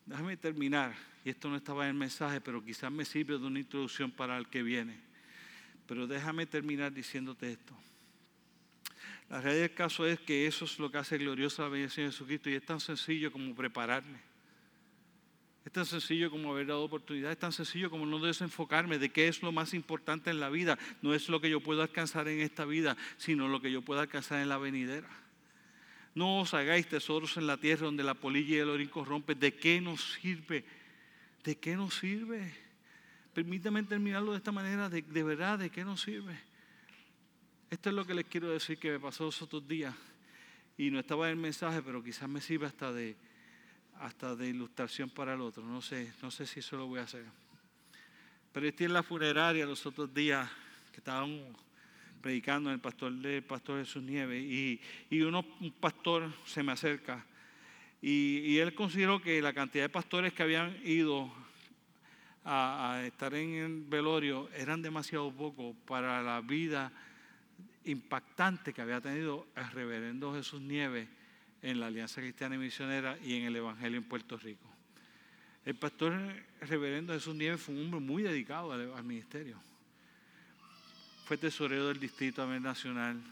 Déjame 0.04 0.36
terminar, 0.36 0.94
y 1.24 1.30
esto 1.30 1.48
no 1.48 1.56
estaba 1.56 1.84
en 1.84 1.90
el 1.90 1.96
mensaje, 1.96 2.40
pero 2.40 2.64
quizás 2.64 2.90
me 2.90 3.04
sirve 3.04 3.38
de 3.38 3.46
una 3.46 3.60
introducción 3.60 4.10
para 4.10 4.36
el 4.36 4.48
que 4.48 4.62
viene. 4.62 4.98
Pero 5.86 6.06
déjame 6.06 6.46
terminar 6.46 6.92
diciéndote 6.92 7.52
esto. 7.52 7.74
La 9.30 9.40
realidad 9.40 9.62
del 9.68 9.74
caso 9.74 10.06
es 10.06 10.20
que 10.20 10.46
eso 10.46 10.66
es 10.66 10.78
lo 10.78 10.90
que 10.90 10.98
hace 10.98 11.16
gloriosa 11.16 11.62
la 11.62 11.68
bendición 11.68 12.06
de 12.06 12.12
Jesucristo 12.12 12.50
y 12.50 12.54
es 12.54 12.66
tan 12.66 12.80
sencillo 12.80 13.32
como 13.32 13.54
prepararme. 13.54 14.31
Es 15.64 15.70
tan 15.70 15.86
sencillo 15.86 16.30
como 16.30 16.52
haber 16.52 16.66
dado 16.66 16.82
oportunidad, 16.82 17.30
es 17.30 17.38
tan 17.38 17.52
sencillo 17.52 17.88
como 17.88 18.04
no 18.04 18.18
desenfocarme 18.18 18.98
de 18.98 19.10
qué 19.10 19.28
es 19.28 19.42
lo 19.42 19.52
más 19.52 19.74
importante 19.74 20.30
en 20.30 20.40
la 20.40 20.50
vida. 20.50 20.76
No 21.02 21.14
es 21.14 21.28
lo 21.28 21.40
que 21.40 21.50
yo 21.50 21.60
puedo 21.60 21.82
alcanzar 21.82 22.26
en 22.28 22.40
esta 22.40 22.64
vida, 22.64 22.96
sino 23.16 23.46
lo 23.46 23.60
que 23.60 23.70
yo 23.70 23.82
puedo 23.82 24.00
alcanzar 24.00 24.40
en 24.40 24.48
la 24.48 24.58
venidera. 24.58 25.08
No 26.14 26.40
os 26.40 26.52
hagáis 26.52 26.88
tesoros 26.88 27.36
en 27.36 27.46
la 27.46 27.56
tierra 27.56 27.86
donde 27.86 28.02
la 28.02 28.14
polilla 28.14 28.56
y 28.56 28.58
el 28.58 28.70
orín 28.70 28.88
corrompen. 28.88 29.38
¿De 29.38 29.54
qué 29.54 29.80
nos 29.80 30.14
sirve? 30.14 30.64
¿De 31.44 31.56
qué 31.56 31.76
nos 31.76 31.94
sirve? 31.94 32.52
Permítame 33.32 33.82
terminarlo 33.84 34.32
de 34.32 34.38
esta 34.38 34.52
manera, 34.52 34.90
de, 34.90 35.22
verdad, 35.22 35.58
¿de 35.58 35.70
qué 35.70 35.84
nos 35.84 36.02
sirve? 36.02 36.38
Esto 37.70 37.88
es 37.88 37.94
lo 37.94 38.04
que 38.04 38.12
les 38.12 38.26
quiero 38.26 38.50
decir 38.50 38.78
que 38.78 38.90
me 38.90 39.00
pasó 39.00 39.24
los 39.24 39.40
otros 39.40 39.66
días. 39.66 39.94
Y 40.76 40.90
no 40.90 40.98
estaba 40.98 41.28
en 41.28 41.38
el 41.38 41.42
mensaje, 41.42 41.80
pero 41.82 42.02
quizás 42.02 42.28
me 42.28 42.40
sirva 42.40 42.66
hasta 42.66 42.92
de 42.92 43.16
hasta 44.02 44.34
de 44.34 44.48
ilustración 44.48 45.10
para 45.10 45.34
el 45.34 45.40
otro. 45.40 45.62
No 45.62 45.80
sé, 45.80 46.12
no 46.22 46.30
sé 46.30 46.44
si 46.44 46.60
eso 46.60 46.76
lo 46.76 46.86
voy 46.86 46.98
a 46.98 47.04
hacer. 47.04 47.24
Pero 48.52 48.66
estoy 48.66 48.86
en 48.86 48.92
la 48.92 49.02
funeraria 49.02 49.64
los 49.64 49.86
otros 49.86 50.12
días 50.12 50.50
que 50.90 50.98
estábamos 50.98 51.40
predicando 52.20 52.70
el 52.70 52.80
pastor 52.80 53.12
de 53.12 53.42
Pastor 53.42 53.80
Jesús 53.80 54.02
Nieves 54.02 54.42
y, 54.42 54.80
y 55.08 55.22
uno, 55.22 55.44
un 55.60 55.72
pastor 55.72 56.32
se 56.44 56.62
me 56.62 56.72
acerca 56.72 57.24
y, 58.00 58.38
y, 58.44 58.58
él 58.58 58.74
consideró 58.74 59.22
que 59.22 59.40
la 59.40 59.52
cantidad 59.52 59.84
de 59.84 59.88
pastores 59.88 60.32
que 60.32 60.42
habían 60.42 60.76
ido 60.84 61.32
a, 62.44 62.94
a 62.94 63.06
estar 63.06 63.32
en 63.34 63.54
el 63.54 63.80
velorio 63.82 64.48
eran 64.56 64.82
demasiado 64.82 65.30
pocos 65.32 65.76
para 65.86 66.20
la 66.22 66.40
vida 66.40 66.92
impactante 67.84 68.72
que 68.72 68.82
había 68.82 69.00
tenido 69.00 69.46
el 69.54 69.70
reverendo 69.70 70.34
Jesús 70.34 70.60
Nieves 70.60 71.08
en 71.62 71.78
la 71.78 71.86
Alianza 71.86 72.20
Cristiana 72.20 72.56
y 72.56 72.58
Misionera 72.58 73.16
y 73.24 73.36
en 73.36 73.44
el 73.44 73.56
Evangelio 73.56 73.98
en 73.98 74.04
Puerto 74.04 74.36
Rico. 74.36 74.68
El 75.64 75.76
pastor 75.76 76.12
reverendo 76.60 77.12
Jesús 77.12 77.36
Nieves 77.36 77.60
fue 77.60 77.74
un 77.74 77.82
hombre 77.82 78.00
muy 78.00 78.22
dedicado 78.24 78.72
al, 78.72 79.04
ministerio. 79.04 79.56
Fue 81.24 81.36
tesorero 81.36 81.86
del 81.86 82.00
Distrito 82.00 82.44
Nacional. 82.58 83.22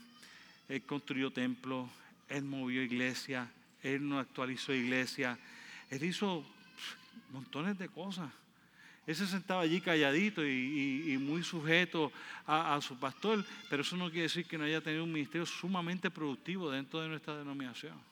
Él 0.69 0.83
construyó 0.83 1.33
templos, 1.33 1.91
él 2.29 2.45
movió 2.45 2.83
iglesias, 2.83 3.49
él 3.83 4.09
no 4.09 4.21
actualizó 4.21 4.73
iglesias, 4.73 5.37
él 5.91 6.05
hizo 6.05 6.47
montones 7.33 7.77
de 7.79 7.89
cosas. 7.89 8.31
Él 9.09 9.17
se 9.17 9.27
sentaba 9.27 9.63
allí 9.63 9.81
calladito 9.81 10.47
y, 10.47 11.19
muy 11.19 11.43
sujeto 11.43 12.13
a, 12.47 12.77
a, 12.77 12.81
su 12.81 12.97
pastor, 12.97 13.45
pero 13.69 13.83
eso 13.83 13.97
no 13.97 14.09
quiere 14.09 14.25
decir 14.25 14.47
que 14.47 14.57
no 14.57 14.63
haya 14.63 14.81
tenido 14.81 15.03
un 15.03 15.13
ministerio 15.13 15.47
sumamente 15.47 16.13
productivo 16.13 16.71
dentro 16.71 17.01
de 17.01 17.09
nuestra 17.09 17.37
denominación. 17.37 18.11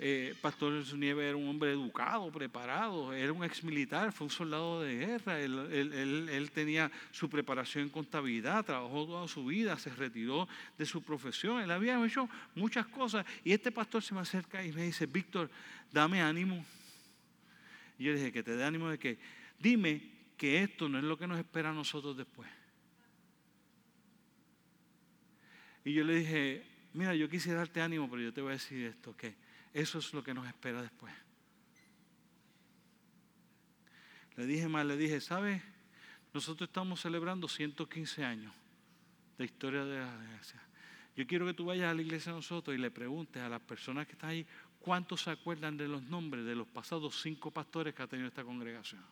Eh, 0.00 0.36
Pastor 0.40 0.72
Nieves 0.94 1.24
era 1.24 1.36
un 1.36 1.48
hombre 1.48 1.72
educado, 1.72 2.30
preparado, 2.30 3.12
era 3.12 3.32
un 3.32 3.42
ex 3.42 3.64
militar, 3.64 4.12
fue 4.12 4.26
un 4.26 4.30
soldado 4.30 4.82
de 4.82 4.94
guerra, 4.94 5.40
él, 5.40 6.50
tenía 6.54 6.88
su 7.10 7.28
preparación 7.28 7.84
en 7.84 7.90
contabilidad, 7.90 8.64
trabajó 8.64 9.06
toda 9.06 9.26
su 9.26 9.44
vida, 9.46 9.76
se 9.76 9.90
retiró 9.90 10.46
de 10.78 10.86
su 10.86 11.02
profesión, 11.02 11.60
él 11.60 11.70
había 11.72 12.04
hecho 12.06 12.28
muchas 12.54 12.86
cosas. 12.86 13.26
Y 13.42 13.52
este 13.52 13.72
pastor 13.72 14.00
se 14.00 14.14
me 14.14 14.20
acerca 14.20 14.64
y 14.64 14.70
me 14.70 14.84
dice, 14.84 15.06
Víctor, 15.06 15.50
dame 15.90 16.22
ánimo. 16.22 16.64
Y 17.98 18.04
yo 18.04 18.12
le 18.12 18.18
dije, 18.18 18.32
que 18.32 18.44
te 18.44 18.54
dé 18.54 18.62
ánimo 18.62 18.88
de 18.90 18.98
que, 19.00 19.18
dime 19.58 20.00
que 20.36 20.62
esto 20.62 20.88
no 20.88 20.98
es 20.98 21.04
lo 21.04 21.18
que 21.18 21.26
nos 21.26 21.40
espera 21.40 21.70
a 21.70 21.74
nosotros 21.74 22.16
después. 22.16 22.48
Y 25.84 25.92
yo 25.92 26.04
le 26.04 26.20
dije, 26.20 26.64
mira, 26.92 27.16
yo 27.16 27.28
quisiera 27.28 27.58
darte 27.58 27.80
ánimo, 27.80 28.08
pero 28.08 28.22
yo 28.22 28.32
te 28.32 28.40
voy 28.40 28.50
a 28.50 28.52
decir 28.52 28.84
esto, 28.86 29.16
que 29.16 29.47
eso 29.80 29.98
es 29.98 30.12
lo 30.12 30.24
que 30.24 30.34
nos 30.34 30.46
espera 30.46 30.82
después. 30.82 31.14
Le 34.36 34.46
dije 34.46 34.68
más, 34.68 34.84
le 34.84 34.96
dije, 34.96 35.20
¿sabes? 35.20 35.62
Nosotros 36.34 36.68
estamos 36.68 37.00
celebrando 37.00 37.48
115 37.48 38.24
años 38.24 38.52
de 39.36 39.44
historia 39.44 39.84
de 39.84 40.00
la 40.00 40.24
iglesia. 40.24 40.60
Yo 41.16 41.26
quiero 41.26 41.46
que 41.46 41.54
tú 41.54 41.66
vayas 41.66 41.90
a 41.90 41.94
la 41.94 42.02
iglesia 42.02 42.32
de 42.32 42.38
nosotros 42.38 42.76
y 42.76 42.80
le 42.80 42.90
preguntes 42.90 43.42
a 43.42 43.48
las 43.48 43.60
personas 43.60 44.06
que 44.06 44.12
están 44.12 44.30
ahí 44.30 44.46
cuántos 44.80 45.22
se 45.22 45.30
acuerdan 45.30 45.76
de 45.76 45.88
los 45.88 46.02
nombres 46.02 46.44
de 46.44 46.54
los 46.54 46.66
pasados 46.68 47.20
cinco 47.20 47.50
pastores 47.50 47.94
que 47.94 48.02
ha 48.02 48.06
tenido 48.06 48.28
esta 48.28 48.44
congregación. 48.44 49.04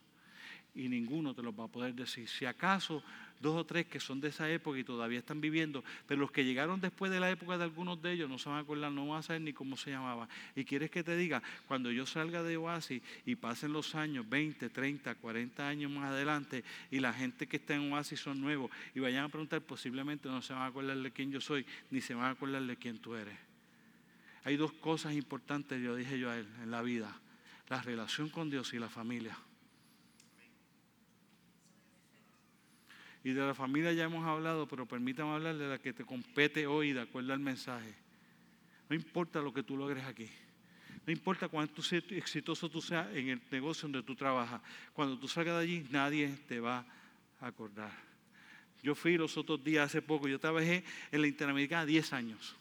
Y 0.76 0.88
ninguno 0.88 1.34
te 1.34 1.42
los 1.42 1.58
va 1.58 1.64
a 1.64 1.68
poder 1.68 1.94
decir. 1.94 2.28
Si 2.28 2.44
acaso 2.44 3.02
dos 3.40 3.56
o 3.56 3.64
tres 3.64 3.86
que 3.86 4.00
son 4.00 4.20
de 4.20 4.28
esa 4.28 4.50
época 4.50 4.78
y 4.78 4.84
todavía 4.84 5.18
están 5.18 5.40
viviendo, 5.40 5.84
pero 6.06 6.20
los 6.20 6.30
que 6.30 6.44
llegaron 6.44 6.80
después 6.80 7.10
de 7.10 7.20
la 7.20 7.30
época 7.30 7.58
de 7.58 7.64
algunos 7.64 8.00
de 8.00 8.12
ellos 8.12 8.28
no 8.28 8.38
se 8.38 8.48
van 8.48 8.58
a 8.58 8.60
acordar, 8.60 8.92
no 8.92 9.06
van 9.06 9.20
a 9.20 9.22
saber 9.22 9.42
ni 9.42 9.52
cómo 9.52 9.76
se 9.76 9.90
llamaba. 9.90 10.28
Y 10.54 10.64
quieres 10.64 10.90
que 10.90 11.02
te 11.02 11.16
diga, 11.16 11.42
cuando 11.66 11.90
yo 11.90 12.06
salga 12.06 12.42
de 12.42 12.56
Oasis 12.56 13.02
y 13.24 13.36
pasen 13.36 13.72
los 13.72 13.94
años, 13.94 14.28
20, 14.28 14.68
30, 14.68 15.14
40 15.14 15.68
años 15.68 15.90
más 15.90 16.10
adelante, 16.10 16.64
y 16.90 17.00
la 17.00 17.12
gente 17.12 17.46
que 17.46 17.56
está 17.56 17.74
en 17.74 17.92
Oasis 17.92 18.20
son 18.20 18.40
nuevos 18.40 18.70
y 18.94 19.00
vayan 19.00 19.24
a 19.24 19.28
preguntar, 19.28 19.60
posiblemente 19.62 20.28
no 20.28 20.42
se 20.42 20.52
van 20.52 20.62
a 20.62 20.66
acordar 20.66 20.96
de 20.96 21.10
quién 21.10 21.30
yo 21.30 21.40
soy, 21.40 21.66
ni 21.90 22.00
se 22.00 22.14
van 22.14 22.26
a 22.26 22.30
acordar 22.30 22.62
de 22.62 22.76
quién 22.76 22.98
tú 22.98 23.14
eres. 23.14 23.36
Hay 24.44 24.56
dos 24.56 24.72
cosas 24.72 25.14
importantes, 25.14 25.82
yo 25.82 25.96
dije 25.96 26.18
yo 26.18 26.30
a 26.30 26.38
él, 26.38 26.46
en 26.62 26.70
la 26.70 26.80
vida, 26.82 27.18
la 27.68 27.82
relación 27.82 28.28
con 28.28 28.48
Dios 28.48 28.72
y 28.74 28.78
la 28.78 28.88
familia. 28.88 29.36
Y 33.26 33.32
de 33.32 33.44
la 33.44 33.54
familia 33.54 33.92
ya 33.92 34.04
hemos 34.04 34.24
hablado, 34.24 34.68
pero 34.68 34.86
permítame 34.86 35.32
hablar 35.32 35.56
de 35.56 35.66
la 35.66 35.78
que 35.78 35.92
te 35.92 36.04
compete 36.04 36.64
hoy 36.68 36.92
de 36.92 37.00
acuerdo 37.00 37.32
al 37.32 37.40
mensaje. 37.40 37.92
No 38.88 38.94
importa 38.94 39.40
lo 39.40 39.52
que 39.52 39.64
tú 39.64 39.76
logres 39.76 40.04
aquí. 40.04 40.28
No 41.04 41.12
importa 41.12 41.48
cuánto 41.48 41.82
exitoso 42.10 42.70
tú 42.70 42.80
seas 42.80 43.08
en 43.16 43.30
el 43.30 43.42
negocio 43.50 43.88
donde 43.88 44.04
tú 44.04 44.14
trabajas. 44.14 44.60
Cuando 44.92 45.18
tú 45.18 45.26
salgas 45.26 45.56
de 45.56 45.62
allí, 45.64 45.86
nadie 45.90 46.38
te 46.46 46.60
va 46.60 46.86
a 47.40 47.48
acordar. 47.48 47.90
Yo 48.80 48.94
fui 48.94 49.16
los 49.16 49.36
otros 49.36 49.64
días, 49.64 49.86
hace 49.86 50.02
poco, 50.02 50.28
yo 50.28 50.38
trabajé 50.38 50.84
en 51.10 51.20
la 51.20 51.26
Interamericana 51.26 51.84
10 51.84 52.12
años. 52.12 52.54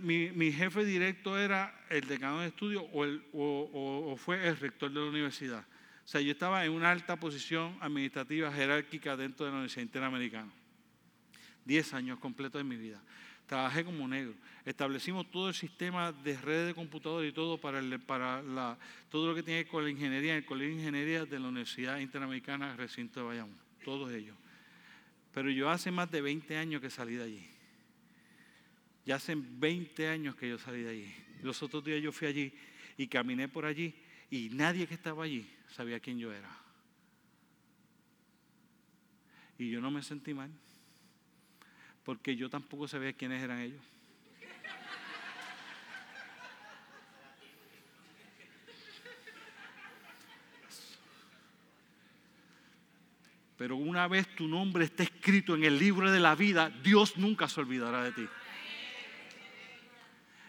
mi, 0.00 0.50
jefe 0.50 0.82
directo 0.86 1.38
era 1.38 1.78
el 1.90 2.08
decano 2.08 2.40
de 2.40 2.46
estudio 2.46 2.88
o 2.90 4.16
fue 4.16 4.48
el 4.48 4.56
rector 4.56 4.90
de 4.90 5.00
la 5.00 5.10
universidad. 5.10 5.66
O 6.04 6.08
sea, 6.08 6.20
yo 6.20 6.32
estaba 6.32 6.64
en 6.64 6.72
una 6.72 6.90
alta 6.90 7.16
posición 7.16 7.76
administrativa 7.80 8.52
jerárquica 8.52 9.16
dentro 9.16 9.46
de 9.46 9.52
la 9.52 9.58
Universidad 9.58 9.82
Interamericana. 9.82 10.52
Diez 11.64 11.94
años 11.94 12.18
completos 12.18 12.58
de 12.60 12.64
mi 12.64 12.76
vida. 12.76 13.02
Trabajé 13.46 13.84
como 13.84 14.06
negro. 14.06 14.34
Establecimos 14.66 15.30
todo 15.30 15.48
el 15.48 15.54
sistema 15.54 16.12
de 16.12 16.36
redes 16.36 16.68
de 16.68 16.74
computador 16.74 17.24
y 17.24 17.32
todo 17.32 17.58
para, 17.58 17.82
para 18.06 18.42
la, 18.42 18.78
todo 19.10 19.28
lo 19.28 19.34
que 19.34 19.42
tiene 19.42 19.66
con 19.66 19.84
la 19.84 19.90
ingeniería, 19.90 20.36
el 20.36 20.44
Colegio 20.44 20.74
de 20.74 20.80
Ingeniería 20.80 21.24
de 21.24 21.38
la 21.38 21.48
Universidad 21.48 21.98
Interamericana 21.98 22.76
Recinto 22.76 23.20
de 23.20 23.26
Bayamón. 23.26 23.58
Todos 23.82 24.12
ellos. 24.12 24.36
Pero 25.32 25.50
yo 25.50 25.70
hace 25.70 25.90
más 25.90 26.10
de 26.10 26.20
20 26.20 26.56
años 26.56 26.82
que 26.82 26.90
salí 26.90 27.14
de 27.14 27.24
allí. 27.24 27.46
Ya 29.06 29.16
hace 29.16 29.34
20 29.36 30.08
años 30.08 30.36
que 30.36 30.48
yo 30.48 30.58
salí 30.58 30.82
de 30.82 30.90
allí. 30.90 31.14
Los 31.42 31.62
otros 31.62 31.82
días 31.84 32.02
yo 32.02 32.12
fui 32.12 32.28
allí 32.28 32.52
y 32.96 33.06
caminé 33.06 33.48
por 33.48 33.64
allí 33.64 33.94
y 34.34 34.48
nadie 34.48 34.88
que 34.88 34.94
estaba 34.94 35.22
allí 35.22 35.48
sabía 35.76 36.00
quién 36.00 36.18
yo 36.18 36.32
era. 36.32 36.50
Y 39.58 39.70
yo 39.70 39.80
no 39.80 39.92
me 39.92 40.02
sentí 40.02 40.34
mal, 40.34 40.50
porque 42.02 42.34
yo 42.34 42.50
tampoco 42.50 42.88
sabía 42.88 43.12
quiénes 43.12 43.40
eran 43.40 43.60
ellos. 43.60 43.80
Pero 53.56 53.76
una 53.76 54.08
vez 54.08 54.26
tu 54.34 54.48
nombre 54.48 54.84
esté 54.84 55.04
escrito 55.04 55.54
en 55.54 55.62
el 55.62 55.78
libro 55.78 56.10
de 56.10 56.18
la 56.18 56.34
vida, 56.34 56.70
Dios 56.82 57.16
nunca 57.16 57.46
se 57.48 57.60
olvidará 57.60 58.02
de 58.02 58.10
ti. 58.10 58.28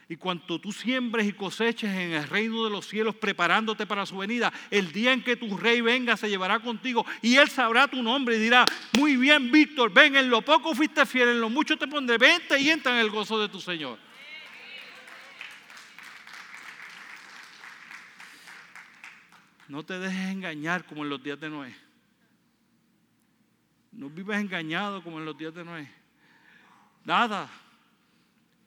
Y 0.08 0.18
cuanto 0.18 0.62
tú 0.62 0.72
siembres 0.72 1.28
y 1.28 1.34
coseches 1.34 1.90
en 1.90 2.14
el 2.14 2.28
reino 2.28 2.64
de 2.64 2.70
los 2.70 2.88
cielos 2.88 3.16
preparándote 3.16 3.88
para 3.88 4.06
su 4.06 4.18
venida, 4.18 4.54
el 4.70 4.92
día 4.92 5.14
en 5.14 5.24
que 5.24 5.36
tu 5.36 5.58
rey 5.58 5.82
venga 5.82 6.16
se 6.16 6.30
llevará 6.30 6.60
contigo 6.60 7.04
y 7.24 7.38
él 7.38 7.50
sabrá 7.50 7.88
tu 7.88 8.04
nombre 8.04 8.36
y 8.36 8.40
dirá, 8.40 8.66
muy 8.98 9.18
bien 9.18 9.52
Víctor, 9.52 9.92
ven, 9.92 10.16
en 10.16 10.30
lo 10.30 10.44
poco 10.44 10.76
fuiste 10.76 11.06
fiel, 11.08 11.30
en 11.30 11.42
lo 11.42 11.50
mucho 11.50 11.76
te 11.76 11.88
pondré, 11.88 12.20
vente 12.20 12.60
y 12.60 12.70
entra 12.70 12.94
en 12.94 13.00
el 13.00 13.10
gozo 13.10 13.40
de 13.40 13.50
tu 13.50 13.60
Señor. 13.60 13.98
No 19.68 19.84
te 19.84 19.98
dejes 19.98 20.30
engañar 20.30 20.86
como 20.86 21.04
en 21.04 21.10
los 21.10 21.24
días 21.24 21.40
de 21.40 21.50
Noé. 21.50 21.76
No 23.92 24.10
vives 24.10 24.40
engañado 24.40 25.04
como 25.04 25.18
en 25.18 25.26
los 25.26 25.36
días 25.36 25.54
de 25.56 25.64
Noé. 25.64 25.90
Nada, 27.04 27.50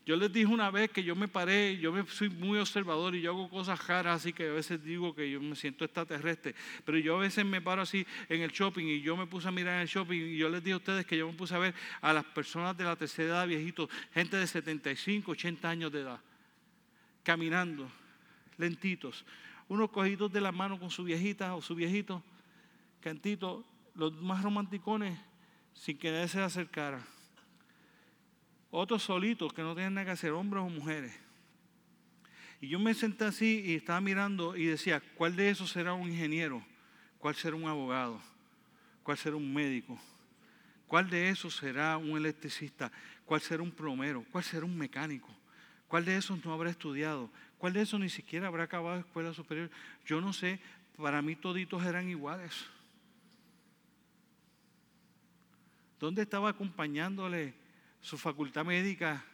yo 0.08 0.16
les 0.16 0.32
dije 0.32 0.46
una 0.46 0.70
vez 0.70 0.90
que 0.90 1.04
yo 1.04 1.14
me 1.14 1.28
paré, 1.28 1.76
yo 1.76 1.92
soy 2.06 2.30
muy 2.30 2.58
observador 2.58 3.14
y 3.14 3.20
yo 3.20 3.30
hago 3.30 3.50
cosas 3.50 3.86
raras, 3.86 4.22
así 4.22 4.32
que 4.32 4.48
a 4.48 4.52
veces 4.52 4.82
digo 4.82 5.14
que 5.14 5.30
yo 5.30 5.38
me 5.38 5.54
siento 5.54 5.84
extraterrestre, 5.84 6.54
pero 6.86 6.96
yo 6.96 7.16
a 7.16 7.18
veces 7.18 7.44
me 7.44 7.60
paro 7.60 7.82
así 7.82 8.06
en 8.30 8.40
el 8.40 8.50
shopping 8.50 8.86
y 8.86 9.02
yo 9.02 9.18
me 9.18 9.26
puse 9.26 9.48
a 9.48 9.50
mirar 9.50 9.74
en 9.74 9.80
el 9.82 9.86
shopping 9.86 10.18
y 10.18 10.38
yo 10.38 10.48
les 10.48 10.64
dije 10.64 10.72
a 10.72 10.76
ustedes 10.78 11.04
que 11.04 11.14
yo 11.14 11.30
me 11.30 11.34
puse 11.34 11.54
a 11.54 11.58
ver 11.58 11.74
a 12.00 12.14
las 12.14 12.24
personas 12.24 12.74
de 12.74 12.84
la 12.84 12.96
tercera 12.96 13.28
edad, 13.28 13.46
viejitos, 13.46 13.90
gente 14.14 14.38
de 14.38 14.46
75, 14.46 15.30
80 15.32 15.68
años 15.68 15.92
de 15.92 16.00
edad, 16.00 16.20
caminando, 17.22 17.86
lentitos, 18.56 19.26
unos 19.68 19.90
cogidos 19.90 20.32
de 20.32 20.40
la 20.40 20.52
mano 20.52 20.80
con 20.80 20.88
su 20.88 21.04
viejita 21.04 21.54
o 21.54 21.60
su 21.60 21.74
viejito, 21.74 22.22
cantito, 23.02 23.62
los 23.94 24.14
más 24.22 24.42
romanticones, 24.42 25.18
sin 25.74 25.98
que 25.98 26.10
nadie 26.10 26.28
se 26.28 26.40
acercara. 26.40 27.06
Otros 28.70 29.02
solitos 29.02 29.52
que 29.52 29.62
no 29.62 29.74
tienen 29.74 29.94
nada 29.94 30.06
que 30.06 30.10
hacer, 30.12 30.32
hombres 30.32 30.62
o 30.62 30.68
mujeres. 30.68 31.12
Y 32.60 32.68
yo 32.68 32.78
me 32.78 32.92
senté 32.92 33.24
así 33.24 33.62
y 33.64 33.74
estaba 33.76 34.00
mirando 34.00 34.56
y 34.56 34.66
decía, 34.66 35.00
¿cuál 35.14 35.36
de 35.36 35.50
esos 35.50 35.70
será 35.70 35.94
un 35.94 36.08
ingeniero? 36.08 36.62
¿Cuál 37.18 37.34
será 37.34 37.56
un 37.56 37.66
abogado? 37.66 38.20
¿Cuál 39.02 39.16
será 39.16 39.36
un 39.36 39.52
médico? 39.52 39.98
¿Cuál 40.86 41.08
de 41.08 41.28
esos 41.28 41.56
será 41.56 41.96
un 41.96 42.16
electricista? 42.16 42.90
¿Cuál 43.24 43.40
será 43.40 43.62
un 43.62 43.70
plomero? 43.70 44.24
¿Cuál 44.32 44.44
será 44.44 44.64
un 44.64 44.76
mecánico? 44.76 45.28
¿Cuál 45.86 46.04
de 46.04 46.16
esos 46.16 46.44
no 46.44 46.52
habrá 46.52 46.70
estudiado? 46.70 47.30
¿Cuál 47.58 47.72
de 47.72 47.82
esos 47.82 48.00
ni 48.00 48.08
siquiera 48.08 48.48
habrá 48.48 48.64
acabado 48.64 48.98
escuela 48.98 49.32
superior? 49.32 49.70
Yo 50.04 50.20
no 50.20 50.32
sé, 50.32 50.60
para 50.96 51.22
mí 51.22 51.36
toditos 51.36 51.84
eran 51.84 52.08
iguales. 52.08 52.66
¿Dónde 56.00 56.22
estaba 56.22 56.50
acompañándole 56.50 57.54
su 58.00 58.18
facultad 58.18 58.64
médica? 58.64 59.24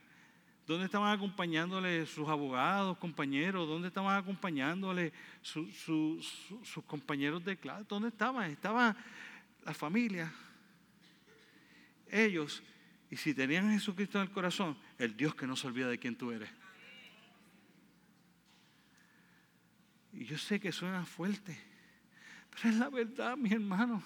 ¿Dónde 0.66 0.86
estaban 0.86 1.12
acompañándole 1.12 2.06
sus 2.06 2.26
abogados, 2.26 2.96
compañeros? 2.96 3.68
¿Dónde 3.68 3.88
estaban 3.88 4.16
acompañándole 4.16 5.12
sus 5.42 6.84
compañeros 6.86 7.44
de 7.44 7.56
clase? 7.58 7.84
¿Dónde 7.86 8.08
estaban? 8.08 8.50
Estaba 8.50 8.96
la 9.64 9.74
familia. 9.74 10.32
Ellos, 12.10 12.62
y 13.10 13.16
si 13.16 13.34
tenían 13.34 13.68
a 13.68 13.72
Jesucristo 13.72 14.18
en 14.18 14.28
el 14.28 14.30
corazón, 14.30 14.78
el 14.98 15.14
Dios 15.16 15.34
que 15.34 15.46
no 15.46 15.54
se 15.54 15.66
olvida 15.66 15.88
de 15.88 15.98
quién 15.98 16.16
tú 16.16 16.30
eres. 16.30 16.48
Y 20.14 20.24
yo 20.24 20.38
sé 20.38 20.60
que 20.60 20.72
suena 20.72 21.04
fuerte, 21.04 21.60
pero 22.50 22.70
es 22.70 22.76
la 22.76 22.88
verdad, 22.88 23.36
mis 23.36 23.52
hermanos. 23.52 24.02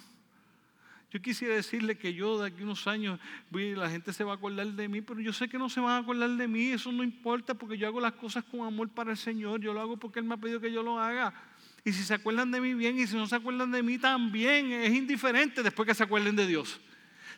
Yo 1.11 1.23
quisiera 1.23 1.55
decirle 1.55 1.97
que 1.97 2.13
yo 2.13 2.39
de 2.39 2.49
aquí 2.49 2.63
unos 2.63 2.87
años 2.87 3.19
la 3.51 3.89
gente 3.89 4.13
se 4.13 4.25
va 4.25 4.33
a 4.33 4.35
acordar 4.37 4.67
de 4.67 4.89
mí, 4.89 5.01
pero 5.01 5.21
yo 5.21 5.33
sé 5.33 5.49
que 5.49 5.59
no 5.59 5.71
se 5.71 5.81
van 5.81 5.93
a 5.93 5.99
acordar 5.99 6.29
de 6.29 6.47
mí, 6.47 6.67
eso 6.67 6.93
no 6.93 7.03
importa 7.03 7.55
porque 7.55 7.79
yo 7.79 7.87
hago 7.87 7.99
las 7.99 8.13
cosas 8.13 8.45
con 8.45 8.61
amor 8.67 8.91
para 8.91 9.13
el 9.13 9.17
Señor, 9.17 9.61
yo 9.61 9.73
lo 9.73 9.81
hago 9.81 9.97
porque 9.97 10.19
Él 10.19 10.27
me 10.27 10.35
ha 10.35 10.37
pedido 10.37 10.61
que 10.61 10.71
yo 10.71 10.83
lo 10.83 10.99
haga. 11.01 11.33
Y 11.83 11.93
si 11.93 12.03
se 12.03 12.13
acuerdan 12.13 12.51
de 12.51 12.61
mí 12.61 12.75
bien 12.75 12.99
y 12.99 13.07
si 13.07 13.17
no 13.17 13.27
se 13.27 13.37
acuerdan 13.37 13.71
de 13.71 13.83
mí 13.83 13.97
también, 13.97 14.71
es 14.73 14.93
indiferente 14.93 15.63
después 15.63 15.89
que 15.89 15.95
se 15.95 16.03
acuerden 16.03 16.37
de 16.37 16.47
Dios. 16.47 16.79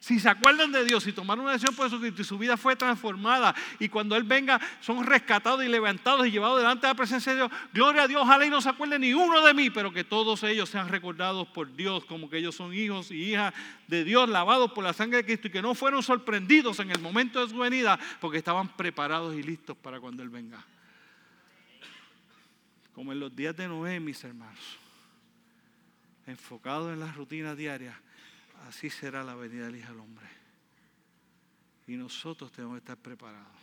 Si 0.00 0.18
se 0.18 0.30
acuerdan 0.30 0.72
de 0.72 0.82
Dios 0.82 1.06
y 1.06 1.12
tomaron 1.12 1.44
una 1.44 1.52
decisión 1.52 1.76
por 1.76 1.84
Jesucristo 1.84 2.22
y 2.22 2.24
su 2.24 2.38
vida 2.38 2.56
fue 2.56 2.74
transformada 2.74 3.54
y 3.78 3.90
cuando 3.90 4.16
Él 4.16 4.24
venga 4.24 4.58
son 4.80 5.04
rescatados 5.04 5.62
y 5.62 5.68
levantados 5.68 6.26
y 6.26 6.30
llevados 6.30 6.56
delante 6.56 6.86
de 6.86 6.92
la 6.94 6.96
presencia 6.96 7.32
de 7.32 7.40
Dios, 7.40 7.50
gloria 7.74 8.04
a 8.04 8.08
Dios, 8.08 8.22
ojalá 8.22 8.46
y 8.46 8.50
no 8.50 8.62
se 8.62 8.70
acuerde 8.70 8.98
ni 8.98 9.12
uno 9.12 9.44
de 9.44 9.52
mí, 9.52 9.68
pero 9.68 9.92
que 9.92 10.02
todos 10.02 10.42
ellos 10.42 10.70
sean 10.70 10.88
recordados 10.88 11.46
por 11.48 11.76
Dios 11.76 12.06
como 12.06 12.30
que 12.30 12.38
ellos 12.38 12.54
son 12.54 12.72
hijos 12.72 13.10
y 13.10 13.32
hijas 13.32 13.52
de 13.88 14.02
Dios, 14.02 14.26
lavados 14.26 14.72
por 14.72 14.84
la 14.84 14.94
sangre 14.94 15.18
de 15.18 15.24
Cristo 15.26 15.48
y 15.48 15.50
que 15.50 15.60
no 15.60 15.74
fueron 15.74 16.02
sorprendidos 16.02 16.80
en 16.80 16.90
el 16.90 17.00
momento 17.00 17.44
de 17.44 17.52
su 17.52 17.58
venida 17.58 18.00
porque 18.22 18.38
estaban 18.38 18.68
preparados 18.68 19.36
y 19.36 19.42
listos 19.42 19.76
para 19.76 20.00
cuando 20.00 20.22
Él 20.22 20.30
venga. 20.30 20.64
Como 22.94 23.12
en 23.12 23.20
los 23.20 23.36
días 23.36 23.54
de 23.54 23.68
Noé, 23.68 24.00
mis 24.00 24.24
hermanos, 24.24 24.78
enfocados 26.26 26.90
en 26.90 27.00
las 27.00 27.14
rutinas 27.14 27.54
diarias 27.54 27.94
así 28.70 28.88
será 28.88 29.24
la 29.24 29.34
venida 29.34 29.66
del 29.66 29.76
Hijo 29.76 29.88
del 29.88 29.98
Hombre. 29.98 30.26
Y 31.88 31.96
nosotros 31.96 32.52
tenemos 32.52 32.76
que 32.76 32.78
estar 32.78 32.96
preparados. 32.96 33.59